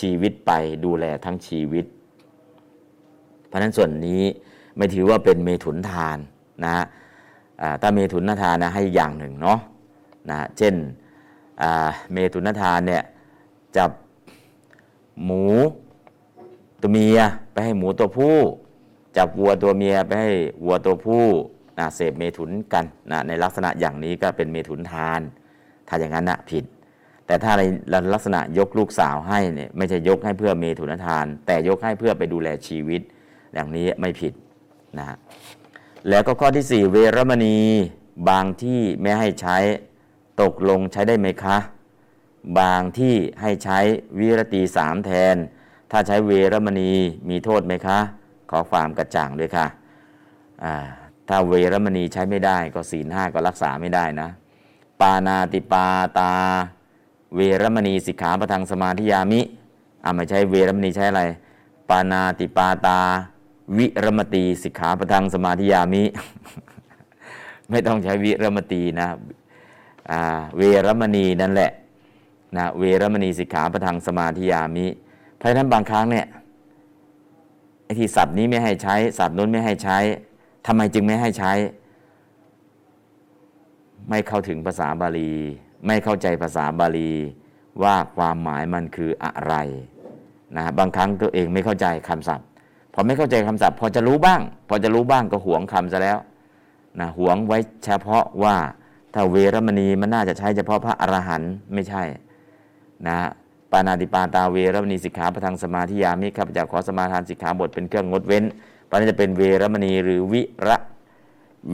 [0.00, 0.50] ชีวิตไป
[0.84, 1.84] ดูแลทั้งชีวิต
[3.46, 4.22] เพราะนั้นส่วนนี้
[4.76, 6.18] ไม่ถือว่าเป็นเมถุนทาน
[6.64, 6.76] นะ
[7.80, 9.58] ถ้าเมถุนทานนะให้อย่างหนึ่งเนาะ
[10.30, 10.74] นะเช่น
[12.12, 13.02] เมตุนทานเนี่ย
[13.76, 13.90] จับ
[15.24, 15.44] หมู
[16.80, 17.18] ตัวเมีย
[17.52, 18.36] ไปให้หมูตัวผู้
[19.16, 20.30] จับวัวตัวเมียไปให้
[20.64, 21.26] วัวตัวผู้
[21.78, 25.20] นะเสพเมถุนกันนะในลักษณะอย่างนี้ก็เป็นเมถุนทาน
[25.88, 26.64] ถ้าอย่างนั้นนะผิด
[27.26, 27.62] แต่ถ้าใน
[28.14, 33.00] ลักษณะยกลูกสาวให้เนี่ยไม่ใช่ยกให้เพื่อเมถุนทาน แต่ยกให้เพื่อไปดูแลชีวิต
[33.54, 34.32] อย่างนี้ไม่ผิด
[34.98, 35.06] นะ
[36.08, 37.58] แล้วก็ข้อที่ 4 เวรมณี
[38.28, 39.56] บางที่ไม่ให้ใช้
[40.42, 41.58] ตกลงใช้ได้ไหมคะ
[42.58, 43.78] บางที่ให้ใช้
[44.18, 45.36] วิรตีสามแทน
[45.90, 46.90] ถ้าใช้เวรมณี
[47.28, 47.98] มีโทษไหมคะ
[48.50, 49.66] ขอความกระจ่างด้วยค่ะ
[51.28, 54.28] ถ้าเวรมณีใช้ไม่ได้ก็ศีลห้าก็รักษาไม่ได้นะ
[55.00, 55.86] ปานาติปา
[56.18, 56.32] ตา
[57.34, 59.40] เวรมณีสิกขาประทังสมาธิยามิ
[60.04, 61.22] อ่าไม่ใช้เวรมณีใช้อะไร
[61.88, 62.98] ปานาติปาตา
[63.78, 66.02] วิรมตีสิกขาประทังสมาธิยามิ
[67.70, 69.08] ไม่ต้องใช้วิรมตีนะ
[70.56, 71.70] เวรมณีนั่นแหละ
[72.56, 74.86] นะเวรมณีสิกขาประทังสมาธิยามิ
[75.40, 76.26] เพราะฉะนั้นบางครั้งเนี่ย
[77.84, 79.98] ไอ้ที่ศัพท์นี้ไม่ให้ใช้ศัพท์นู้นไม่ให้ใช้
[80.66, 81.52] ทำไมจึงไม่ให้ใช้
[84.10, 85.32] ไม่เข้าถึงภาษาบาลี
[85.86, 87.12] ไม่เข้าใจภาษาบาลี
[87.82, 89.54] ว่าความหมายมันคืออะไร
[90.56, 92.46] นะบางครั้งตัวเองไม่เข้าใจคำศัพท์
[92.94, 96.18] พอไม่เข้าใจคำศัพท์ พอจะรู้บ้าง พอจะรู้บ้างก็หวงคำซะแล้ว
[97.00, 98.56] นะหวงไว้เฉพาะว่า
[99.14, 102.02] ถ้าเวรมณีมันน่าจะใช้เฉพาะพระอรหันต์ไม่ใช่
[103.08, 103.16] นะ
[103.70, 108.44] ปานาติปาตาเวรมณีสิกขาประทังสมาธิยามิข้าพเจ้าขอสมาทานสิกขาบทเป็นเครื่องงดเว้น
[108.88, 110.76] ปานจะเป็นเวรมณีหรือวิระ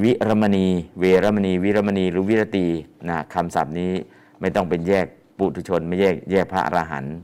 [0.03, 0.67] วิรมณี
[1.01, 2.67] เวรมณี วิรมณีหรือวิรตี
[3.09, 3.93] นะคำศัพท์นี้
[4.41, 5.07] ไม่ต้องเป็นแยก
[5.39, 7.17] ปุถุชน ไม่แยกแยกพระอรหันต์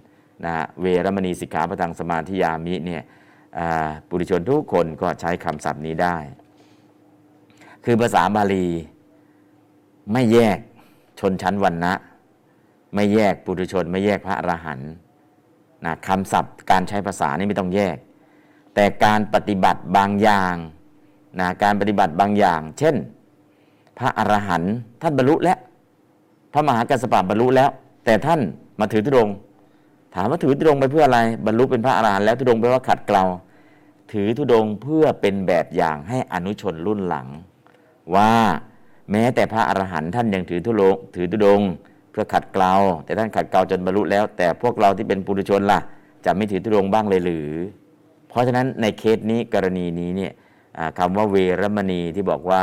[0.45, 3.03] นะเวรมณีสิกขาประทังสมาธิยามิเนี่ย
[4.09, 6.17] ปุถุชนทุกคนก็ใช้คำศัพท์นี้ได้
[7.85, 8.67] คือภาษาบาลี
[10.13, 10.59] ไม่แยก
[11.21, 11.93] ชนชั้นวรรณะ
[12.95, 14.91] ไม่แยกปุถุชน ไม่แยกพระอรหันต์
[15.85, 17.97] นะคำศัพท์การใช้ภาษานี่ไม่ต้องแยก
[18.75, 20.55] แต่การปฏิบัติบางอย่าง
[21.41, 22.95] นะการปฏิบัติบางอย่าง เช่น
[23.99, 24.73] พระอรหันต์
[25.03, 25.59] ท่านบรรลุแล้ว
[26.53, 27.71] พระมหากัสสปะบรรลุแล้ว
[28.05, 28.41] แต่ท่าน
[28.81, 29.29] มาถือธุดง
[30.15, 33.25] ถามว่าถือธุดงไปเพื่ออะไร บรรลุเป็นพระอรหันต์แล้วธุดงไปว่าขัดเกลา
[34.13, 37.29] ถือธุดงเพื่อเป็นแบบอย่างให้อนุชนรุ่นหลัง
[38.15, 38.33] ว่า
[39.11, 41.61] แม้แต่พระอรหันต์ท่านยังถือธุดงถือธุดง
[42.13, 42.73] เพื่อขัดเกลา
[43.05, 45.81] แต่ท่านขัดเกลาจนบรรลุแล้ว แต่พวกเราที่เป็นปุถุชนล่ะ
[46.25, 47.51] จะไม่ถือธุดงบ้างเลยหรือ
[48.29, 50.33] เพราะฉะนั้นในเคสนี้กรณีนี้เนี่ย
[50.99, 52.63] คำว่าเวรมณีที่บอกว่า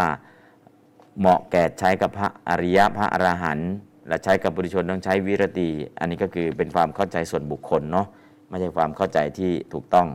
[1.19, 3.71] เหมาะแก่ใช้กับพระอริยะพระอรหันต์
[4.07, 5.69] และใช้กับปุถุชนต้องใช้วิรตี
[5.99, 8.07] อันนี้ก็คือเป็นความเข้าใจส่วนบุคคลเนาะ
[8.49, 10.07] ไม่ใช่ความเข้าใจที่ถูกต้อง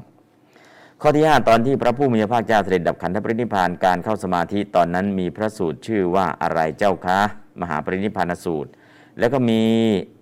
[1.01, 7.20] ข้อที่ 5 ตอนที่พระผู้มีพระภาคเจ้าเสด็จดับขันธปรินิพานการเข้าสมาธิตอนนั้นมีพระสูตรชื่อว่าอะไรเจ้าคะ
[7.61, 8.70] มหาปรินิพานสูตร
[9.19, 9.62] แล้วก็มี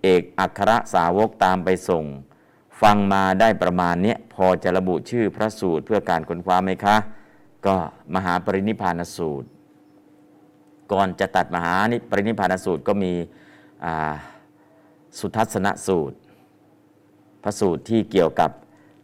[0.01, 2.03] เอกอัครสาวกตามไปส่ง
[2.81, 6.97] ฟังมาได้ประมาณนี้พอจะระบุชื่อพระสูตรเพื่อการค้นคว้าไหมคะ
[7.65, 7.75] ก็
[8.15, 9.47] มหาปรินิพานสูตร
[10.91, 11.75] ก่อนจะตัดมหา
[12.09, 13.13] ปรินิพานสูตรก็มี
[15.19, 16.17] สุทัศนสูตร
[17.43, 18.51] พระสูตรที่เกี่ยวกับ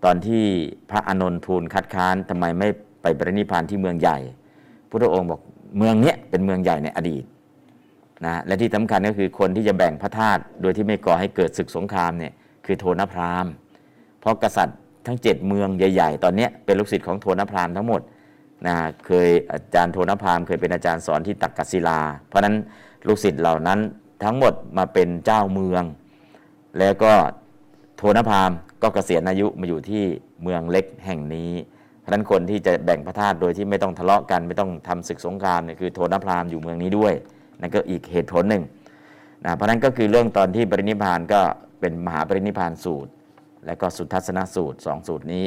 [0.03, 0.43] ตอนที่
[0.89, 2.67] พระอนนทูลคัดค้านทำไมไม่
[3.01, 4.17] ไปปรินิพานที่เมืองใหญ่
[4.89, 5.39] พระองค์บอก
[5.77, 7.23] เมืองนี้เป็นเมืองใหญ่ในอดีต
[8.25, 12.33] นะและที่สำคัญก็คือคนที่จะแบ่งพระธาตุโดยที่ไม่ก่อให้เกิดศึกสงครามเนี่ย
[12.65, 13.51] คือโทนพราหมณ์
[14.19, 18.01] เพราะกษัตริย์ทั้ง 7 เมืองใหญ่ ๆ ตอนนี้เป็นลูกศิษย์ของโทนพราหมณ์ทั้งหมด
[18.67, 18.75] นะ
[19.05, 22.55] เคยอาจารย์โทนพราหมณ์เคยเป็นอาจารย์สอนที่ตักกศิลา เพราะนั้น
[23.07, 23.79] ลูกศิษย์เหล่านั้น
[24.23, 25.83] ทั้งหมดมาเป็นเจ้าเมือง
[26.79, 27.13] แล้วก็
[27.97, 30.03] โทนพราหมณ์ก็เกษียณอายุมาอยู่ที่
[30.43, 31.51] เมืองเล็กแห่งนี้
[31.99, 37.13] เพราะนั้นคนที่จะแบ่งพระธาตุโดยที่ไม่ต้องทะเลาะกันไม่ต้องทำศึกสงครามเนี่ยคือโทนพราหมณ์อยู่เมืองนี้ด้วย
[37.61, 38.63] นั่นก็อีกเหตุผลหนึ่ง
[39.45, 41.41] นะเพราะนั้นก็คือเรื่องตอนที่ปรินิพานก็
[41.79, 43.11] เป็นมหาปรินิพานสูตร
[43.65, 45.45] และก็สุทัศนสูตรสองสูตรนี้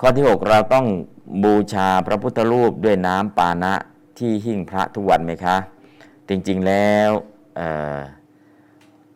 [0.00, 0.86] ข้อที่ 6 เราต้อง
[1.44, 3.74] บูชาพระพุทธรูปด้วยน้ำปานะ
[4.18, 5.56] ที่หิ้งพระทุกวันไหมคะ
[6.28, 7.10] จริงๆแล้ว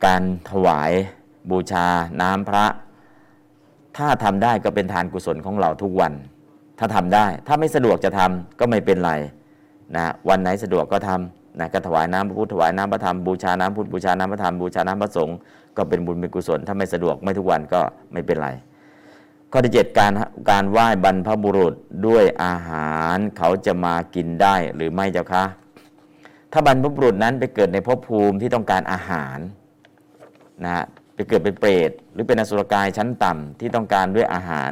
[0.04, 0.92] การถวาย
[1.50, 1.86] บูชา
[2.22, 2.66] น้ำพระ
[3.96, 6.12] ถ้าทำได้ก็เป็นทานกุศลของเราทุกวัน
[6.78, 9.12] ถ้าทำได้ ถ้าไม่สะดวกจะทำก็ไม่เป็นไร
[9.96, 15.36] นะวันไหนสะดวกก็ทำนะก็ถวายน้ำพระพุทธถวายน้ำพระธรรมบูชาน้ำพุทธบูชาน้ำพระธรรมบูชาน้ำพระสงฆ์
[15.76, 17.80] ก็เป็นบุญเป็นกุศล ถ้าไม่สะดวกไม่ทุกวันก็
[18.12, 18.48] ไม่เป็นไร
[19.52, 20.12] ข้อที่ 7 การ
[20.50, 21.74] การไหว้บรรพบุรุษ
[22.06, 25.44] ด้วยอาหารเขาจะมากินได้หรือไม่เจ้าคะ
[26.52, 29.38] ถ้าบรรพบุรุษนั้นไปเกิดในภพภูมิที่ต้องการอาหาร
[30.64, 34.70] นะไปเกิดเป็นเปรตหรือเป็นอสุรกายชั้นต่ำที่ต้องการด้วยอาหาร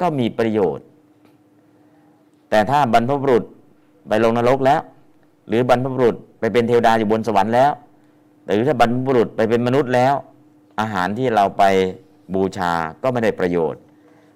[0.00, 0.86] ก็มีประโยชน์
[2.50, 3.44] แต่ถ้าบรรพบุรุษ
[4.08, 4.80] ไปลงนรกแล้ว
[5.48, 7.72] หรือบรรพบุรุษไปเป็นเทวดาอยู่บนสวรรค์แล้ว
[8.44, 10.14] หรือถ้าบรรพบุรุษไปเป็นมนุษย์แล้ว
[10.80, 11.64] อาหารที่เราไป
[12.34, 12.72] บูชา
[13.02, 13.80] ก็ไม่ได้ประโยชน์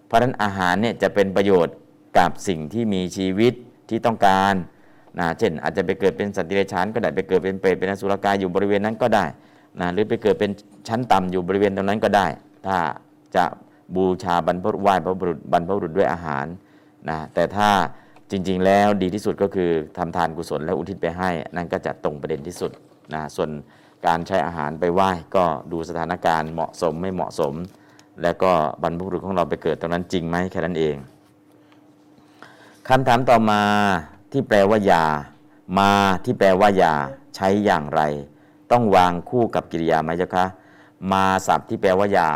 [0.07, 1.75] เพราะฉะนั้นอาหารเนี่ยจะเป็นประโยชน์
[2.19, 3.53] กับสิ่งที่มีชีวิต
[3.89, 4.55] ที่ต้องการ
[5.19, 9.25] นะเช่น อาจจะไปเกิดเป็นสัตว์เดรัจฉานก็ได้ไปเกิดเป็นเปรตเป็นอสุรกายอยู่บริเวณนั้นก็ได้
[9.81, 10.51] นะหรือไปเกิดเป็น
[10.89, 12.27] ชั้นต่ำอยู่บริเวณตรงนั้นก็ได้
[12.67, 12.77] ถ้า
[13.37, 13.45] จะ
[13.97, 16.47] บูชาบรรพไหว้บรรพบุรุษบรรพบุรุษด้วยอาหาร
[17.09, 17.69] นะแต่ถ้า
[18.31, 22.73] จริง ๆ แล้วดีที่สุดก็คือทำทานกุศลแล้วอุทิศไปให้ นั่นก็จะตรงประเด็นที่สุด
[23.15, 23.51] นะส่วน
[24.07, 27.55] การใช้อาหารไปไหว้ก็ดูสถานการณ์เหมาะสมไม่เหมาะสม
[28.23, 28.53] แล้วก็
[28.83, 30.97] บรรพบุรุษของเราไปเกิดตรงนั้นจริงไหมแค่นั้นเอง
[32.89, 33.61] คำถามต่อมา
[34.33, 35.05] ที่แปลว่ายา
[35.79, 35.91] มา
[36.25, 36.95] ที่แปลว่ายา
[37.37, 38.01] ใช้อย่างไร
[38.73, 40.47] ต้องวางคู่กับกิริยาไหมเจ้าคะ
[41.13, 42.31] มาศัพท์ที่แปลว่ายา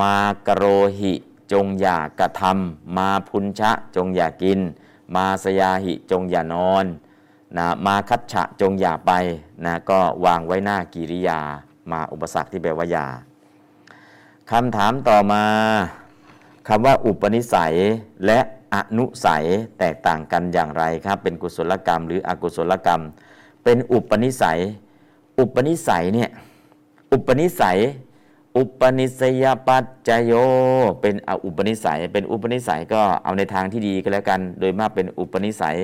[0.00, 0.16] มา
[0.46, 0.64] กโร
[0.98, 1.12] หิ
[1.52, 4.60] จงอย่ากระทำมาพุนชะ จงอย่ากิน
[5.16, 6.84] มาสยาหิจงอย่านอน
[7.56, 9.12] นะมาคัตฉะจงอย่าไป
[9.64, 11.40] นะก็วางไว้หน้ากิริยา
[11.90, 13.06] มาอุปสรรคที่แปลว่าอย่า
[14.50, 15.44] คำถามต่อมา
[16.68, 17.74] คำว่าอุปนิสัย
[18.26, 18.38] และ
[18.74, 19.44] อนุสัย
[19.78, 23.02] แตกต่างกันอย่างไรครับ เป็นกุศลกรรม หรืออกุศลกรรม
[23.64, 24.58] เป็นอุปนิสัย
[25.38, 26.30] อุปนิสัยเนี่ย
[27.12, 27.78] อุปนิสัย
[28.56, 30.32] อุปนิสัยปัจจโย
[31.00, 35.76] เป็นออุปนิสัย เป็นอุปนิสัยก็เอาในทางที่ดีก็แล้วกัน โดยมากเป็นอุปนิสัย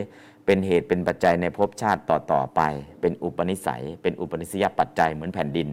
[0.47, 2.61] เป็นเหตุเป็นปัจจัยในภพชาติต่อๆไป
[3.01, 5.69] เป็นอุปนิสัย เป็นอุปนิสัยปัจจัยเหมือนแผ่นดิน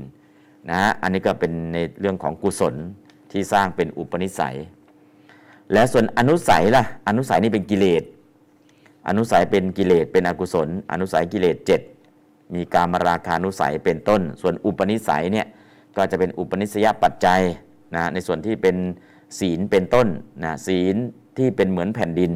[0.69, 2.75] นะฮะอันนี้ก็เป็นในเรื่องของกุศล
[3.31, 4.55] ที่สร้างเป็นอุปนิสัย
[5.73, 8.03] และส่วนอนุสัยล่ะ อนุสัยนี่เป็นกิเลส
[9.07, 11.81] อนุสัยเป็นกิเลส เป็นอกุศล อนุสัยกิเลสเจ็ด
[12.55, 15.47] มีการมราคานุสัยเป็นต้น ส่วนอุปนิสัยเนี่ย
[15.97, 17.41] ก็จะเป็นอุปนิสยปัจจัย
[17.95, 18.75] นะในส่วนที่เป็น
[19.39, 20.07] ศีลเป็นต้น
[20.43, 20.95] นะศีล
[21.37, 22.31] ที่เป็นเหมือนแผ่นดิน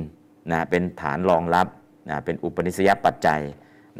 [0.51, 1.67] นะเป็นฐานรองรับ
[2.09, 3.41] นะเป็นอุปนิสยปัจจัย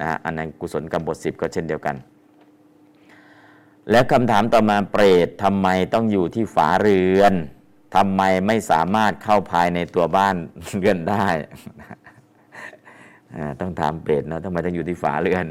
[0.02, 1.96] นะอันนั้นกุศลกรรมบทสิบก็เช่นเดียวกัน
[3.92, 7.34] แล้วคำถามต่อมาเปรตทำไมต้องอยู่ที่ฝาเรือน
[7.96, 10.36] ทำไมไม่สามารถเข้าภายในตัวบ้าน
[10.78, 11.28] เรือนได้
[13.62, 15.46] ต้องถามเปรตเนาะทำไมต้องอยู่ที่ฝาเรือน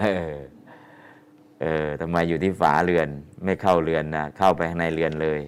[0.00, 0.32] เออ
[1.62, 3.08] เออทำไมอยู่ที่ฝาเรือน
[3.44, 5.40] ไม่เข้าเรือนนะเข้าไปข้างในเรือนเลย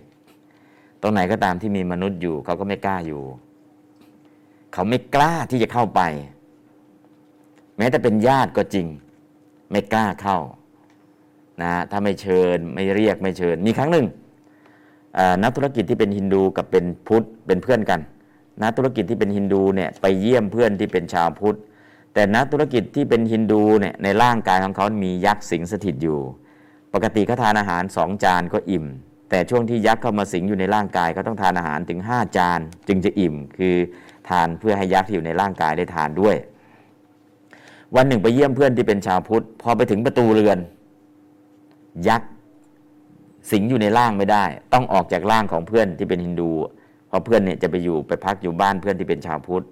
[1.02, 3.22] ตรงไหนก็ตามที่มีมนุษย์อยู่เขาก็ไม่กล้าอยู่
[4.72, 6.00] เขาไม่กล้าที่จะเข้าไป
[7.76, 8.86] แม้แต่เป็นญาติก็จริง
[9.70, 10.38] ไม่กล้าเข้า
[11.62, 14.06] นะถ้าไม่เชิญไม่เรียกไม่เชิญ มีครั้งหนึ่ง
[15.42, 18.00] นักธุรกิจที่เป็นฮินดูกับเป็นพุทธเป็นเพื่อนกัน
[18.62, 21.58] นักธุรกิจที่เป็นฮินดูเนี่ยไปเยี่ยมเพื่อนที่เป็นชาวพุทธ
[22.14, 26.20] แต่นักธุรกิจที่เป็นฮินดูเนี่ยในร่างกายของเขามียักษ์สิงสถิตอยู่
[26.94, 28.84] ปกติเขาทานอาหารสองจานก็อิ่ม
[29.30, 33.74] แต่ช่วงที่ยักษ์เข้ามาสิงอยู่ในร่างกายก็ต้องทานอาหารถึง 5 จาน จึงจะอิ่ม คือ
[34.28, 36.36] ทานเพื่อให้ยักษ์ที่อยู่ในร่างกายได้ทานด้วย
[37.96, 40.58] วันหนึ่งไปเยี่ยมเพื่อนที่เป็นชาวพุทธพอไปถึงประตูเรือน
[42.08, 42.30] ยักษ์
[43.50, 46.50] สิงอยู่ในร่างไม่ได้ ต้องออกจากร่างของเพื่อนที่เป็นฮินดู
[47.08, 49.64] เพราะเพื่อนเนี่ยจะไปอยู่ไปพักอยู่บ้านเพื่อนที่เป็นชาวพุทธ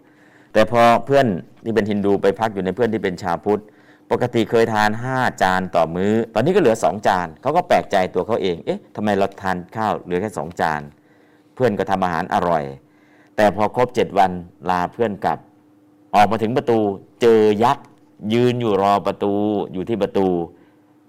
[0.52, 1.26] แต่พอเพื่อน
[1.64, 3.62] ที่เป็นฮินดูไปพักอยู่ในเพื่อนที่เป็นชาวพุทธ
[4.10, 10.80] ปกติเคยทาน 5 จานต่อมือ้อ ตอนนี้ก็เหลือ 2 จานเขาก็แปลกใจตัวเขาเอง เอ๊ะทำไมเราทานข้าวเหลือแค่ 2 จาน
[11.54, 12.64] เพื่อนก็ทำอาหารอร่อย
[13.36, 14.30] แต่พอครบ 7 วัน
[14.70, 15.38] ลาเพื่อนกลับ
[16.14, 16.78] ออกมาถึงประตู
[17.22, 17.86] เจอยักษ์
[18.32, 19.32] ยืนอยู่รอประตู
[19.72, 20.26] อยู่ที่ประตู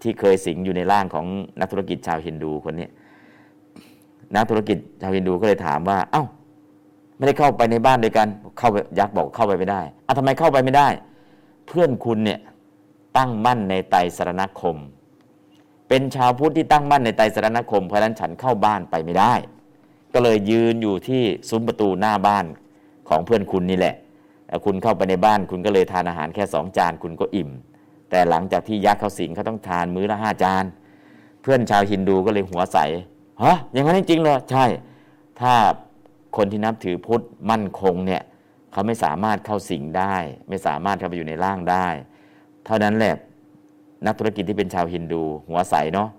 [0.01, 1.25] ที่เคยสิงอยู่ในร่างของ
[1.59, 2.87] นักธุรกิจชาวฮินดูคนนี้
[4.35, 6.23] นักธุรกิจชาวฮินดูก็เลยถามว่า เอา้า
[7.23, 8.27] ไม่ได้เข้าไปในบ้านด้วยกัน
[8.57, 10.87] เข้าไปยักษ์บอกเข้าไปไม่ได้อะทำไมเข้าไปไม่ได้
[11.67, 12.39] เพื่อนคุณเนี่ย
[13.17, 14.77] ตั้งมั่นในไตรสรณคม
[15.87, 19.33] เป็นชาวพุทธที่ตั้งมั่นในไตรสรณคม เพราะนั้นฉันเข้าบ้านไปไม่ได้
[20.13, 22.45] ก็เลยยืนอยู่ที่ซุ้มประตูหน้าบ้าน
[23.09, 23.95] ของเพื่อนคุณนี่แหละ
[24.65, 27.49] คุณเข้าไปในบ้านคุณก็เลยทานอาหารแค่สองจานคุณก็อิ่ม
[28.09, 30.63] แต่หลังจากที่ยักษ์เขาสิงเขาต้องทานมื้อละห้าจาน
[31.41, 32.77] เพื่อนชาวฮินดูก็เลยหัวใส
[33.43, 34.65] ฮะอย่างนั้นจริงเหรอใช่
[35.41, 35.53] ถ้า
[36.35, 38.21] คนที่นับถือพุทธมั่นคงเนี่ย
[38.71, 40.15] เขาไม่สามารถเข้าสิงได้
[40.49, 41.87] ไม่สามารถเข้าไปอยู่ในร่างได้
[42.65, 43.15] เท่านั้นแหละ
[44.05, 46.09] นักธุรกิจที่เป็นชาวฮินดู หัวใสเนาะ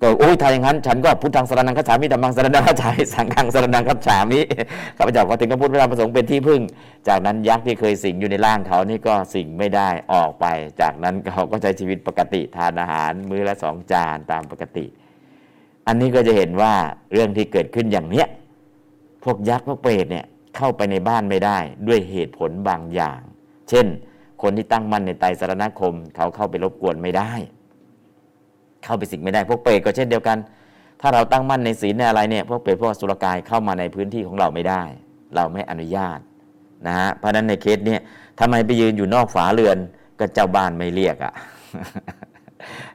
[0.00, 4.40] ก็โอ้ยถ้าอย่างนั้น ฉันก็พุทธังสรนังคัจฉามิธรรมังสรนังคัจฉามิสังฆังสรนังคัจฉามิ
[4.96, 6.60] ข้าพเจ้าก็ถึงกับพุทธพระธรรมประสงค์เป็นที่พึ่ง
[7.08, 10.46] จากนั้นยักษ์ที่เคยสิงอยู่ในร่างเขานี่ก็สิงไม่ได้ออกไป
[10.80, 14.86] จากนั้นเขาก็ใช้ชีวิตปกติทานอาหารมื้อละสองจานตามปกติ
[15.86, 16.72] อันนี้ก็จะเห็นว่า
[17.12, 18.26] เรื่องที่เกิดขึ้นอย่างเนี้ย
[19.24, 20.24] พวกยักษ์พวกเปรตเนี่ย
[20.56, 23.20] เข้าไปในบ้านไม่ได้ด้วยเหตุผลบางอย่าง
[23.68, 23.86] เช่น
[24.42, 27.32] คนที่ตั้งมั่นในไตรสรณคม เขาเข้าไปรบกวนไม่ได้
[28.84, 30.38] เข้าไปสิงไม่ได้ พวกเปรตก็เช่นเดียวกัน
[31.00, 34.82] ถ้าเราตั้งมั่นในศีลในอะไรเนี่ยพวกเปรตพวกสุรกายเข้ามาในพื้นที่ของเราไม่ได้
[35.34, 36.18] เราไม่อนุญาต
[36.86, 38.00] นะฮะเพราะนั้นในเคสเนี่ย
[38.40, 39.78] ทำไมไปยืนอยู่นอกฝาเรือน
[40.18, 41.32] ก็เจ้าบ้านไม่เรียกอะ่ะ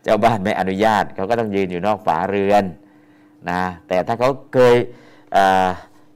[0.04, 2.64] เจ้าบ้านไม่อนุญาตเขาก็ต้องยืนอยู่นอกฝาเรือน
[3.50, 4.76] นะแต่ถ้าเขาเคย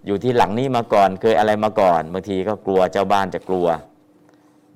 [0.06, 3.68] อยู่ที่หลังนี้มาก่อนเคยอะไรมาก่อนบางทีก็กลัวเจ้าบ้านจะกลัว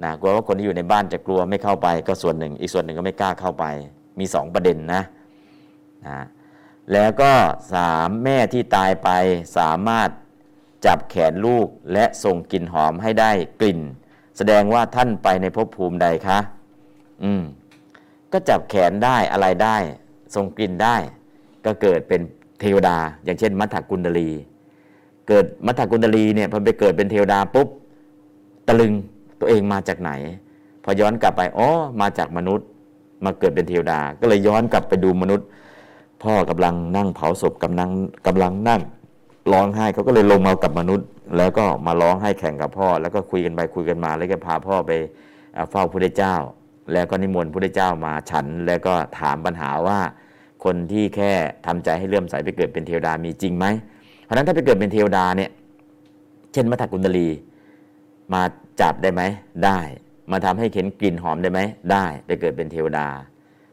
[0.04, 3.66] นะกลัวว่าคนที่อยู่ในบ้านจะกลัวไม่เข้าไป ก็ส่วนหนึ่ง อีกส่วนหนึ่งก็ไม่กล้าเข้าไป
[4.20, 5.02] มีสองประเด็นนะ
[6.08, 6.20] นะ
[6.94, 7.32] แล้วก็
[7.74, 9.10] สามแม่ที่ตายไป
[9.58, 10.10] สามารถ
[10.86, 13.80] จับแขนลูกและส่งกลิ่นหอมให้ได้กลิ่น
[14.38, 16.40] แสดงว่าท่านไปในภพภูมิใดคะ
[17.24, 17.44] อืม
[18.32, 19.78] ก็จับแขนได้อะไรได้
[20.36, 20.96] ส่งกลิ่นได้
[21.66, 22.22] ก็เกิดเป็น
[22.60, 24.32] เทวดา อย่างเช่นมัทธกุณดลี
[25.28, 27.68] เกิดมัทธกุณดลีเนี่ยพอไปเกิดเป็นเทวดาปุ๊บ
[28.68, 28.94] ตะลึง
[29.40, 30.12] ตัวเองมาจากไหน
[30.84, 31.70] พอย้อนกลับไปอ๋อ
[32.02, 32.68] มาจากมนุษย์
[33.26, 35.48] มาเกิดเป็นเทวดา ก็เลยย้อนกลับไปดูมนุษย์
[36.24, 37.90] พ่อกำลังนั่งเผาศพกำลัง
[38.28, 38.82] กำลังนั่ง
[39.54, 44.92] ร้องไห้เขาก็เลยลงมากับมนุษย์ แล้วก็มาร้องไห้แข่งกับพ่อ แล้วก็คุยกันไปคุยกันมา แล้วก็พาพ่อไป
[45.72, 46.36] เฝ้าพระเจ้า
[46.94, 50.00] แล้วก็นิมนต์พระเจ้ามาฉัน แล้วก็ถามปัญหาว่า
[50.64, 51.32] คนที่แค่
[51.66, 53.66] ทำใจให้เลื่อมใสไปเกิดเป็นเทวดามีจริงไหม
[54.28, 55.52] เพราะนั้นถ้าไปเกิดเป็นเทวดาเนี่ย
[56.54, 57.30] เช่นมัทกุณลี
[58.34, 58.42] มา
[58.82, 59.22] จับได้ไหม
[59.66, 59.80] ได้
[60.32, 61.60] มาทำให้เข็นกลิ่นหอมได้ไหม
[61.92, 63.08] ได้ ไปเกิดเป็นเทวดา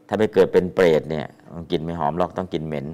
[0.07, 1.25] ถ้าไปเกิดเป็นเปรตเนี่ย
[1.71, 2.85] กลิ่นไม่หอมหรอกต้องกินเหม็น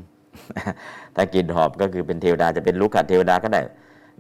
[1.16, 3.62] ถ้ากลิ่นหอมก็คือเป็นเทวดาจะเป็นลูกขเทวดาก็ได้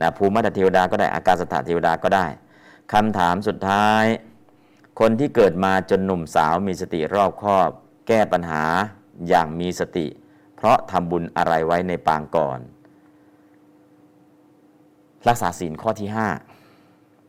[0.01, 2.25] นะภูมิมัตเทวดาก็ได้อากาศสถาเทวดาก็ได้
[2.93, 4.03] คำถามสุดท้าย
[4.99, 7.69] คนที่เกิดมาจนหนุ่มสาวมีสติรอบคอบ
[8.07, 8.63] แก้ปัญหา
[9.27, 10.07] อย่างมีสติ
[10.55, 12.59] เพราะทำบุญอะไรไว้ในปางก่อน
[15.27, 16.09] รักษาศีลข้อที่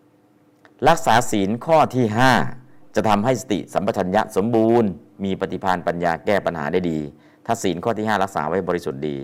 [0.05, 2.07] 5 รักษาศีลข้อที่
[2.51, 4.89] 5 จะทำให้สติสัมปชัญญะสมบูรณ์
[5.25, 6.99] มีปฏิภาณปัญญาแก้ปัญหาได้ดี
[7.47, 9.17] ถ้าศีลข้อที่ 5 รักษาไว้บริสุทธิ์ดี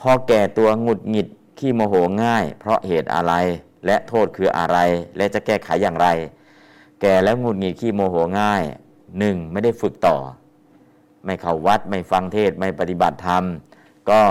[0.00, 3.32] พอแก่ตัวหงุดหงิดขี้โมโหง่าย เพราะเหตุอะไร
[3.86, 4.78] และโทษคืออะไร
[5.16, 6.08] และจะแก้ไขอย่างไร
[7.00, 8.62] แก่แล้วหงุดหงิดขี้โมโหง่าย
[9.18, 10.16] หนึ่งไม่ได้ฝึกต่อ
[11.24, 13.44] ไม่เข้าวัดไม่ฟังเทศไม่ปฏิบัติธรรม
[14.10, 14.22] ก็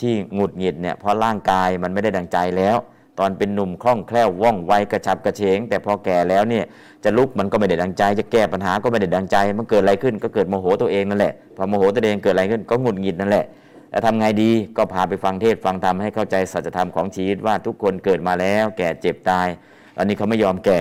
[0.00, 2.76] ที่หงุดหงิดเนี่ยเพราะร่างกายมันไม่ได้ดังใจแล้ว
[3.18, 6.64] ตอนเป็นหนุ่มคล่องแคล่วว่องไวกระฉับกระเฉง แต่พอแก่แล้วเนี่ย
[7.04, 13.44] จะลุกมันก็ไม่ได้ดังใจ จะแก้ปัญหาก็ไม่ได้ดังใจ มันเกิดอะไรขึ้นก็เกิดโมโหตัวเองนั่นแหละพอโมโหตัวเองเกิดอะไรขึ้นก็หงุดหงิดนั่นแหละ
[13.90, 19.48] แล้วทำไงดีก็พาไปฟังเทศฟังธรรมให้เข้าใจสัจธรรมของชีวิตว่าทุกคนเกิดมาแล้ว แก่เจ็บตาย
[19.96, 20.80] ตอนนี้เขาไม่ยอมแก่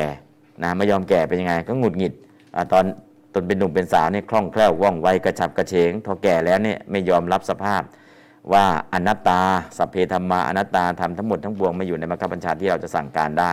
[0.64, 2.14] นะไม่ยอมแก่เป็นยังไง ก็หงุดหงิด
[2.56, 2.85] อตอน
[3.34, 7.81] ตนเป็นหนุ่มเป็นสาวเนี่ยคล่องแคล่วว่องไวกระฉับกระเฉงพอแก่แล้วเนี่ยไม่ยอมรับสภาพ
[8.52, 9.41] ว่าอนัตตา
[9.78, 13.52] สัพเพธรรมาอนัตตาทำทั้งหมดทั้งปวงไม่อยู่ในมรรคบัญชาที่เราจะสั่งการได้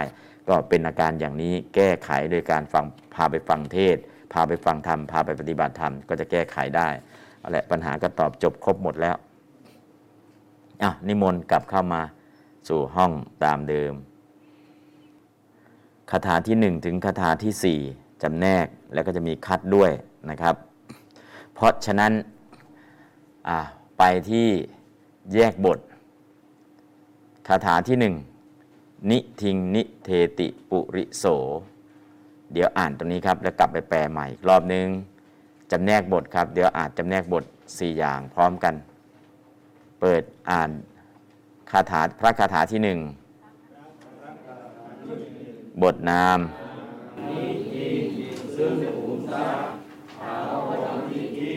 [0.49, 2.85] ก็เป็นอาการอย่างนี้แก้ไขโดยการฟัง
[3.15, 3.97] พาไปฟังเทศ
[4.33, 6.89] พาไปฟังธรรม พาไปปฏิบัติธรรม ก็จะแก้ไขได้
[7.43, 9.17] อะไรปัญหาก็ตอบจบครบหมดแล้ว
[10.83, 12.03] อะนิมนต์กลับเข้ามา
[12.69, 13.13] สู่ห้อง
[13.45, 13.95] ตามเดิม
[16.11, 17.81] คาถาที่หนึ่งถึงคาถาที่สี่
[18.23, 19.91] จำแนกแล้วก็จะมีคัดด้วย
[20.31, 20.55] นะครับ
[21.55, 22.13] เพราะฉะนั้น
[23.99, 24.49] ไปที่
[25.35, 25.79] แยกบท
[27.49, 28.15] คาถาที่หนึ่ง
[29.11, 31.25] นิทิงนิเทติปุริโส
[32.53, 34.87] เดี๋ยวอ่านตรงนี้ครับ แล้วกลับไปแปลใหม่อีกรอบนึง
[35.71, 37.45] จำแนกบทครับ เดี๋ยวอ่านจำแนกบท
[37.79, 38.75] สี่อย่างพร้อมกัน
[40.01, 40.71] เปิดอ่าน
[41.71, 42.99] คาถาพระคาถาที่หนึ่ง
[45.83, 46.39] บทนาม
[48.57, 49.49] ซึ่งภูมิทรา
[50.19, 50.37] ภา
[50.69, 50.77] วะ
[51.11, 51.53] นิธิ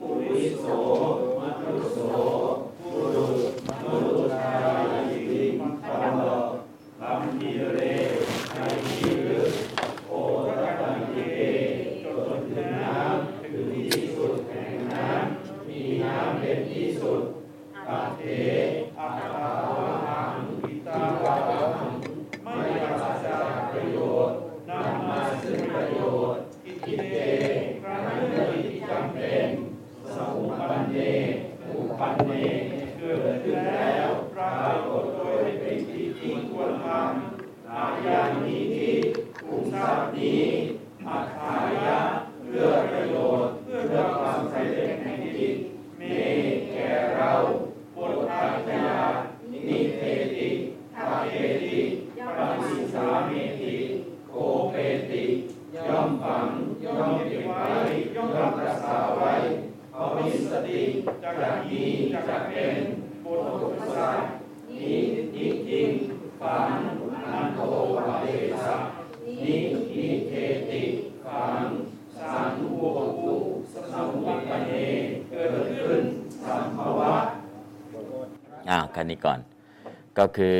[0.00, 0.66] ปุริโส
[1.40, 1.98] มัตุโส
[2.98, 3.26] ปุรุ
[3.66, 3.96] มนุ
[4.32, 4.50] ษา
[5.10, 6.22] ยิริปันโล
[7.00, 7.78] ลัมพีเร
[8.52, 9.40] ไอพีรึ
[10.08, 10.12] โอ
[10.46, 10.48] ต
[10.80, 11.16] ตังเก
[12.02, 12.04] จ
[12.36, 17.22] นถึงน้ำถึงที่สุดแห่งน้ำมีน้ำเป็นที่สุด
[17.88, 18.22] อัเถ
[18.98, 21.60] อัตตาวะหังปิตาวะหั
[21.90, 21.92] ง
[22.42, 23.98] ไม่ปราศจากประโย
[24.28, 24.36] ชน์
[24.68, 25.96] นำมาซึ่งประโย
[26.32, 26.72] ชน์อิ
[27.10, 27.16] เต
[27.82, 28.00] ครั้ง
[28.30, 29.46] หนึ่งที่จำเป็น
[30.14, 30.96] สมุปันเน
[31.66, 32.32] อุปันเน
[32.98, 38.92] เกิดขึ้นแล้วปรากฏโดยเป็นที่ที่ควรทำอาญานี้ที่
[39.40, 40.42] ภูมิทรัพย์นี้
[41.06, 41.52] อัตถา
[41.84, 41.98] ยะ
[42.44, 45.54] เพื่อประโยชน์เพื่อความสำเร็จแห่งจิต
[45.98, 46.02] เม
[46.72, 47.32] แก่เรา
[47.94, 48.32] พุทธ
[48.66, 48.98] คยา
[49.50, 49.58] นิ
[49.96, 50.00] เท
[50.34, 50.48] ติ
[50.94, 51.78] ทาเทติ
[52.36, 53.30] ปฏิสาเม
[53.60, 53.74] ติ
[54.28, 54.32] โค
[54.70, 54.74] เป
[55.10, 55.24] ติ
[55.88, 56.46] ย่อมฝัง
[56.84, 57.64] ย่อมเก็บไว้
[58.14, 58.28] ย่อม
[58.60, 59.32] รักษาไว้
[59.94, 60.80] ภวิสติ
[61.22, 61.82] จากมี
[62.28, 62.76] จากเป็น
[63.24, 64.00] บุตรบุตร
[64.68, 64.92] นิ
[65.34, 65.88] นิจริง
[66.40, 66.68] ฝัง
[67.34, 67.58] อันโท
[67.96, 68.26] ปะเด
[68.64, 68.76] สะ
[69.24, 69.54] นิ
[69.90, 70.32] นิเท
[70.68, 70.82] ติ
[71.24, 71.60] ฝัง
[72.16, 72.50] สัง
[72.80, 72.82] ว
[73.18, 73.32] กุ
[73.72, 74.72] สังวัปเน
[75.30, 76.02] เกิดขึ้น
[76.44, 77.14] สัมภวะ
[78.70, 79.38] อ่าคันนี้ ก่อน
[80.18, 80.56] ก็คือ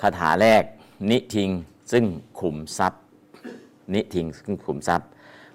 [0.00, 0.62] คาถาแรก
[1.10, 1.50] นิทิง
[1.92, 2.04] ซึ่ง
[2.40, 3.02] ขุมทรัพย์
[3.94, 5.08] นิทิงซึ่งขุมทรัพย์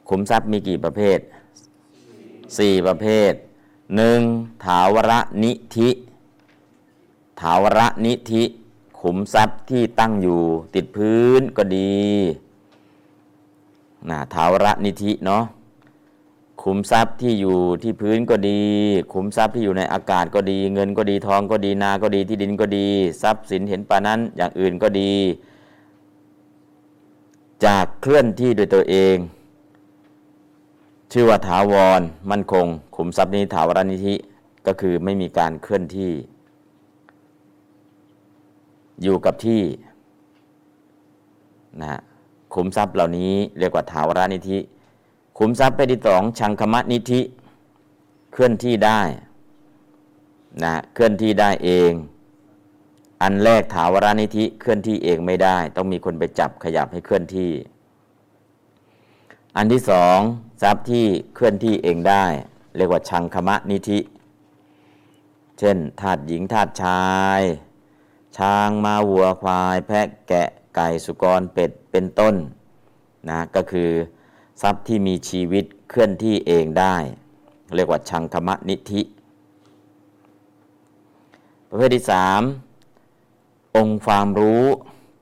[0.10, 1.20] ขุมทรัพย์มีกี่ประเภท
[2.58, 3.34] สี่ประเภท
[3.96, 4.22] หนึ่ง
[4.66, 5.14] ถาวร
[5.44, 5.90] นิธิ
[7.42, 8.44] ถาวรนิธิ
[9.02, 10.42] ขุมทรัพย์ที่ตั้งอยู่
[10.76, 12.02] ติดพื้นก็ดี
[14.10, 15.44] นะถาวรนิธิเนาะ
[16.64, 18.62] ขุมทรัพย์ที่อยู่ที่พื้นก็ดี
[19.14, 22.88] ขุมทรัพย์ที่อยู่ในอากาศก็ดี เงินก็ดีทองก็ดีนาก็ดีที่ดินก็ดี
[23.22, 25.14] ทรัพย์สินเห็นปานั้นอย่างอื่นก็ดี
[27.66, 29.16] จากเคลื่อนที่โดยตัวเอง
[31.12, 32.02] ชื่อว่าถาวร
[32.32, 32.66] มั่นคง
[32.96, 34.16] ขุมทรัพย์นี้ถาวรนิธิ
[34.68, 36.12] ก็คือไม่มีการเคลื่อนที่
[39.04, 39.62] อยู่กับที่
[41.82, 42.00] นะ
[42.54, 44.60] ขุมทรัพย์เหล่านี้เรียกว่าถาวรนิธิ
[45.44, 47.22] ขุมทรัพย์ไปที่สองชังคมะนิธิ
[48.32, 49.02] เคลื่อนที่ได้
[50.64, 51.92] นะเคลื่อนที่ได้เอง
[53.22, 57.52] อันแรกถาวรานิธิเคลื่อนที่เองไม่ได้ ต้องมีคนไปจับขยับให้เคลื่อนที่
[59.58, 60.18] อันที่สอง
[60.62, 61.06] ทรัพย์ที่
[61.36, 62.26] เคลื่อนที่เองได้
[62.76, 64.00] เรียกว่าชังคมะนิธิ
[65.60, 67.06] เช่นธาตุหญิงธาตุชา
[67.40, 67.42] ย
[68.38, 72.36] ช้างมาวัวควาย แพะแกะไก่สุกรเป็ดเป็นต้น
[73.30, 73.92] นะก็คือ
[74.62, 76.96] ทรัพย์ที่มีชีวิตเคลื่อนที่เองได้
[77.76, 79.02] เรียกว่าชังคมะนิธิ
[81.70, 82.42] ประเภทที่สาม
[83.76, 84.64] องค์ความรู้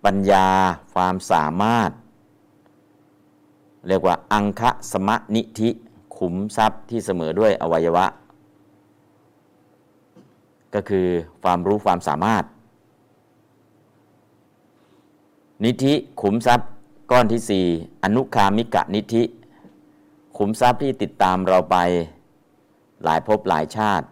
[0.06, 0.48] ปัญญา
[0.94, 1.91] ความสามารถ
[3.88, 5.70] เรียกว่าอังคะสมะนิธิ
[6.18, 8.06] ขุมทรัพย์ที่เสมอด้วยอวัยวะ
[10.74, 11.07] ก็คือ
[11.44, 12.44] ความรู้ความสามารถ
[15.66, 16.70] นิธิขุมทรัพย์
[17.11, 17.65] ก้อนที่สี่
[18.03, 19.23] อนุคามิกะนิธิ
[20.38, 21.77] ขุมทรัพย์ที่ติดตามเราไป
[23.03, 24.06] หลายภพหลายชาติ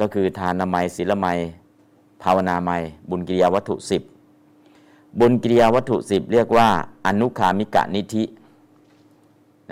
[0.00, 1.38] ก็คือทานนามัยศีลมัย
[2.22, 4.02] ภาวนามัย บุญกิริยาวัตถุสิบ
[5.20, 6.68] บุญกิริยาวัตถุสิบเรียกว่า
[7.06, 8.24] อนุคามิกะนิธิ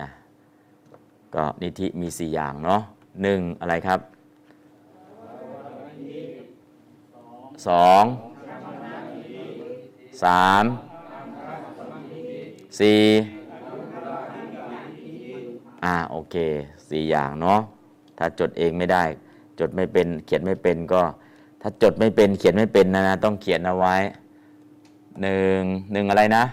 [0.00, 0.08] นะ
[1.34, 2.80] ก็นิธิมีสี่อย่างเนาะ
[3.22, 4.00] หนึ่งอะไรครับ
[7.66, 8.04] สอง
[10.24, 10.64] สาม
[12.78, 13.00] สี่
[15.84, 16.36] อ่าโอเค
[16.88, 17.60] สี่อย่างเนาะ
[18.18, 19.04] ถ้าจดเองไม่ได้
[19.60, 21.02] จดไม่เป็นเขียนไม่เป็นก็
[21.60, 23.96] ถ้าจดไม่เป็นเขียนไม่เป็นนะนะต้องเขียนเอาไว้
[25.22, 25.60] หนึ่ง
[25.92, 26.44] หนึ่งอะไรนะ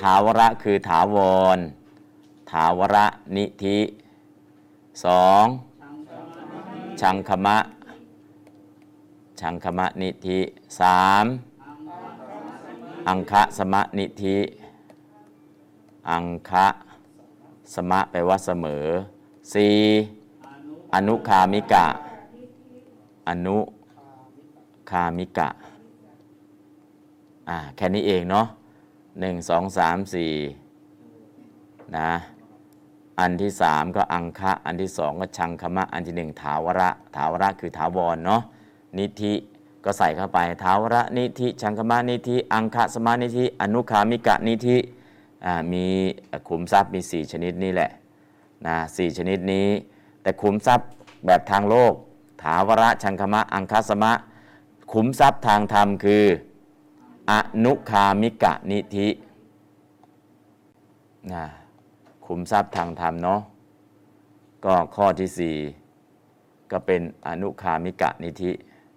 [0.00, 1.16] ถาวระคือถาว
[1.56, 1.58] ร
[2.50, 3.06] ถาวระ
[3.36, 3.78] นิธิ
[5.04, 5.44] สอง
[7.00, 7.58] ชังคมะ
[9.40, 10.38] ชังคมะนิธิ
[10.80, 11.24] สาม
[13.08, 14.36] อังคะสมะนิธิ
[16.10, 16.66] อังคะ
[17.74, 18.84] สมะแปลว่าเสมอ
[19.52, 19.76] สี่
[20.94, 21.86] อนุคามิกะ
[23.28, 23.58] อนุ
[24.90, 25.48] คามิกะ
[27.48, 28.46] อ่า แค่นี้เองเนาะ
[29.20, 30.32] หนึ่งสองสามสี่
[31.96, 32.10] นะ
[33.20, 38.42] อันที่สามก็อังคะ อันที่สองก็ชังคมะ อันที่หนึ่งถาวระ ถาวระคือถาวรเนาะ
[38.98, 39.34] นิธิ
[39.86, 44.76] ก็ใส่เข้าไปถาวระนิธิชังคมะนิธิอังคะสมานิธิอนุคามิกะนิธิ
[45.72, 45.84] มี
[46.48, 47.90] ขุมทรัพย์มีสี่ชนิดนี่แหละ
[48.66, 49.68] นะสี่ชนิดนี้
[50.22, 50.88] แต่ขุมทรัพย์
[51.26, 51.92] แบบทางโลก
[52.42, 54.12] ถาวระชังคมะอังคสมะ
[54.92, 56.24] ขุมทรัพย์ทางธรรมคือ
[57.30, 57.32] อ
[57.64, 59.08] นุคามิกะนิธิ
[61.32, 61.44] นะ
[62.26, 63.40] ขุมทรัพย์ทางธรรมเนาะ
[64.64, 65.56] ก็ข้อที่สี่
[66.70, 68.52] ก็เป็นอนุคามิกะนิธิ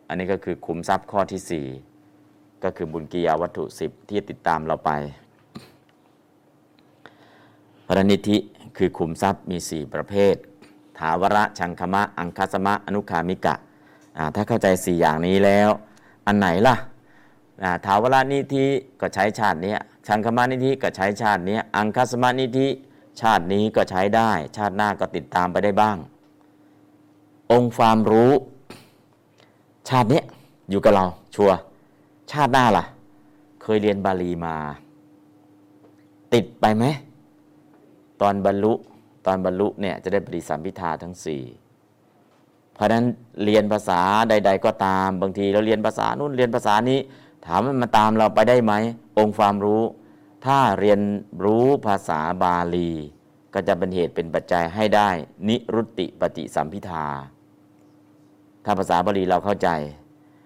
[0.10, 1.66] อันนี้ก็คือขุมทรัพย์ข้อที่สี่
[2.64, 4.92] ก็คือบุญกิยาวัตถุสิบที่ติดตามเราไป
[7.88, 8.38] พระนิธิ
[8.78, 10.36] คือขุมทรัพย์มี 4 ประเภท
[11.00, 13.56] ถาวระชังคมะ อังคสมะ อนุคามิกะ
[14.36, 15.70] ถ้าเข้าใจ 4 อย่างนี้แล้ว
[16.28, 16.76] อันไหนล่ะ
[17.86, 18.66] ถาวรนิธิ
[19.02, 19.74] ก็ใช้ชาตินี้
[20.08, 22.68] ชังคมะนิธิก็ใช้ชาตินี้อังคสมะนิธิ
[23.22, 25.98] ชาตินี้ก็ใช้ได้ ชาติหน้าก็ติดตามไปได้บ้าง
[27.52, 28.32] องค์ความรู้
[29.88, 30.22] ชาตินี้
[30.70, 31.52] อยู่กับเราชัว
[32.32, 32.86] ชาติหน้าล่ะ
[33.62, 34.56] เคยเรียนบาลีมา
[36.34, 36.86] ติดไปไหม
[38.22, 38.74] ตอนบรรลุ
[39.26, 41.44] ตอนบรรลุเนี่ยจะได้ปฏิสัมพิทาทั้งสี่
[42.74, 43.06] เพราะนั้น
[43.44, 47.00] เรียนภาษาใด ๆ ก็ตามบางทีเราเรียนภาษานู่นเรียนภาษานี้
[47.46, 48.74] ถามว่ามันตามเราไปได้ไหม
[49.18, 49.82] องค์ความรู้
[50.46, 51.00] ถ้าเรียน
[51.44, 52.92] รู้ภาษาบาลี
[53.54, 55.10] ก็จะเป็นเหตุเป็นปัจจัยให้ได้
[55.48, 57.06] นิรุตติปฏิสัมพิทา
[58.66, 59.70] ถ้าภาษาบาลีเราเข้าใจ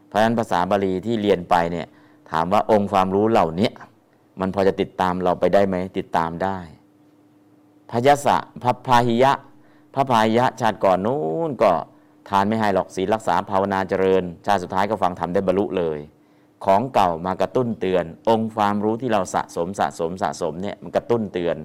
[0.07, 1.87] เพราะฉะนั้นภาษาบาลีที่เรียนไปเนี่ย
[2.31, 3.69] ถามว่าองค์ความรู้เหล่านี้
[4.39, 6.57] มันพอจะติดตามเราไปได้ไหมติดตามได้
[7.91, 9.33] พยสะพระพาหิยะ
[9.95, 11.71] พระพาหิยะ ชาติก่อนนู้นก็
[12.29, 15.99] ทานไม่ให้หรอกศีลรักษาภาวนาเจริญ ชาติสุดท้ายก็ฟังธรรมได้บรรลุเลย
[16.65, 21.57] ของเก่ามากระตุ้นเตือน องค์ความรู้ที่เราสะสมสะสมสะสมเนี่ยมันกระตุ้นเตือน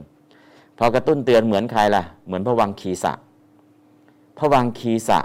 [0.78, 3.12] พอกระตุ้นเตือนเหมือนใครล่ะ เหมือนพระวังคีสะ
[4.38, 5.20] พระวังคีสะ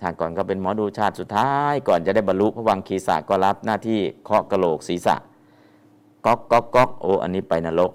[0.00, 5.16] ชาติก่อนก็เป็นหมอดูชาติสุดท้าย ก่อนจะได้บรรลุพระวังคีสะก็รับหน้าที่เคาะกระโหลกศีรษะ
[6.26, 7.92] ก๊อกก๊อกก๊อกโอ้อันนี้ไปนรก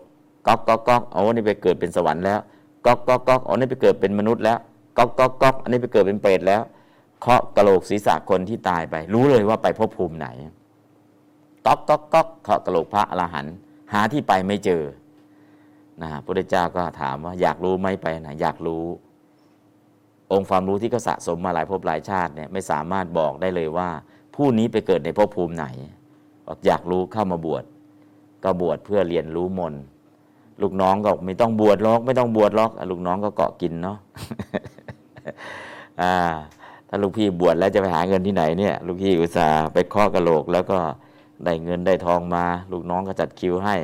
[0.47, 2.39] ก๊อกก๊อกก๊อกโอ้นี่ไปเกิดเป็นสวรรค์แล้ว
[2.85, 4.59] ก๊อกก๊อกก๊อกโอ้นี่ไปเกิดเป็นมนุษย์แล้ว
[4.97, 6.61] ก๊อกก๊อกก๊อกอันนี้ไปเกิดเป็นเปรตแล้ว
[7.21, 10.27] เคาะกระโหลกศีรษะคนที่ตายไป รู้เลยว่าไปภพภูมิไหน
[11.65, 13.55] ก๊อกก๊อกก๊อกเคาะกระโหลกพระอรหันต์
[13.93, 14.83] หาที่ไปไม่เจอ
[16.01, 18.83] นะพระเจ้าก็ถามว่าอยากรู้ไหมไปไหนอยากรู้
[20.35, 23.89] องค์ความรู้ที่เขาสะสมมาหลายภพหลายชาติเนี่ยไม่สามารถบอกได้เลยว่า
[24.35, 25.65] ผู้นี้ไปเกิดในภพภูมิไหน
[26.65, 27.63] อยากรู้เข้ามาบวช
[28.43, 29.73] ก็บวชเพื่อเรียนรู้มน
[30.61, 33.97] ลูกน้องก็ไม่ต้องบวชหรอก ไม่ต้องบวชหรอกลูกน้องก็เกาะกินเนาะ
[36.01, 36.15] อ่า
[36.89, 40.77] ถ้าาลูกพี่บวชแล้วจะไปหาเงินที่ไหนเนี่ย ลูกพี่อุตส่าห์ไปเคาะกระโหลก แล้วก็
[41.45, 43.75] ได้เงินได้ทองมา ลูกน้องก็จัดคิวให้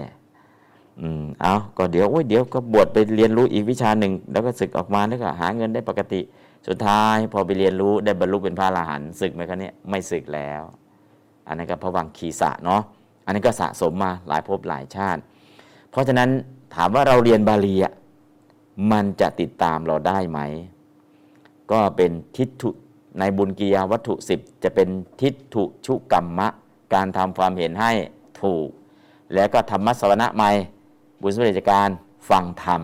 [1.01, 6.21] อืมเอาก็เดี๋ยวโอ้ยเดี๋ยวก็บวชไปเรียนรู้อีกวิชาหนึ่ง แล้วก็ศึกออกมาแล้วก็หาเงินได้ปกติ
[6.67, 10.61] สุดท้ายพอไปเรียนรู้ได้บรรลุเป็นพระอรหันต์ศึกไหมครับเนี่ยไม่ศึกแล้ว
[11.47, 12.81] อันนั้นก็พระวังคีสะเนาะ
[13.25, 15.21] อันนี้ก็สะสมมาหลายภพหลายชาติ
[15.91, 16.29] เพราะฉะนั้น
[16.75, 17.93] ถามว่าเราเรียนบาลีอะ
[18.91, 20.39] มันจะติดตามเราได้ไหม
[21.71, 22.69] ก็เป็นทิฏฐุ
[23.19, 24.87] ในบุญกิยาวัตถุสิบจะเป็น
[25.21, 26.47] ทิฏฐุชุกรรมะ
[26.93, 27.91] การทำความเห็นให้
[28.41, 28.67] ถูก
[29.33, 30.51] แล้วก็ธรรมะสวนะใหม่
[31.21, 31.87] บุญสุริจการ
[32.29, 32.81] ฟังธรรม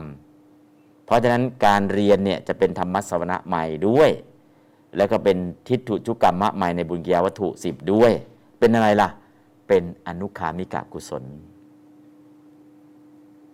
[1.07, 4.09] เพราะฉะนั้นการเรียนเนี่ยจะเป็นธรรมสวนะใหม่ด้วย
[4.97, 8.11] แล้วก็เป็นทิฏฐุชุกรรมะใหม่ในบุญกิยาวัตถุสิบด้วย
[8.59, 9.09] เป็นอะไรล่ะ
[9.67, 11.23] เป็นอนุคามิกะกุศล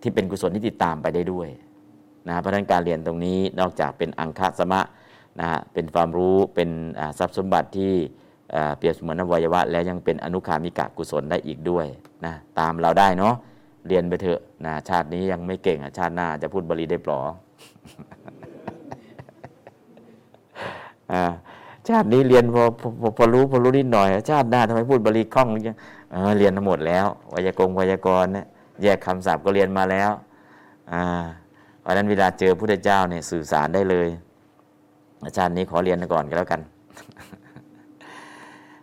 [0.00, 1.48] ที่เป็นกุศลที่ติดตามไปได้ด้วย
[2.28, 4.80] นะเพราะฉะนั้นการเรียนตรงนี้นอกจากเป็นอังคสมะ
[5.40, 6.70] นะฮะเป็นความรู้เป็น
[7.18, 7.92] ทรัพย์สมบัติที่
[8.78, 11.86] เปรียบเสมือนอวัยวะ แล้วยังเป็นอนุคามิกะกุศลได้อีกด้วย
[12.24, 13.34] นะตามเราได้เนาะ
[13.88, 17.20] เรียนไปเถอะนะชาตินี้ยังไม่เก่งชาติหน้าจะพูดบาลีได้ปลอ
[21.88, 25.76] ชาตินี้เรียนพอพอพอรู้พอรู้นิดหน่อย ชาติหน้าทำไมพูดบาลีคล่องยัง
[26.12, 28.46] เออเรียนทั้งหมดแล้ววยากรณ์วยากรณ์เนี่ย
[28.82, 30.10] แยกคำศัพท์ก็เรียนมาแล้ว
[30.92, 31.02] อ่า
[31.80, 34.08] เพราะนั้นเวลาเจอพระเจ้าเนี่ยสื่อสารได้เลย
[35.24, 36.60] อาจารย์นี้ขอเรียนก่อนก็แล้วกัน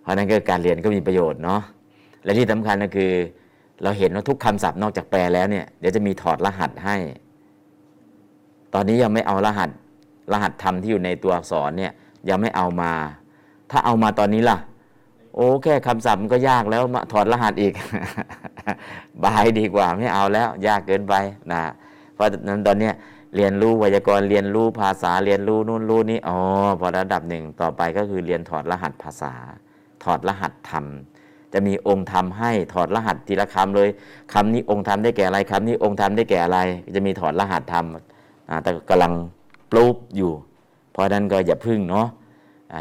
[0.01, 1.61] เพราะนั้นก็การเรียนก็มีประโยชน์เนาะ
[2.23, 3.11] และที่สำคัญก็คือ
[3.83, 6.95] เราเห็นว่าทุกคำศัพท์นอกจากแปลแล้วเนี่ยเดี๋ยวจะมีถอดรหัสให้
[8.73, 9.69] ตอนนี้ยังไม่เอารหัส
[10.31, 11.91] รหัสธรรมที่อยู่ในตัวอักษรเนี่ย
[12.29, 12.91] ยังไม่เอามา
[13.71, 14.57] ถ้าเอามาตอนนี้ล่ะ
[15.35, 17.73] โอ้แค่คำศัพท์มันก็ยากแล้วมาถอดรหัสอีก
[19.23, 21.13] บายดีกว่าไม่เอาแล้ว ยากเกินไป
[21.51, 21.61] นะ
[22.13, 22.91] เพราะนั้นตอนนี้
[23.35, 26.37] เรียนรู้ไวยากรณ์เรียนรู้ภาษาเรียนรู้นู่นรู้นี่อ๋อ
[26.79, 29.33] พอระดับหนึ่งต่อไปก็คือเรียนถอดรหัสภาษา
[30.03, 30.85] ถอดรหัสธรรม
[31.53, 33.89] จะมีองค์ธรรมให้ถอดรหัสทีละคำเลย
[34.33, 36.59] คำนี้องค์ธรรมได้แก่อะไรคำนี้องค์ธรรมได้แก่อะไร
[36.95, 37.85] จะมีถอดรหัสธรรม
[38.63, 39.13] แต่กำลัง
[39.71, 40.31] ปลูกอยู่
[40.91, 42.07] เพราะนั้นก็อย่าพึ่งเนาะ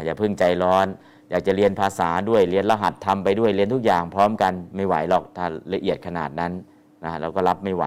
[0.05, 0.87] อย่าพึ่งใจร้อน
[1.29, 6.51] อยากจะเรียนภาษาด้วยเรียนรหัสธรรมไปด้วยเรียนทุกอย่างพร้อมกันไม่ไหวหรอกถ้าละเอียดขนาดนั้น
[7.03, 7.85] นะเราก็รับไม่ไหว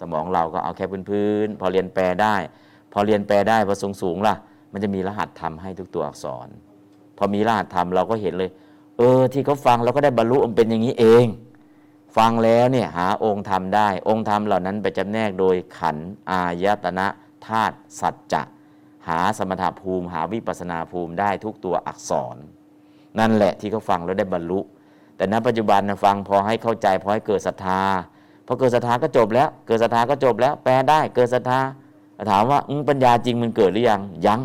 [0.00, 2.34] สมองเราก็เอาแค่พื้นๆพอเรียนแปลได้
[2.92, 4.34] พอเรียนแปลได้พอสูงสูงล่ะ
[4.72, 6.48] มันจะมีรหัสธรรมให้ทุกตัวอักษร
[7.18, 8.50] พอมีรหัสธรรมเราก็เห็นเลย
[8.98, 11.26] เออที่เขาฟังเราก็ได้บรรลุมันเป็นอย่างนี้เอง
[12.16, 15.96] ฟังแล้วเนี่ยหาองค์ธรรมได้ องค์ธรรมเหล่านั้นไปจำแนกโดยขัน
[16.30, 17.06] อายตนะ
[17.46, 18.42] ธาตุสัจจะ
[19.08, 22.36] หาสมถภูมิ หาวิปัสนาภูมิได้ทุกตัวอักษร
[23.18, 24.60] นั่นแหละที่เขาฟังแล้วได้บรรลุ
[25.16, 27.82] แต่ณปัจจุบันนะฟังพอให้เข้าใจพอให้เกิดศรัทธา
[28.46, 31.60] พอเกิดศรัทธาก็จบแล้ว เกิดศรัทธาก็จบแล้ว แปลได้เกิดศรัทธา
[32.30, 32.58] ถามว่า
[32.88, 34.40] ปัญญาจริงมันเกิดหรือยังยัง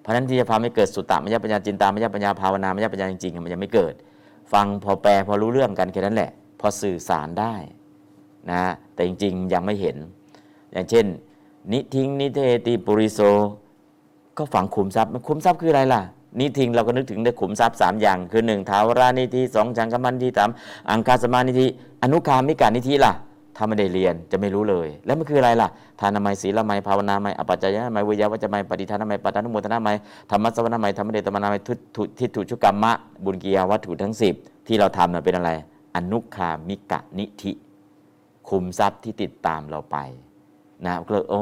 [0.00, 3.94] เพราะนั้นที่จะพาไม่เกิดสุตตะมยปัญญาจินตามยปัญญาภาวนามยปัญญาจริงๆมันยังไม่เกิด
[4.52, 7.54] ฟังพอแปลพอรู้เรื่องกันแค่นั้นแหละ พอสื่อสารได้
[8.50, 8.62] นะ
[8.94, 9.96] แต่จริงๆยังไม่เห็น
[10.72, 11.06] อย่างเช่น
[11.72, 13.20] นิทิงนิเทติปุริโซ
[14.38, 16.02] ก็ฝังขุมทรัพย์ขุมทรัพย์คืออะไรล่ะ
[16.40, 20.50] นิทิงเราก็นึกถึงในขุมทรัพย์สามอย่าง คือหนึ่งทาวรานิธิสองจังกมันนิธิสาม
[20.90, 21.66] อังคาสมานิธิ
[22.02, 23.12] อนุคามิกานิธิล่ะ
[23.62, 25.68] ถ้าไม่ได้เรียนจะไม่รู้เลย แล้วมันคืออะไรล่ะ
[26.00, 29.96] ทานามัยศีลไมัยภาวนาไมยอปัจจยนามัยวิยาวัจไมยปฏิทานามัยปัตตานุโมทนามัย
[30.30, 32.92] ธรรมะสวนามัยธรรมเดตมนามัยทุตุทิฏฐุชุกรรมะ
[33.24, 34.34] บุญกิยาวัตถุทั้งสิบ
[34.66, 35.50] ที่เราทำเป็นอะไร
[35.96, 37.52] อนุคามิกะนิธิ
[38.48, 39.96] คุมทรัพย์ที่ติดตามเราไป
[40.84, 41.40] นะก็เลยโอ้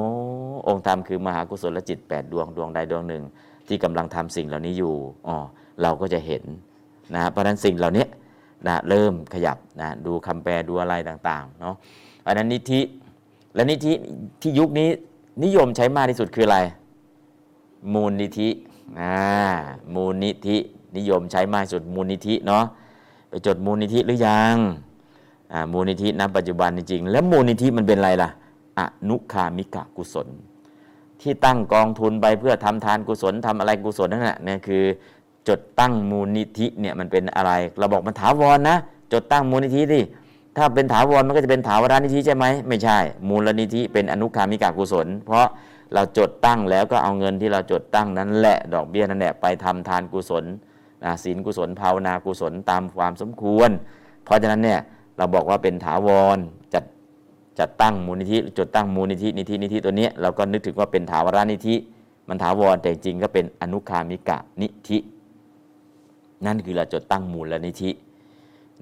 [0.68, 3.22] องค์ธรรมคือมหากุศลจิต 8 ดวงดวงใดดวงหนึ่ง
[3.68, 4.94] ที่กำลังทำสิ่งเหล่านี้อยู่
[5.26, 5.36] อ๋อ
[5.82, 6.42] เราก็จะเห็น
[7.14, 8.06] นะเพราะฉะนั้นสิ่งเหล่านี้
[8.66, 11.74] นะเริ่มขยับนะดูคำแปลดูอะไรต่างๆเนาะ
[12.28, 12.80] อันนั้นนิธิ
[13.54, 13.92] และนิธิ
[14.42, 14.88] ที่ยุคนี้
[15.44, 16.58] นิยมใช้มากที่สุดคืออะไร
[17.94, 18.48] มูลนิธิ
[19.00, 19.16] อ่า
[19.94, 20.56] มูลนิธิ
[20.96, 22.64] นิยมใช้มากที่สุดมูลนิธิเนาะ
[23.28, 24.56] ไปจดมูลนิธิหรือยัง
[25.52, 28.30] อ่ามูลนิธิณปัจจุบันจริงๆแล้วมูลนิธิมันเป็นอะไรล่ะ
[28.78, 30.28] อนุคามิกะกุศล
[31.20, 34.82] ที่ตั้งกองทุนไปเพื่อทำทานกุศลทำอะไรกุศลนั่นแหละเนี่ยคือ
[35.48, 38.76] จดตั้งมูลนิธิเนี่ยมันเป็นอะไร เราบอกมันถาวรนะ
[39.12, 40.00] จดตั้งมูลนิธิดิ
[40.58, 42.98] ถ้าเป็นถาวรมันก็จะเป็นถาวรานิธิใช่ไหมไม่ใช่
[43.28, 45.46] มูลนิธิเป็นอนุคามิกากุศล เพราะ
[45.94, 50.44] เราจดตั้งแล้วก็เอาเงินที่เราจดตั้งนั้นแหละดอกเบี้ยนั่นแหละไปทำทานกุศล
[51.24, 53.70] ศีลกุศลภาวนากุศลตามความสมควร
[54.24, 54.80] เพราะฉะนั้นเนี่ย
[55.16, 56.38] เราบอกว่าเป็นถาวร
[56.74, 56.84] จัด
[57.58, 61.74] จัดตั้งมูลนิธิจดตั้งมูลนิธินิธินิธิตัวนี้เราก็นึกถึงว่าเป็นถาวรนิธิ
[62.28, 64.98] มันถาวรแต่จริงก็เป็นอนุคามิกะนิธิ
[66.46, 67.90] นั่นคือเราจดตั้งมูลนิธิ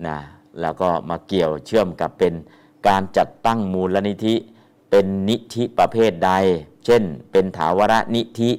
[0.07, 0.17] นะ
[0.61, 2.35] แล้วก็มาเกี่ยวเชื่อมกับเป็น
[2.89, 4.35] การจัดตั้งมูลนิธิ
[4.91, 6.33] เป็นนิธิประเภทใด
[6.85, 7.03] เช่น
[7.33, 8.51] เป็นถาวรนิธิ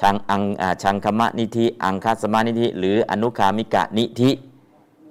[0.00, 0.42] ชังอัง
[0.82, 4.30] ชังคมะนิธิ อังคาสมานิธิ หรืออนุคามิกะนิธิ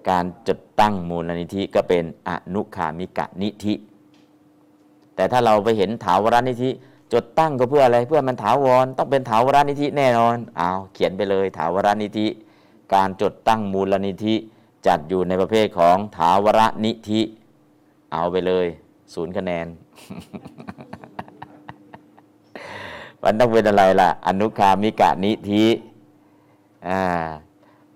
[0.09, 3.73] การจัดตั้งมูลนิธิก็เป็นอนุคามิกะนิธิ
[5.15, 6.69] แต่ถ้าเราไปเห็นถาวรนิธิ
[7.13, 12.27] จดตั้งก็เพื่ออะไรเพื่อมันถาวรต้องเป็นถาวรนิธิแน่นอนเอาเขียนไปเลยถาวรนิธิ
[12.93, 14.35] การจดตั้งมูลนิธิ
[14.87, 17.21] จัดอยู่ในประเภทของถาวรนิธิ
[18.13, 18.65] เอาไปเลย
[19.13, 19.67] ศูนย์คะแนน
[23.23, 25.65] มันต้องเป็นอะไรล่ะ อนุคามิกะนิธิ
[26.87, 27.03] อ่า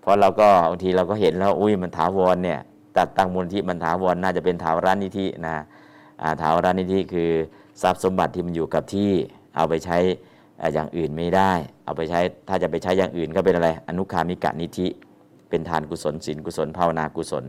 [0.01, 2.59] เพราะเราก็บางทีเราก็เห็นแล้วอุ้ยมันถาวรเนี่ย
[2.97, 5.55] จัดตั้งมูลนิธิมันถาวรน่าจะเป็นถาวรนิธินะ
[6.41, 7.31] ถาวรนิธิคือ
[7.81, 9.11] ทรัพย์สมบัติที่มันอยู่กับที่
[9.55, 9.97] เอาไปใช้
[10.73, 11.51] อย่างอื่นไม่ได้
[11.85, 14.87] เอาไปใช้ถ้าจะไปใช้อย่างอื่นก็เป็นอะไร อนุคามิกะนิธิ
[15.51, 17.45] เป็นทานกุศลศีลกุศลภาวนากุศล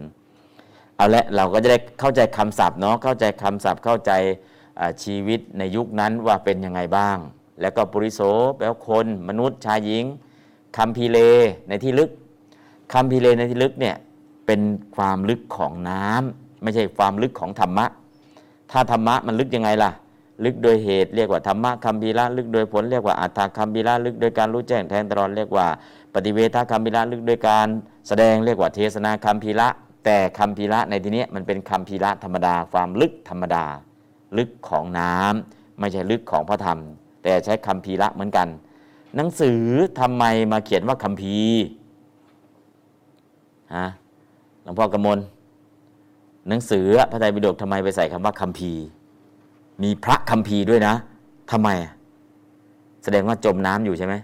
[0.96, 4.12] เอาละเราก็จะได้เข้าใจคำศัพท์เนาะเข้าใจคำศัพท์เข้าใจ
[5.02, 7.16] ชีวิตในยุคนั้นว่าเป็นยังไงบ้าง
[7.60, 8.20] แล้วก็ปุริโส
[8.56, 10.04] แปลว่าคนมนุษย์ชายหญิง
[10.76, 11.18] คำพีเล
[11.68, 12.10] ในที่ลึก
[12.92, 13.96] คำพีเลในที่ลึกเนี่ย
[14.46, 14.60] เป็น
[14.96, 17.86] ความลึกของน้ำไม่ใช่ความลึกของธรรมะ
[18.70, 19.90] ถ้าธรรมะมันลึกยังไงล่ะ
[20.44, 25.66] ลึกโดยเหตุเรียกว่าธรรมะคำพีละลึกโดยผลเรียกว่าอัตถคำพีละลึกโดยการรู้แจ้งแทงตลอดเรียกว่า
[26.14, 27.68] ปฏิเวทคำพีละลึกโดยการ
[28.08, 29.68] แสดงเรียกว่าเทศนาคำพีละ
[30.04, 33.64] แต่คำพีระในที่นี้มันเป็นคำพีระธรรมดาความลึกธรรมดา
[34.38, 36.78] ลึกของน้ำไม่ใช่ลึกของพระธรรม
[37.22, 38.48] แต่ใช้คำพีระเหมือนกัน
[39.16, 39.60] หนังสือ
[40.00, 41.36] ทำไมมาเขียนว่าคำพี
[43.76, 43.86] ฮะ
[44.62, 45.18] หลวงพ่อกำมล
[46.48, 48.72] หนังสือพระไตรปิฎกทำไมไปใส่คำว่าคำพี
[49.82, 50.94] มีพระคำพีด้วยนะ
[51.52, 51.68] ทำไม
[53.04, 54.14] แสดงว่าจมน้ำอยู่ใช่ไหม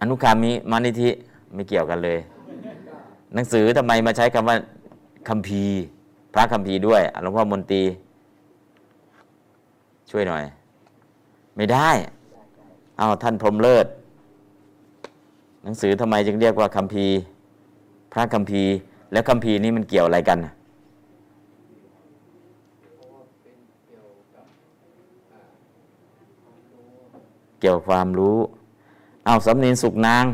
[0.00, 1.10] อนุคามิมานิธิ
[1.54, 2.18] ไม่เกี่ยวกันเลย
[3.34, 4.56] หนังสือทำไมมาใช้คำว่า
[5.28, 5.74] คัมภีร์
[6.32, 7.82] พระคัมภีร์ด้วยหลวงพ่อมนตรี
[10.10, 10.44] ช่วยหน่อย
[11.56, 11.90] ไม่ได้
[12.98, 13.86] เอาท่านพรมเลิศ
[15.64, 17.14] หนังสือทำไมจึงเรียกว่าคัมภีร์
[18.12, 18.70] พระคัมภีร์
[19.12, 20.38] แล้วคัมภีร์นี่มันเกี่ยวอะไรกัน
[27.60, 28.36] เกี่ยวความรู้
[29.30, 30.24] เอาสำเนียงสุกนาง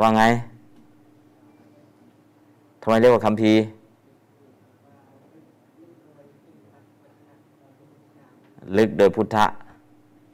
[0.00, 0.22] ว่าไง
[2.82, 3.52] ทำไมเรียกว่าคัมภี
[8.78, 9.46] ลึกโดยพุทธะ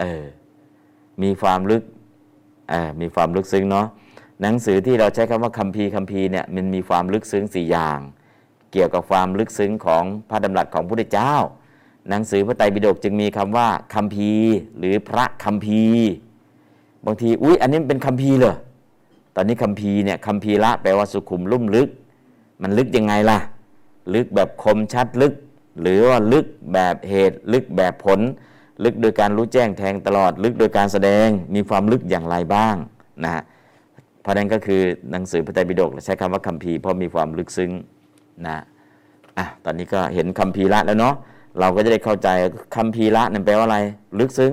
[0.00, 0.24] เออ
[1.22, 1.82] มีความลึก
[2.70, 3.86] เออมีความลึกซึ้งเนาะ
[4.42, 7.98] หนังสือที่เราใช้คำว่าคัมภีร์คัมภีร์เนี่ยมันมีความลึกซึ้งสี่อย่าง
[8.72, 11.34] เกี่ยวกับความลึกซึ้งของพระดำรัสของพระพุทธเจ้า
[12.08, 16.06] หนังสือพระไตรปิฎกจึงมีคำว่าคัมภีร์ หรือพระคัมภีร์
[17.06, 18.56] บางทีอุ๊ยอันนี้เป็นคัมภีร์เหรอ
[19.36, 21.88] ตอนนี้คัมภีร์เนี่ยคัมภีระแปลว่าสุขุมลุ่มลึก
[22.62, 23.38] มันลึกยังไงล่ะ
[24.14, 25.34] ลึกแบบคมชัดลึก
[25.80, 28.20] หรือว่าลึกแบบเหตุ ลึกแบบผล
[28.84, 32.74] ลึกโดยการรู้แจ้งแทงตลอด ลึกโดยการแสดงมีความลึกอย่างไรบ้าง
[33.24, 33.42] นะฮะ
[34.20, 37.70] เพราะนั้นก็คือหนังสือพระไตรปิฎกใช้คำว่าคัมภีร์เพราะมีความลึกซึ้ง
[38.46, 38.56] นะ
[39.38, 41.14] อะตอนนี้ก็เห็นคัมภีระแล้วเนาะ
[41.60, 42.28] เราก็จะได้เข้าใจ
[42.76, 43.78] คัมภีระนั่นแปลว่าอะไร
[44.18, 44.52] ลึกซึ้ง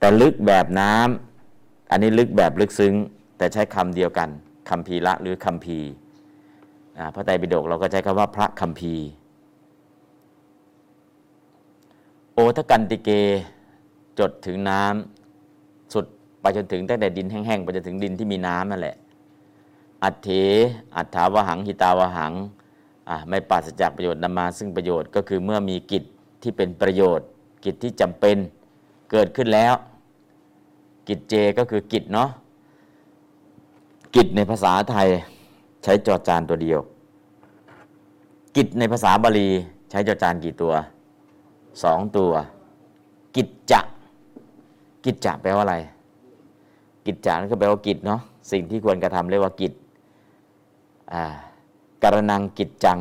[0.00, 2.94] แต่ลึกแบบน้ำอันนี้ลึกแบบลึกซึ้ง
[3.38, 4.28] แต่ใช้คำเดียวกัน
[4.68, 5.78] คัมภีระหรือคัมภี
[7.14, 8.94] พระไตรปิฎกเราก็ใช้คำว่าพระคัมภี
[12.34, 13.10] โอทกันติเก
[14.18, 16.04] จดถึงน้ำสุด
[16.40, 18.96] ไปจนถึงตั้งแต่ดินแห้งๆไปจนถึงดินที่มีน้ำนั่นแหละ
[20.02, 20.28] อัตเถ
[20.96, 22.32] อัตถาวหังหิตาวหัง
[23.28, 26.04] ไม่ปราศจากประโยชน์นำมา ซึ่งประโยชน์ก็คือเมื่อมีกิจ
[26.42, 27.26] ที่เป็นประโยชน์
[27.64, 28.36] กิจที่จำเป็น
[29.10, 29.74] เกิดขึ้นแล้ว
[31.10, 32.28] กิจเจก็คือกิจเนาะ
[34.14, 35.08] กิจในภาษาไทย
[35.82, 36.80] ใช้จอจานตัวเดียว
[38.56, 39.48] กิจในภาษาบาลี
[39.90, 40.72] ใช้จอจานกี่ตัว
[41.82, 42.32] สองตัว
[43.36, 43.80] กิจจะ
[45.04, 45.76] กิจจะแปลว่าอะไร
[47.06, 48.20] กิจจะนั่นก็แปลว่ากิจเนาะ
[48.50, 49.72] สิ่งที่ควรกระทำเรียกว่ากิจ
[52.02, 52.98] การนังกิจจัง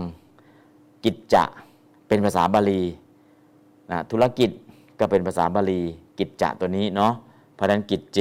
[1.04, 1.44] กิจจะ
[2.08, 2.82] เป็นภาษาบาลี
[3.92, 4.52] นะธุรกิจ
[5.00, 5.82] ก็เป็นภาษาบาลี
[6.20, 7.14] กิจจะตัวนี้เนาะ
[7.60, 8.20] เพราะนั้นกิจเจ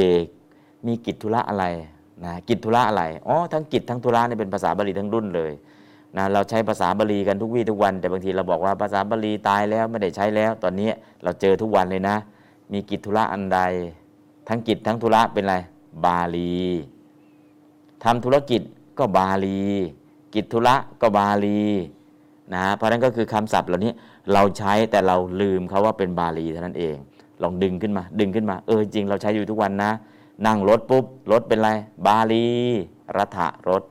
[0.87, 1.65] มีกิจธุระอะไร
[2.25, 5.53] นะกิจธุระอะไรอ๋อทั้งกิจทั้งธุระนี่เป็นภาษาบาลีทั้งรุ่นเลย
[6.17, 10.91] นะเราใช้ภาษาบาลีกันทุกวี่ทุกวัน แต่บางทีเราบอกว่าภาษาบาลีตายแล้วไม่ได้ใช้แล้ว ตอนนี้
[11.23, 12.17] เราเจอทุกวันเลยนะ
[12.73, 13.61] มีกิจธุระอันใด
[14.49, 15.57] ทั้งกิจทั้งธุระเป็นอะไร
[16.05, 16.59] บาลี
[18.05, 18.63] ทำธุรกิจ
[18.99, 19.63] ก็บาลี
[20.35, 21.63] กิจธุระก็บาลี
[22.55, 23.93] นะเพราะนั้นก็คือคำศัพท์เหล่านี้
[24.33, 26.97] เราใช้แต่เราลืมเขาว่าเป็นบาลีเท่านั้นเอง
[27.43, 29.91] ลองดึงขึ้นมา ดึงขึ้นมา เออจริงเราใช้อยู่ทุกวันนะ
[30.47, 31.71] นั่งรถปุ๊บรถเป็นไร
[32.07, 32.49] บาลี
[33.17, 33.39] รัฐ
[33.69, 33.83] รถ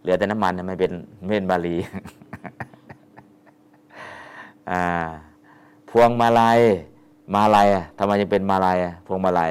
[0.00, 0.92] เหลือแต่น้ำมันไม่เป็น
[1.24, 1.76] ไม่เป็นบาลี
[5.90, 6.60] พวงมาลัย
[7.34, 9.50] มาลายอะทำไมจะเป็นมาลายอะพวงมาลัย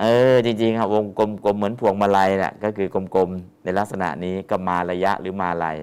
[0.00, 5.76] เออจริงๆครับวงกลมๆเหมือนพวงมาลัยน่ะก็คือกลมๆในลักษณะนี้ก็มาระยะหรือมาลัย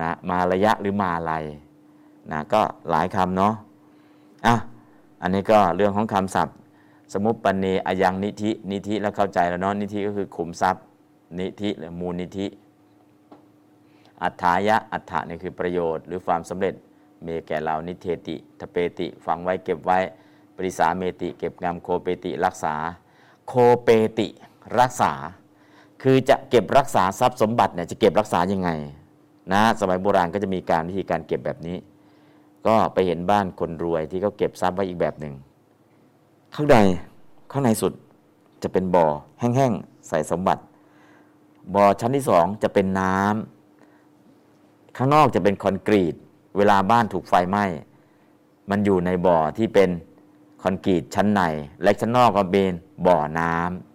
[0.00, 1.44] นะมาระยะหรือมาลัย
[2.30, 2.60] นะก็
[2.90, 3.54] หลายคำเนาะ
[4.46, 4.54] อะ
[5.22, 6.56] อันนี้ก็เรื่องของคำศัพท์
[7.12, 10.84] สมุปปเนอยังนิธินิธิแล้วเข้าใจแล้วเนาะนิธิก็คือขุมทรัพย์
[11.40, 12.46] นิธิหรือมูลนิธิ
[14.22, 16.74] อัฏฐายะอัฏฐะนี่คือประโยชน์ หรือความสำเร็จ
[17.22, 19.98] เมแก่เรานิเทติทเปติฝังไว้เก็บไว้
[20.56, 22.74] ปริสาเมติ เก็บงำโคเปติรักษา
[23.48, 23.88] โคเป
[24.18, 24.28] ติ
[24.80, 25.12] รักษา
[26.02, 28.70] คือจะเก็บรักษาทรัพย์สมบัติเนี่ยจะเก็บรักษายังไง
[29.52, 31.76] นะสมัยโบราณก็จะมีการวิธีการเก็บแบบนี้
[32.66, 35.34] ก็ไปเห็นบ้านคนรวยที่เขาเก็บทรัพย์ไว้อีกแบบหนึ่ง
[36.54, 36.76] ข้างใน
[37.52, 37.92] ข้างในสุด
[38.62, 39.06] จะเป็นบ่อ
[39.40, 40.62] แห้งๆใส่สมบัติ
[41.74, 46.14] บ่อชั้นที่สองจะเป็นน้ำข้างนอกจะเป็นคอนกรีต
[46.56, 47.64] เวลาบ้านถูกไฟไหม้
[48.70, 49.90] มันอยู่ในบ่อที่เป็น
[50.62, 51.42] คอนกรีตชั้นใน
[51.82, 52.72] และชั้นนอกก็เป็น
[53.06, 53.54] บ่อน้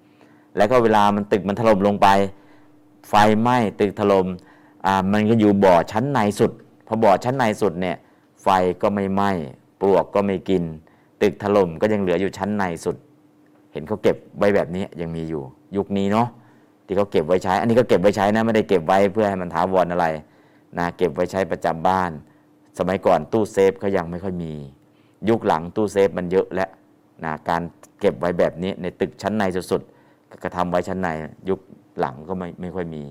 [0.09, 2.07] ำแล้วก็เวลามันตึกมันถล่มลงไป
[3.09, 4.25] ไฟไหม้ตึกถล่ม
[4.85, 6.51] อ่ามันก็อยู่บ่อชั้นในสุด
[6.87, 7.97] พอบ่อชั้นในสุดเนี่ย
[8.47, 8.49] ฟ
[8.81, 9.31] ก็ไม่ไหม้
[9.81, 10.63] ปลวกก็ไม่กิน
[11.21, 12.95] ตึกถล่มก็ยังเหลืออยู่ชั้นในสุด
[13.71, 15.43] เห็นเขาเก็บไว้แบบนี้ยังมีอยู่
[15.77, 16.27] ยุคนี้เนาะ
[16.85, 20.05] ที่เขาเก็บไว้ใช้ อันนี้ก็เก็บไว้ใช้นะไม่ได้เก็บไว้เพื่อให้มันถาวรอะไร
[20.77, 22.11] นะเก็บไว้ใช้ประจำบ้าน
[22.77, 24.53] สมัยก่อนตู้เซฟเขายังไม่ค่อยมี
[25.29, 26.69] ยุคหลังตู้เซฟมันเยอะแล้ว
[27.23, 27.61] นะการ
[27.99, 31.09] เก็บไว้แบบนี้ในตึกชั้นในสุดๆก็กระทำไว้ชั้นใน
[31.49, 31.59] ยุค
[31.99, 33.03] หลังก็ไม่ไม่ค่อยมี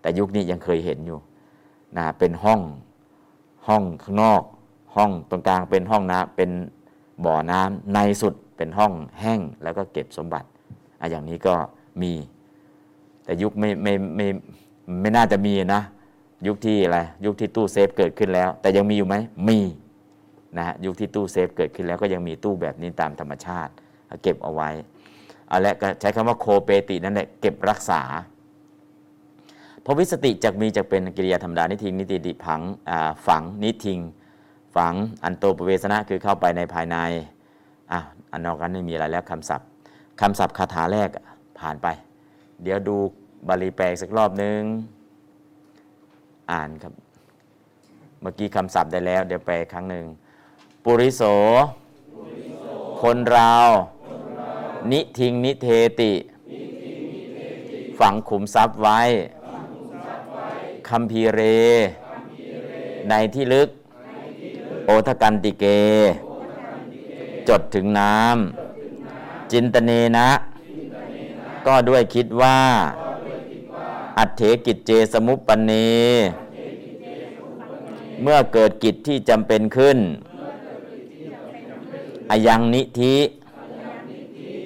[0.00, 1.18] แต่ยุคนี้ยังเคยเห็นอยู่
[1.96, 2.60] นะเป็นห้อง
[3.68, 4.42] ห้องข้างนอก
[4.96, 6.50] ห้องตรงกลางเป็นห้องน้ำเป็น
[7.24, 10.48] บ่อน้ำในสุดเป็นห้องแห้งแล้วก็เก็บสมบัติ
[11.00, 11.54] อะอย่างนี้ก็
[12.02, 12.12] มี
[13.24, 14.26] แต่ยุคไม่ไม่ไม่
[15.00, 15.82] ไม่น่าจะมีนะ
[16.46, 19.16] ยุคที่อะไรยุคที่ตู้เซฟเกิดขึ้นแล้ว แต่ยังมีอยู่ไหม
[19.48, 19.58] มี
[20.56, 23.72] นะฮะยุคที่ตู้เซฟเกิดขึ้นแล้วก็ยังมีตู้แบบนี้ตามธรรมชาติ
[24.22, 24.70] เก็บเอาไว้
[25.48, 28.02] เอาละก็ใช้คำว่าโคเปตินั่นแหละเก็บรักษา
[29.84, 32.60] พวิสติจากมีจากเป็นกิริยาธรรมดานิทิงนิติดิผัง
[33.26, 33.98] ฝังนิทิง
[34.76, 34.94] ฝัง
[35.24, 36.96] อันโตปเวสนะคือเข้าไปในภายใน
[37.92, 38.00] อะ
[38.32, 39.66] อันนอกนั้นไม่มีอะไรแล้วคำศัพท์
[40.20, 41.08] คำศัพท์คาถาแรก
[41.60, 41.86] ผ่านไป
[42.62, 42.96] เดี๋ยวดู
[43.48, 44.60] บาลีแปลสักรอบนึง
[46.50, 46.92] อ่านครับ
[48.20, 50.04] เมื่อกี้คำศัพท์ได้แล้ว เดี๋ยวแปลครั้งหนึ่ง
[50.84, 51.22] ปุริโส
[53.02, 53.54] คนเรา
[54.92, 55.66] นิทิงนิเท
[56.00, 56.12] ติ
[57.98, 59.00] ฝังขุมทรัพย์ไว้
[60.88, 61.40] คัมพีเร
[63.10, 63.68] ในที่ลึก
[64.86, 65.64] โอทกันติเก
[67.48, 70.30] จดถึงน้ำจินตเนนะ
[71.66, 72.58] ก็ด้วยคิดว่า
[74.18, 75.72] อัตเถกิจเจสมุปปเน
[78.22, 79.98] เมื่อเกิดกิจที่จำเป็นขึ้น
[82.30, 83.16] อายังนิธิ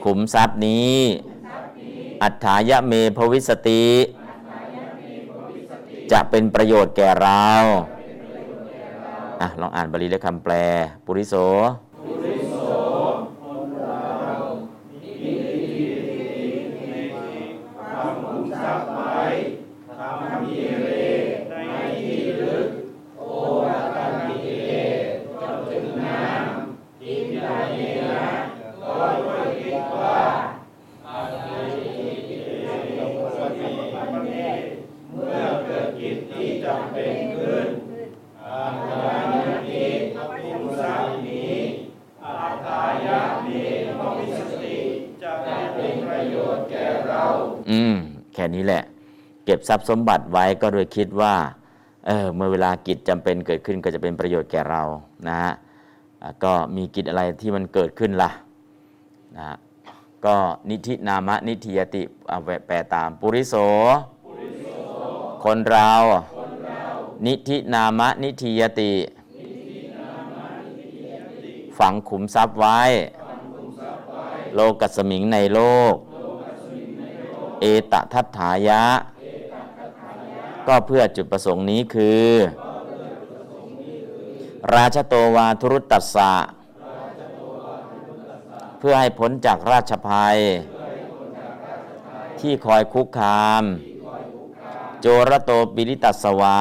[0.03, 0.97] ขุมทรัพย์นี้
[2.23, 3.85] อัฏฐายะเมภวิสติ
[6.13, 7.47] จะเป็นประโยชน์แก่เรา
[9.41, 10.55] อะลองอ่านบาลีและคำแปล
[11.05, 11.35] ปุริโส
[48.55, 48.83] นี้แหละ
[49.45, 51.35] เก็บทรัพย์สมบัติไว้ก็โดยคิดว่า
[52.07, 54.83] เออเมื่อเวลากิจจำเป็นเกิดขึ้นก็จะเป็นประโยชน์แก่เรา
[55.29, 55.53] นะฮะ
[56.45, 58.31] ก็มีกิจอะไรที่มันเกิดขึ้นล่ะ
[59.37, 59.57] นะฮะ
[60.27, 60.37] ก็
[60.71, 62.03] นิธินามะนิธิยติ
[62.67, 63.55] แปลตามปุริโส
[65.45, 65.91] คนเรา
[67.27, 68.93] นิธินามะนิธิยติ
[71.79, 72.81] ฝังขุมทรัพย์ไว้
[74.55, 75.61] โลกัสมิงในโล
[75.93, 75.95] ก
[77.61, 78.85] เอตทัตถายะ
[80.67, 82.29] ก็เพื่อจุดประสงค์นี้คือ
[84.75, 86.33] ราชโตวาทุรุตตัสสะ
[88.79, 90.39] เพื่อให้พ้นจากราชภัย
[92.41, 93.63] ที่คอยคุกคาม
[95.01, 96.59] โจรโตปิริตัสสวา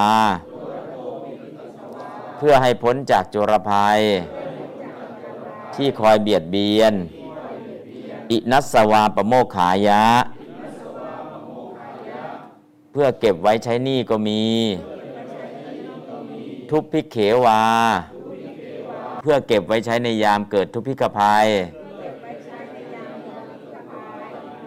[2.38, 4.00] เพื่อให้พ้นจากโจรภัย
[5.76, 6.94] ที่คอยเบียดเบียน
[8.32, 10.04] อินัสสวาปโมขายะ
[12.92, 14.44] เพื่อเก็บไว้ใช้หนี้ก็มี
[16.70, 17.62] ทุพพิเขวา
[19.22, 21.48] เพื่อเก็บไว้ใช้ในยามเกิดทุพพิกภัย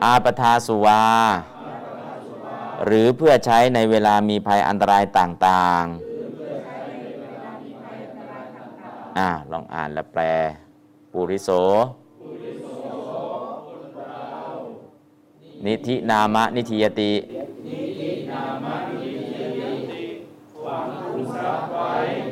[0.05, 1.03] อาปทาสุวา
[2.86, 10.23] หรือเพื่อใช้ในเวลามีภัยอันตรายต่างๆอ่าลองอ่านและแปล
[11.12, 11.51] ปุริโส
[15.66, 17.12] นิธินามะนิธิยติ
[22.03, 22.32] อื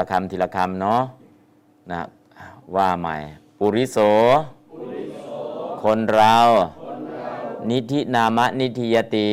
[0.00, 1.02] ละคำทีละคำเนาะ
[1.90, 2.02] นะ
[2.74, 3.16] ว่าใหม่
[3.58, 3.98] ปุริโส
[5.82, 6.36] คนเรา
[7.70, 9.30] นิธินามะนิธิยติ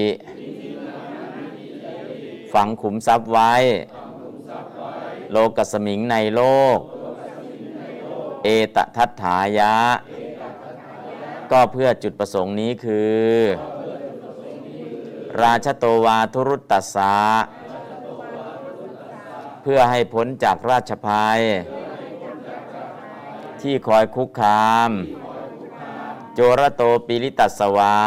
[2.53, 3.53] ฝังขุมทรัพย์ไว้
[5.31, 6.41] โลกสมิงในโล
[6.75, 6.77] ก
[8.43, 9.75] เอตทัตถายะ
[11.51, 13.27] ก็เพื่อจุดประสงค์นี้คือ
[15.41, 17.15] ราชโตวาทุรุตตสสะ
[17.66, 21.39] เพื่อให้พ้นจากราชภัย
[23.61, 24.89] ที่คอยคุกคาม
[26.33, 27.97] โจรโตปิริตัสวา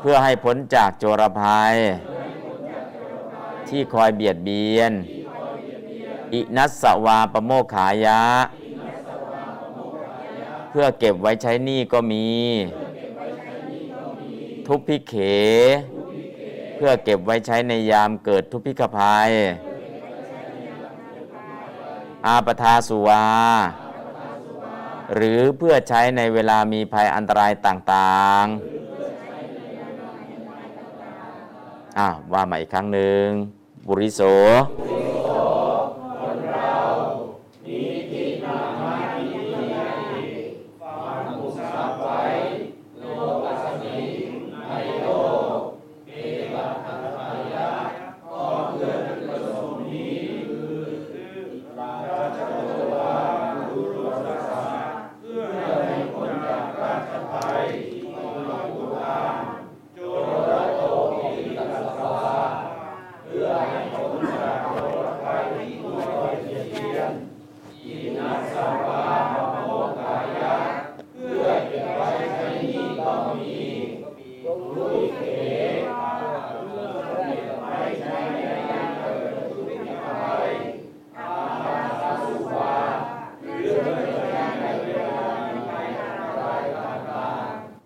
[0.00, 1.74] เพื่อให้พ้นจากโจรภัย
[3.68, 4.92] ที่คอยเบียดเบียน
[6.32, 8.22] อินัสสวาปโมขายะ
[10.70, 12.26] เพื่อเก็บไว้ใช้หนี้ก็มี
[14.66, 15.14] ทุพพิเข
[16.84, 19.30] พื่อเก็บไว้ใช้ในยามเกิดทุพพิกภัย
[22.26, 23.24] อาปทาสุวา
[25.14, 28.50] หรือเพื่อใช้ในเวลามีภัยอันตรายต่างๆ
[31.98, 33.24] อ่าว่ามาอีกครั้งหนึ่ง
[33.86, 34.20] บุริโส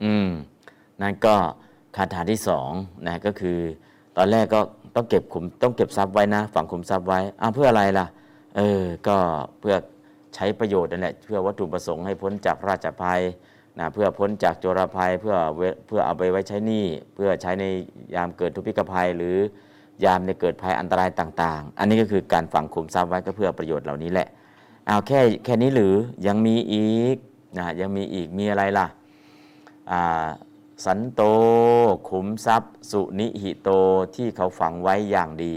[0.04, 0.28] อืม
[1.02, 1.34] นั่นก็
[1.96, 2.70] คาถาที่สอง
[3.06, 3.58] นะก็คือ
[4.16, 4.60] ตอนแรกก็
[4.94, 8.06] ต้องเก็บขุมต้องเก็บทรัพย์ไว้นะ ฝังขุมทรัพย์ไว้อ้าวเพื่ออะไรล่ะ
[8.56, 9.16] เออ ก็
[9.60, 9.74] เพื่อ
[10.34, 13.20] ใช้ประโยชน์นั่นแหละเพื่อวัตถุประสงค์ให้พ้นจากราชภัย
[13.78, 15.34] นะเพื่อพ้นจากโจรภัยเพื่อ
[15.86, 16.84] เพื่อเอาไปไว้ใช้หนี้
[17.14, 17.64] เพื่อใช้ใน
[18.14, 19.36] ยามเกิดทุพพิกภัย หรือ
[20.04, 24.28] ยามในเกิดภัยอันตรายต่างๆ อันนี้ก็คือการฝังขุมทรัพย์ไว้ก็เพื่อประโยชน์เหล่านี้แหละ
[24.86, 25.94] เอาแค่แค่นี้หรือ
[26.26, 27.16] ยังมีอีก
[27.58, 28.86] นะยังมีอีกมีอะไรล่ะ
[30.84, 31.22] สันโต
[32.08, 33.70] ขุมทรัพย์ สุนิหิโต
[34.14, 35.54] ที่เขาฝังไว้อย่างดี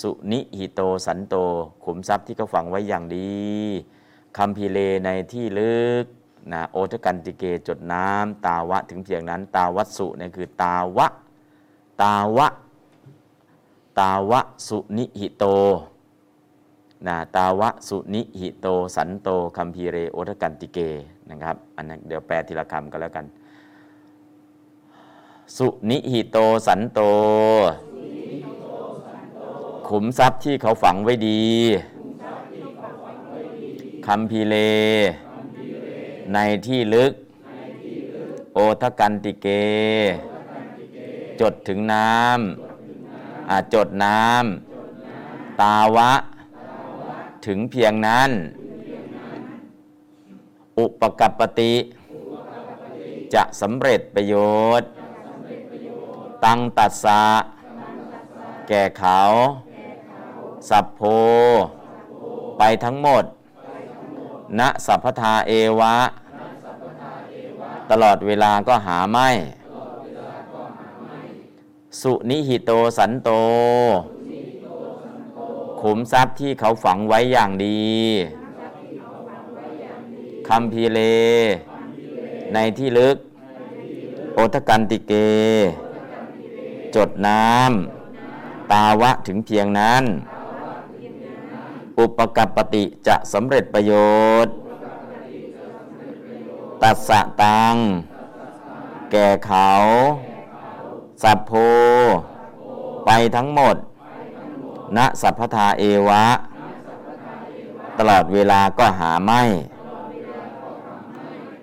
[0.00, 1.34] สุนิหิโตสันโต
[1.84, 3.32] ขุมทรัพย์ที่เขาฝังไว้อย่างดี
[4.36, 6.06] คัมภีเร ในที่ลึก
[6.52, 11.06] นะโอทกันติเกจดน้ำตาวะถึงเพียงนั้น ตาวัสสุเนี่ยคือตาวะ
[12.02, 12.48] ตาวะ
[13.98, 15.44] ตาวะสุนิหิโต
[17.06, 18.66] นะตาวะสุนิหิโต
[18.96, 20.78] สันโตคัมภีเรโอทกันติเก
[21.30, 23.26] นะครับอันนั้นเดี๋ยวแปลทีละคำก็แล้วกัน
[25.56, 27.00] สุนิหิโตสันโต
[29.88, 31.42] ขุมทรัพย์ที่เขาฝังไว้ดี
[34.06, 34.54] คัมภีเล
[36.32, 37.12] ในที่ลึก
[38.54, 39.46] โอทกันติเก
[41.40, 46.12] จดถึงน้ำอาจดน้ำตาวะ
[47.46, 48.30] ถึงเพียงนั้น
[50.78, 51.74] อุปกัปปติ
[53.34, 54.34] จะสำเร็จประโย
[54.80, 54.88] ชน์
[56.44, 57.22] ตังตัสสะ
[58.68, 59.20] แก่เขา
[60.68, 61.02] สัพโพ
[62.58, 63.24] ไปทั้งหมด
[64.58, 65.96] ณสัพพทาเอวะ
[67.90, 69.28] ตลอดเวลาก็หาไม่
[72.00, 73.30] สุนิหิโตสันโต
[75.80, 77.84] ขุมทรัพย์ที่เขาฝังไว้อย่างดี
[80.48, 81.00] คำพีเล
[82.54, 83.16] ในที่ลึก
[84.34, 85.12] โอทกันติเก
[86.96, 90.04] จดน้ำ ตาวะถึงเพียงนั้น
[91.98, 93.92] อุปกัปปติจะสำเร็จประโย
[94.44, 94.54] ชน์
[96.82, 97.74] ตัสสะตัง
[99.12, 99.70] แก่เขา
[101.22, 101.52] สัพโพ
[103.06, 103.76] ไปทั้งหมด
[104.96, 106.24] ณ สัพพทาเอวะ
[107.98, 109.42] ตลอดเวลาก็หาไม่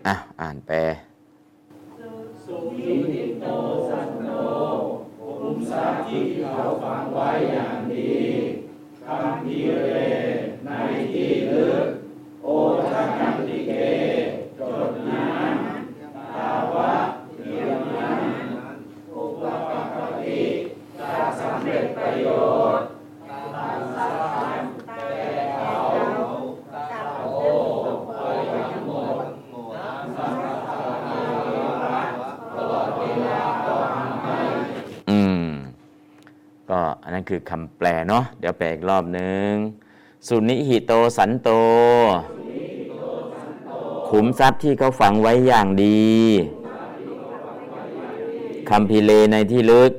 [0.08, 0.78] อะ อ่านแปล
[7.60, 7.81] อื
[9.20, 9.82] คำพิเร
[10.66, 10.70] ใน
[11.12, 11.86] ที่ลึก
[12.44, 12.48] โอ
[12.90, 13.21] ทัค
[36.72, 39.52] ก็อันนั้นคือคำแปลเนาะเดี๋ยวแปลอีกรอบหนึ่ง
[40.28, 41.50] สุนิหิโตสันโต
[44.10, 46.10] ขุมทรัพย์ที่เขาฝังไว้อย่างดี
[48.70, 49.92] คำพิเลในที่ลึก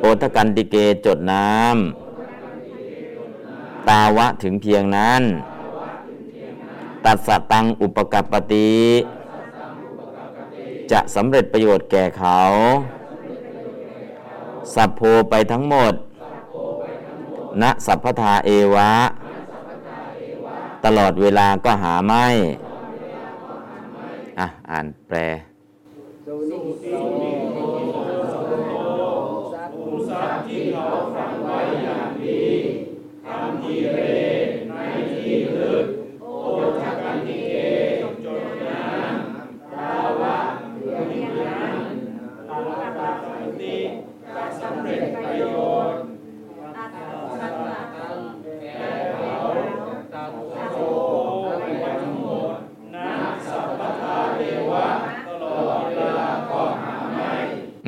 [0.00, 0.76] โอทกันติเก
[1.06, 5.22] จดน้ำตาวะถึงเพียงนั้น
[7.04, 8.74] ตัดสตังอุปกัปปติ
[10.92, 12.40] จะสำเร็จประโยชน์แก่เขา
[14.74, 15.94] สัพโพไปทั้งหมด
[17.62, 18.92] ณ สัพพทาเอวะ
[20.84, 22.26] ตลอดเวลาก็หาไม่
[24.38, 25.18] อะ อ่านแปล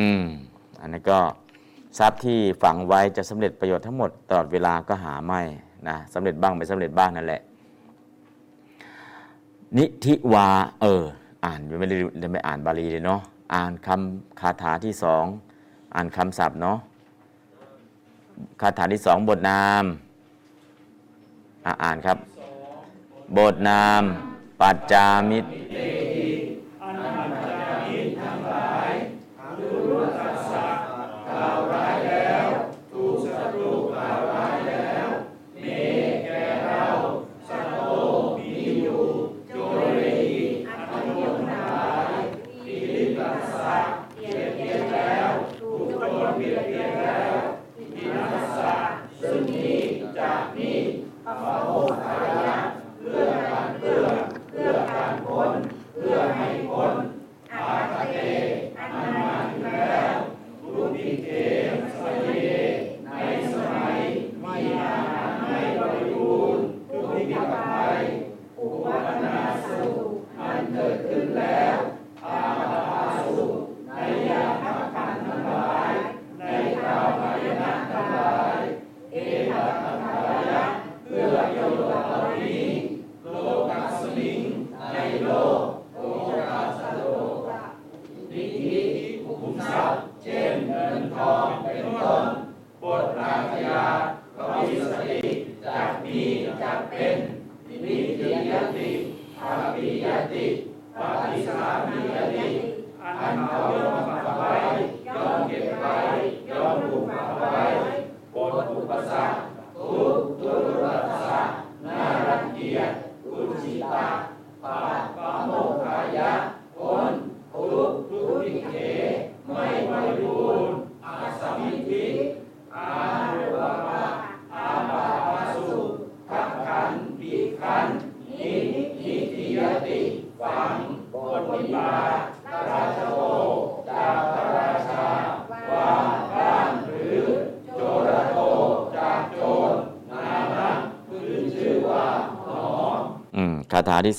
[0.00, 0.24] อืม
[0.80, 1.18] อันนี้น ก็
[1.98, 5.40] ทรัพย์ที่ฝังไว้จะสำเร็จประโยชน์ทั้งหมดตลอดเวลาก็หาไม่
[5.88, 7.42] นะสำเร็จบ้างไม่สำเร็จบ้างนั่นแหละ
[9.76, 10.48] นิธิวา
[10.80, 11.02] เออ
[11.44, 13.20] อ่านยังไม่ได้ไม่อ่านบาลีเลยเนาะ
[13.54, 15.24] อ่านคำคาถาที่สอง
[15.94, 16.78] อ่านคำศัพท์เนาะ
[18.60, 19.84] คาถาที่สองบทนาม
[21.66, 22.18] อะอ่านครับ
[23.36, 24.02] บทนาม
[24.60, 25.48] ปัจจามิตร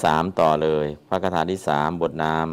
[0.03, 2.47] สามต่อเลย พระคาถาที่สามบทนาม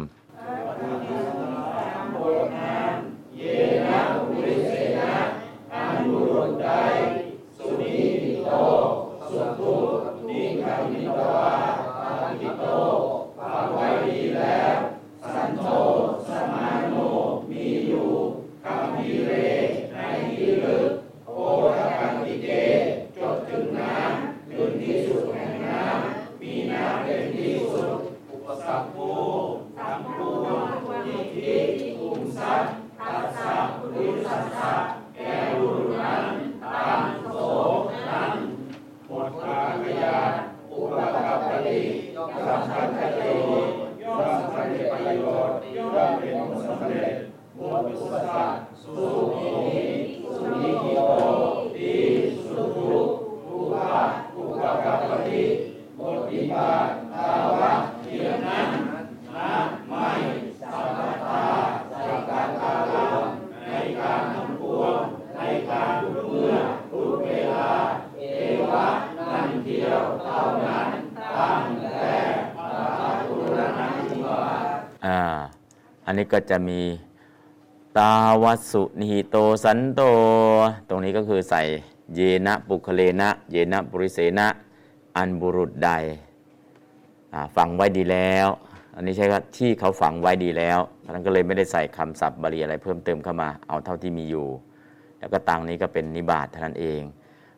[42.17, 43.36] อ่
[76.31, 76.81] ก็จะมี
[77.97, 78.13] ตา
[78.43, 80.01] วัสุนิโตสันโต
[80.89, 81.61] ตรงนี้ก็คือใส่
[82.15, 84.47] เยนะปุคเลนะ เยนะปุริเสนะ
[85.15, 85.89] อันบุรุษใด
[87.55, 88.47] ฝังไว้ดีแล้ว
[88.95, 94.47] อันนี้ใช่ว่าที่เขาฝังไว้ดีแล้วเพรานั้นก็เลยไม่ได้ใส่คำศัพท์บาลีอะไรเพิ่มเติมเข้ามา เอาเท่าที่มีอยู่
[95.19, 97.01] แล้วก็ตังนี้ก็เป็นนิบาตเท่านั้นเอง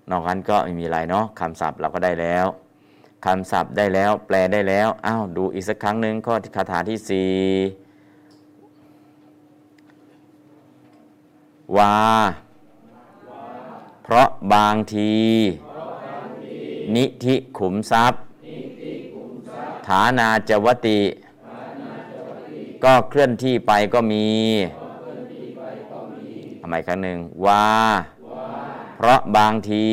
[0.09, 2.45] นอกนั้นก็ไม่มีอะไรเนาะคำศัพท์เราก็ได้แล้ว
[3.25, 7.31] คำศัพท์ได้แล้ว แปลได้แล้ว อ้าว ดูอีกสักครั้งหนึ่งข้อคาถาที่สี่
[11.77, 11.95] วา
[14.03, 15.13] เพราะบางที
[16.95, 18.21] นิธิขุมทรัพย์
[19.87, 21.01] ฐานาจวติ
[22.83, 24.27] ก็เคลื่อนที่ไปก็มี
[26.61, 27.67] ทำไมครั้งหนึ่งว่า
[28.97, 29.87] เพราะบางที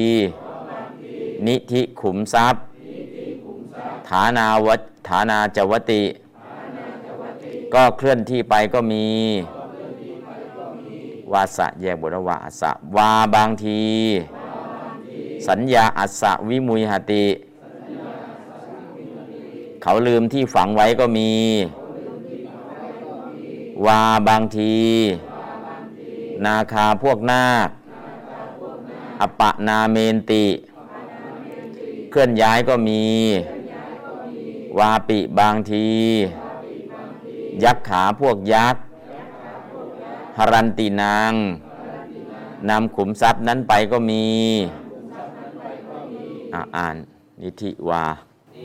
[1.46, 2.62] นิธิขุมทรัพย์
[4.10, 6.02] ฐานาวัตฐานาจวติ
[7.74, 9.06] ก็เคลื่อนที่ไปก็มี
[11.32, 13.82] วาสะแยกบทว่าวาอัสะวาบางที
[15.48, 17.26] สัญญาอัสสะวิมุยหติ
[19.82, 21.30] เขาลืมที่ฝังไว้ก็มี
[23.86, 24.76] วาบางที
[26.44, 27.68] นาคาพวกนาค
[29.20, 30.46] อปะนาเมนติ
[32.10, 33.02] เคลื่อนย้ายก็มี
[34.78, 35.88] วาปิบางที
[37.62, 38.85] ยักษ์ขาพวกยักษ์
[40.38, 41.32] หรันตินาง
[42.70, 44.24] นำขุมทรัพย์นั้นไปก็มี
[46.76, 46.96] อ่าน
[47.42, 48.04] นิธิวา
[48.56, 48.62] อื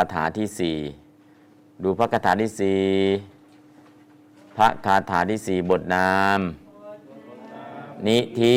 [0.00, 0.78] าถาที่สี่
[1.82, 2.82] ดูพระคาถาที่สี่
[4.56, 6.40] พระคาถาที่สี่บทนาม
[8.06, 8.56] นิธิ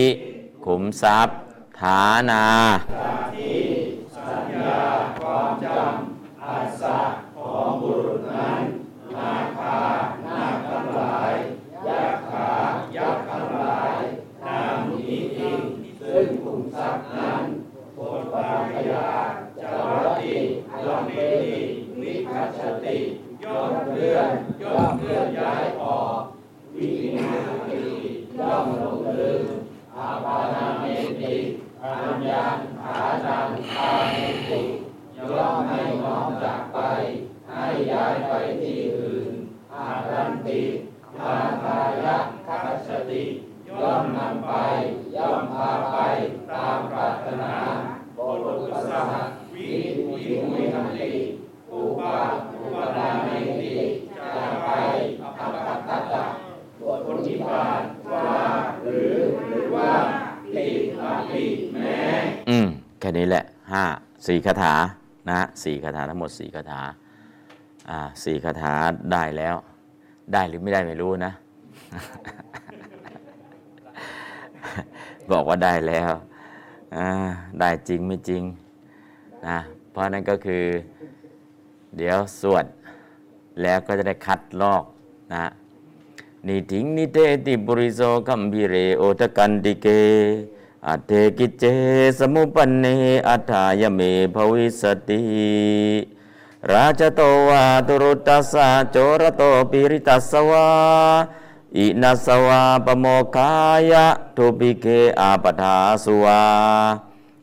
[0.66, 1.38] ขุมทรัพย์
[1.82, 2.44] ฐานา
[2.82, 2.94] บ
[3.32, 3.36] ท
[4.18, 6.03] ปฏิบัติว่า
[64.46, 64.74] คาถา
[65.30, 66.82] นะสี่คาถาทั้งหมดสี่คาถา
[67.90, 68.74] อ่าสี่คาถา
[69.12, 69.56] ได้แล้ว
[70.34, 71.32] ได้หรือไม่ได้ไม่รู้นะ
[75.32, 76.12] บอกว่าได้แล้ว
[76.96, 77.08] อ่า
[77.60, 78.44] ได้จริงไม่จริง
[79.48, 79.58] นะ
[79.92, 80.64] เพราะนั้นก็คือ
[81.98, 82.66] เดี๋ยวสวด
[83.62, 84.84] แล้วก็จะได้คัดลอก
[85.34, 85.46] นะ
[86.48, 89.88] นิทิงนิเตติปุริโสคัมพิเรโอตกันติเก
[90.88, 91.64] อัตเถ กิจเจ
[92.20, 92.86] สมุปปันเน
[93.28, 94.00] อัตถายะ เม
[94.36, 95.24] ภวิสสติ
[96.72, 100.68] ราชโตวา ทุรุตตัสสะโจรโตปีฬิตัสสะ วา
[101.78, 103.06] อิณัสสะ วาปโม
[103.36, 103.52] กขา
[103.92, 104.86] ยะทุพภิกเข
[105.20, 106.42] อาปทาสุ วา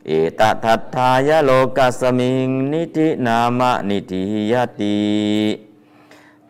[0.07, 4.23] เอตทัตถายะ โลกัสมิงนิธินามะนิธี
[4.53, 5.01] ยติ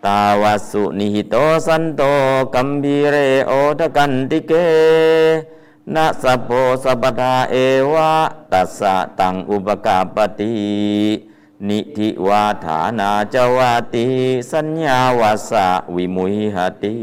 [0.05, 1.37] ตาวัสสุนิหิโต
[1.67, 2.03] สันโต
[2.55, 4.53] กัมบีเรโอทกันติเก
[5.95, 6.49] นะสัพโพ
[6.85, 7.57] สัพทาเอ
[7.93, 8.13] วะ
[8.53, 10.55] ตัสสะตังอุปกาปติ
[11.69, 14.07] นิธิวาฐานาจวาติ
[14.51, 16.97] สัญญาวาสะวิมุยหติ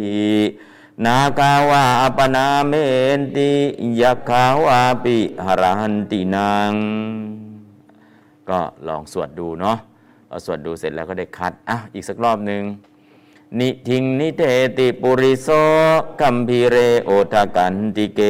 [1.06, 2.74] นากาวาอปนาเม
[3.20, 3.52] นติ
[4.02, 6.74] ยักขาวาปิหรหันตินาง
[8.50, 9.78] ก็ลองสวดดูเนาะ
[10.30, 12.64] พอสวดดูเสร็จแล้วก็ได้คัดอะอีกสักรอบหนึ่ง
[13.60, 14.44] นิธิงนิเธ
[14.78, 15.48] ติปุริโส
[16.20, 16.76] คัมภีเร
[17.06, 18.22] โอทกันติเก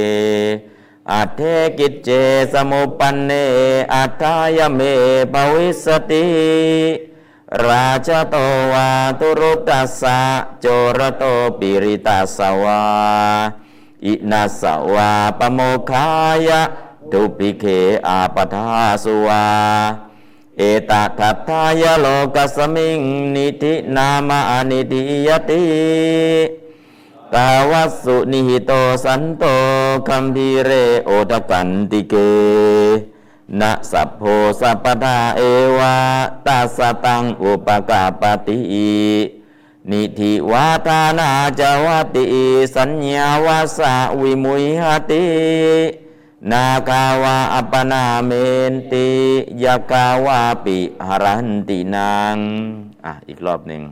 [1.12, 1.42] อัตเถ
[1.80, 2.10] กิจเจ
[2.54, 3.32] สมุปปันเน
[3.94, 4.80] อัตถายะ เม
[5.34, 6.28] ภวิสสติ
[7.66, 8.36] ราชโต
[8.72, 8.90] วา
[9.20, 10.20] ทุรุตตัสสะ
[10.62, 10.66] โจ
[10.98, 11.24] รโต
[11.60, 12.82] ปีฬิตัสสะ วา
[14.06, 14.64] อิณัสสะ
[14.94, 15.60] วาปโม
[15.90, 16.08] กขา
[16.48, 16.62] ยะ
[17.12, 17.66] ทุพภิกเข
[18.08, 18.68] อาปทา
[19.04, 19.46] สุวา
[20.58, 22.06] เอตทัตถายโล
[22.36, 23.00] กัสมิง
[23.36, 24.40] นิธินามา
[24.70, 25.64] นิธิยติ
[27.34, 28.72] กาวัสุนิหิโต
[29.04, 29.44] สันโต
[30.08, 30.72] คัมพีเร
[31.06, 32.14] โอตกันติเก
[33.60, 34.22] นะสัพโพ
[34.60, 35.42] สัพทาเอ
[35.78, 35.96] วะ
[36.46, 38.60] ตัสสะตังอุปกาปติ
[39.92, 41.30] นิธิวาทานา
[41.60, 42.24] จาวติ
[42.76, 45.26] สัญญาวาสะวิมุยหติ
[46.51, 48.33] นาคาวาอัปปนาเม
[48.73, 49.09] นติ
[49.65, 52.37] ยากาวาปิหรันตินาง
[53.05, 53.83] อ่ะอีกรอบหนึ่ง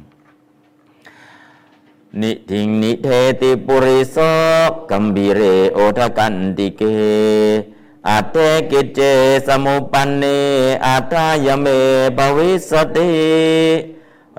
[2.20, 3.08] นิทิงนิเท
[3.40, 4.16] ติปุริโส
[4.90, 5.40] กัมบีเร
[5.74, 6.82] โอทกันติเก
[8.08, 8.36] อัตเต
[8.70, 9.00] กิจเจ
[9.46, 10.24] สมุปันเน
[10.86, 11.66] อัตถายเม
[12.16, 13.10] ปวิสติ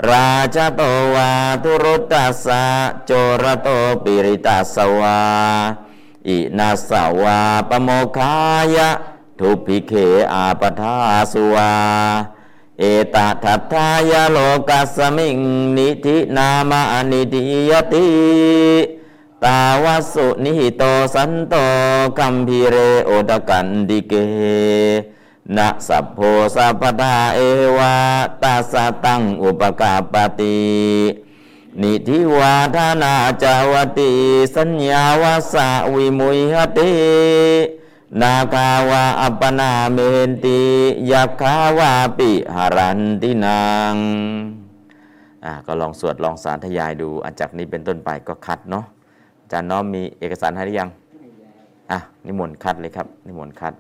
[0.10, 0.82] ราชโต
[1.14, 1.30] วา
[1.64, 2.64] ทุรุตตัสสะ
[3.06, 3.12] โจ
[3.42, 3.68] รโต
[4.04, 5.20] ปิริตัสสวา
[6.29, 8.35] อิณัสสะ วาปโมกขา
[8.75, 8.91] ยะ
[9.39, 9.93] ทุพภิกเข
[10.33, 10.97] อาปทา
[11.33, 11.73] สุวา
[12.79, 12.85] เอ
[13.15, 14.39] ตทัตถายะ โล
[14.69, 15.39] กัสมิง
[15.77, 18.07] นิธินามะ นิธียติ
[19.45, 20.83] ตาวัสสุนิหิโต
[21.15, 21.55] สันโต
[22.19, 22.77] คัมภีเร
[23.07, 24.13] โอทกันติเก
[25.57, 26.19] นะสัพโพ
[26.55, 27.41] สัพพทาเอ
[27.77, 27.95] วะ
[28.43, 28.75] ตัส
[29.05, 30.57] ตังอุปกาปติ
[31.83, 34.11] นิธิวาทานาจาวติ
[34.57, 36.93] สัญญาวาสะวิมุยหติ
[38.21, 39.99] นาคาวาอัปนาเม
[40.29, 40.61] นติ
[41.11, 43.63] ยักขาวาปิหารันตินา
[43.93, 43.95] ง
[45.45, 48.85] อ่าก็ลองสวดลองสาธยายดูอันจากนี้เป็นต้นไปก็คัดเนาะ
[49.43, 50.91] อาจารย์น้อมมีเอกสารให้หรือยัง
[51.91, 53.75] อะนิมนต์คัดเลยครับ นิมนต์คัด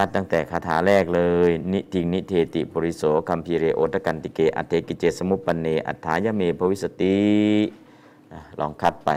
[0.00, 7.18] คัดตั้งแต่คาถาแรกเลย นิธิงนิเธติปุริโสคัมภีเรโอทกันติเกอัตเถ กิจเจสมุปปันเน อัตถายะ เมภวิสสติ
[8.58, 9.10] ลองคัดไป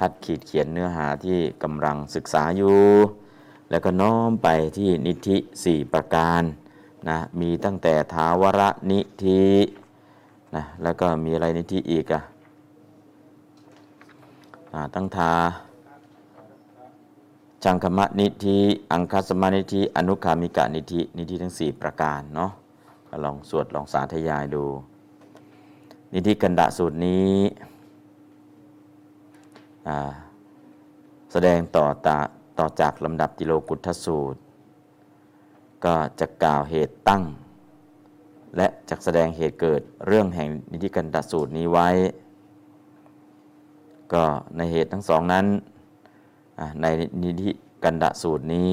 [0.00, 2.78] คัดขีดเขียนเนื้อหาที่กำลังศึกษาอยู่
[3.70, 6.42] แล้วก็น้อมไปที่นิธิสี่ประการ
[7.08, 9.44] นะมีตั้งแต่ ถาวรนิธิ
[10.54, 12.20] นะแล้วก็มีอะไรนิธิอีกอะ
[14.74, 15.32] อะตั้งทา
[17.68, 18.58] ชังคมะนิธิ
[18.92, 22.50] อังคัสมานิธิอนุคามิกะนิธินิธิทั้ง 4 ประการเนาะ
[23.24, 24.64] ลองสวดลองสาธยายดู
[26.14, 27.34] นิธิกันดะสูตรนี้
[31.32, 32.18] แสดงต่อตา
[32.58, 34.40] ต่อจากลำดับติโลกุทธสูตร
[35.84, 37.22] ก็จะกล่าวเหตุตั้ง
[38.56, 41.88] และจะแสดงเหตุเกิดเรื่องแห่งนิธิกันดะสูตรนี้ไว้
[44.12, 44.24] ก็
[44.56, 45.46] ในเหตุทั้งสองนั้น
[46.82, 46.86] ใน
[47.22, 47.50] นิธิ
[47.84, 48.72] กันดะสูตรนี้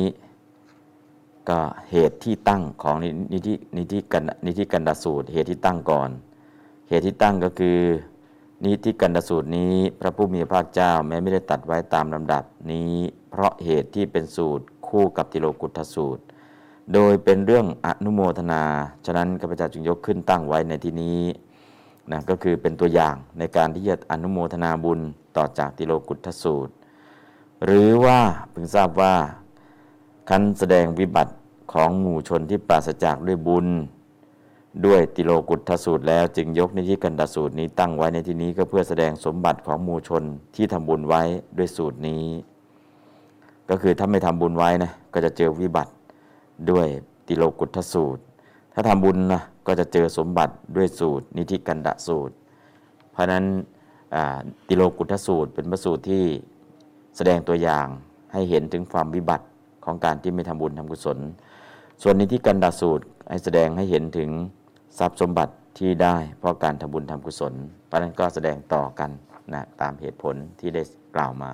[1.50, 1.60] ก็
[1.92, 6.10] เหตุที่ตั้งของนินิธินิธิกันนิธิกันดะสูตร เหตุที่ตั้งก่อน
[6.90, 7.80] เหตุที่ตั้งก็คือ
[8.64, 12.94] นิธิกันดะสูตรนี้ พระผู้มีพระเจ้าแม้ไม่ได้ตัดไว้ตามลำดับนี้
[13.32, 16.22] เพราะเหตุที่เป็นสูตรคู่กับติโลกุทสูตร
[16.94, 18.64] โดยเป็นเรื่องอนุโมทนา
[19.06, 21.22] ฉะนั้นข้าพเจ้าจึงยกขึ้นตั้งไว้ในที่นี้
[22.12, 25.00] นะก็คือเป็นตัวอย่างในการที่จะอนุโมทนาบุญ
[25.38, 26.74] ต่อจากติโลกุทสูตร
[27.66, 28.20] หรือว่า
[28.52, 29.14] เพิ่งทราบว่า
[30.30, 31.34] คันแสดงวิบัติ
[31.74, 33.68] ของหมู่ชนที่ปราศจากด้วยบุญ
[34.86, 40.24] ด้วยติโลกุตทสูตรแล้วจึงยกนิธิกันดสูตรนี้ตั้งไว้ในที่นี้ก็เพื่อแสดงสมบัติของหมู่ชน
[40.56, 41.22] ที่ทำบุญไว้
[41.58, 42.24] ด้วยสูตรนี้
[43.70, 45.92] ก็คือถ้าไม่ทำบุญไว้นะก็จะเจอวิบัติ
[46.70, 46.88] ด้วย
[47.28, 48.22] ติโลกุตทสูตร
[48.74, 52.34] ถ้าทำบุญนะก็จะเจอสมบัติด้วยสูตร นิธิกันดสูตร
[53.12, 53.44] เพราะนั้น
[54.68, 56.24] ติโลกุทสูตรเป็นพระสูตรที่
[57.16, 57.88] แสดงตัวอย่าง
[58.34, 59.46] ให้เห็นถึงความวิบัติ
[59.86, 61.18] ของการที่ไม่ทำบุญทำกุศล
[62.02, 64.30] ส่วนนี้ที่กันดาสูตรให้แสดงให้เห็นถึง
[65.00, 67.54] ทรัพย์สมบัติที่ได้เพราะการทำบุญทำกุศล
[67.86, 69.10] เพราะนั้นก็แสดงต่อกัน
[69.54, 70.84] นะตามเหตุผลที่ได้
[71.16, 71.54] กล่าวมา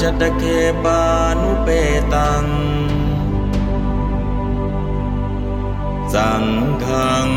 [0.00, 0.42] จตเค
[0.84, 1.02] ปา
[1.40, 1.68] นุเป
[2.14, 2.44] ตัง
[6.14, 6.44] สัง
[6.84, 7.28] ฆัง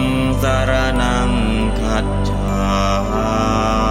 [0.41, 0.71] สาร
[1.01, 1.31] นัง
[1.79, 3.84] คัจฉา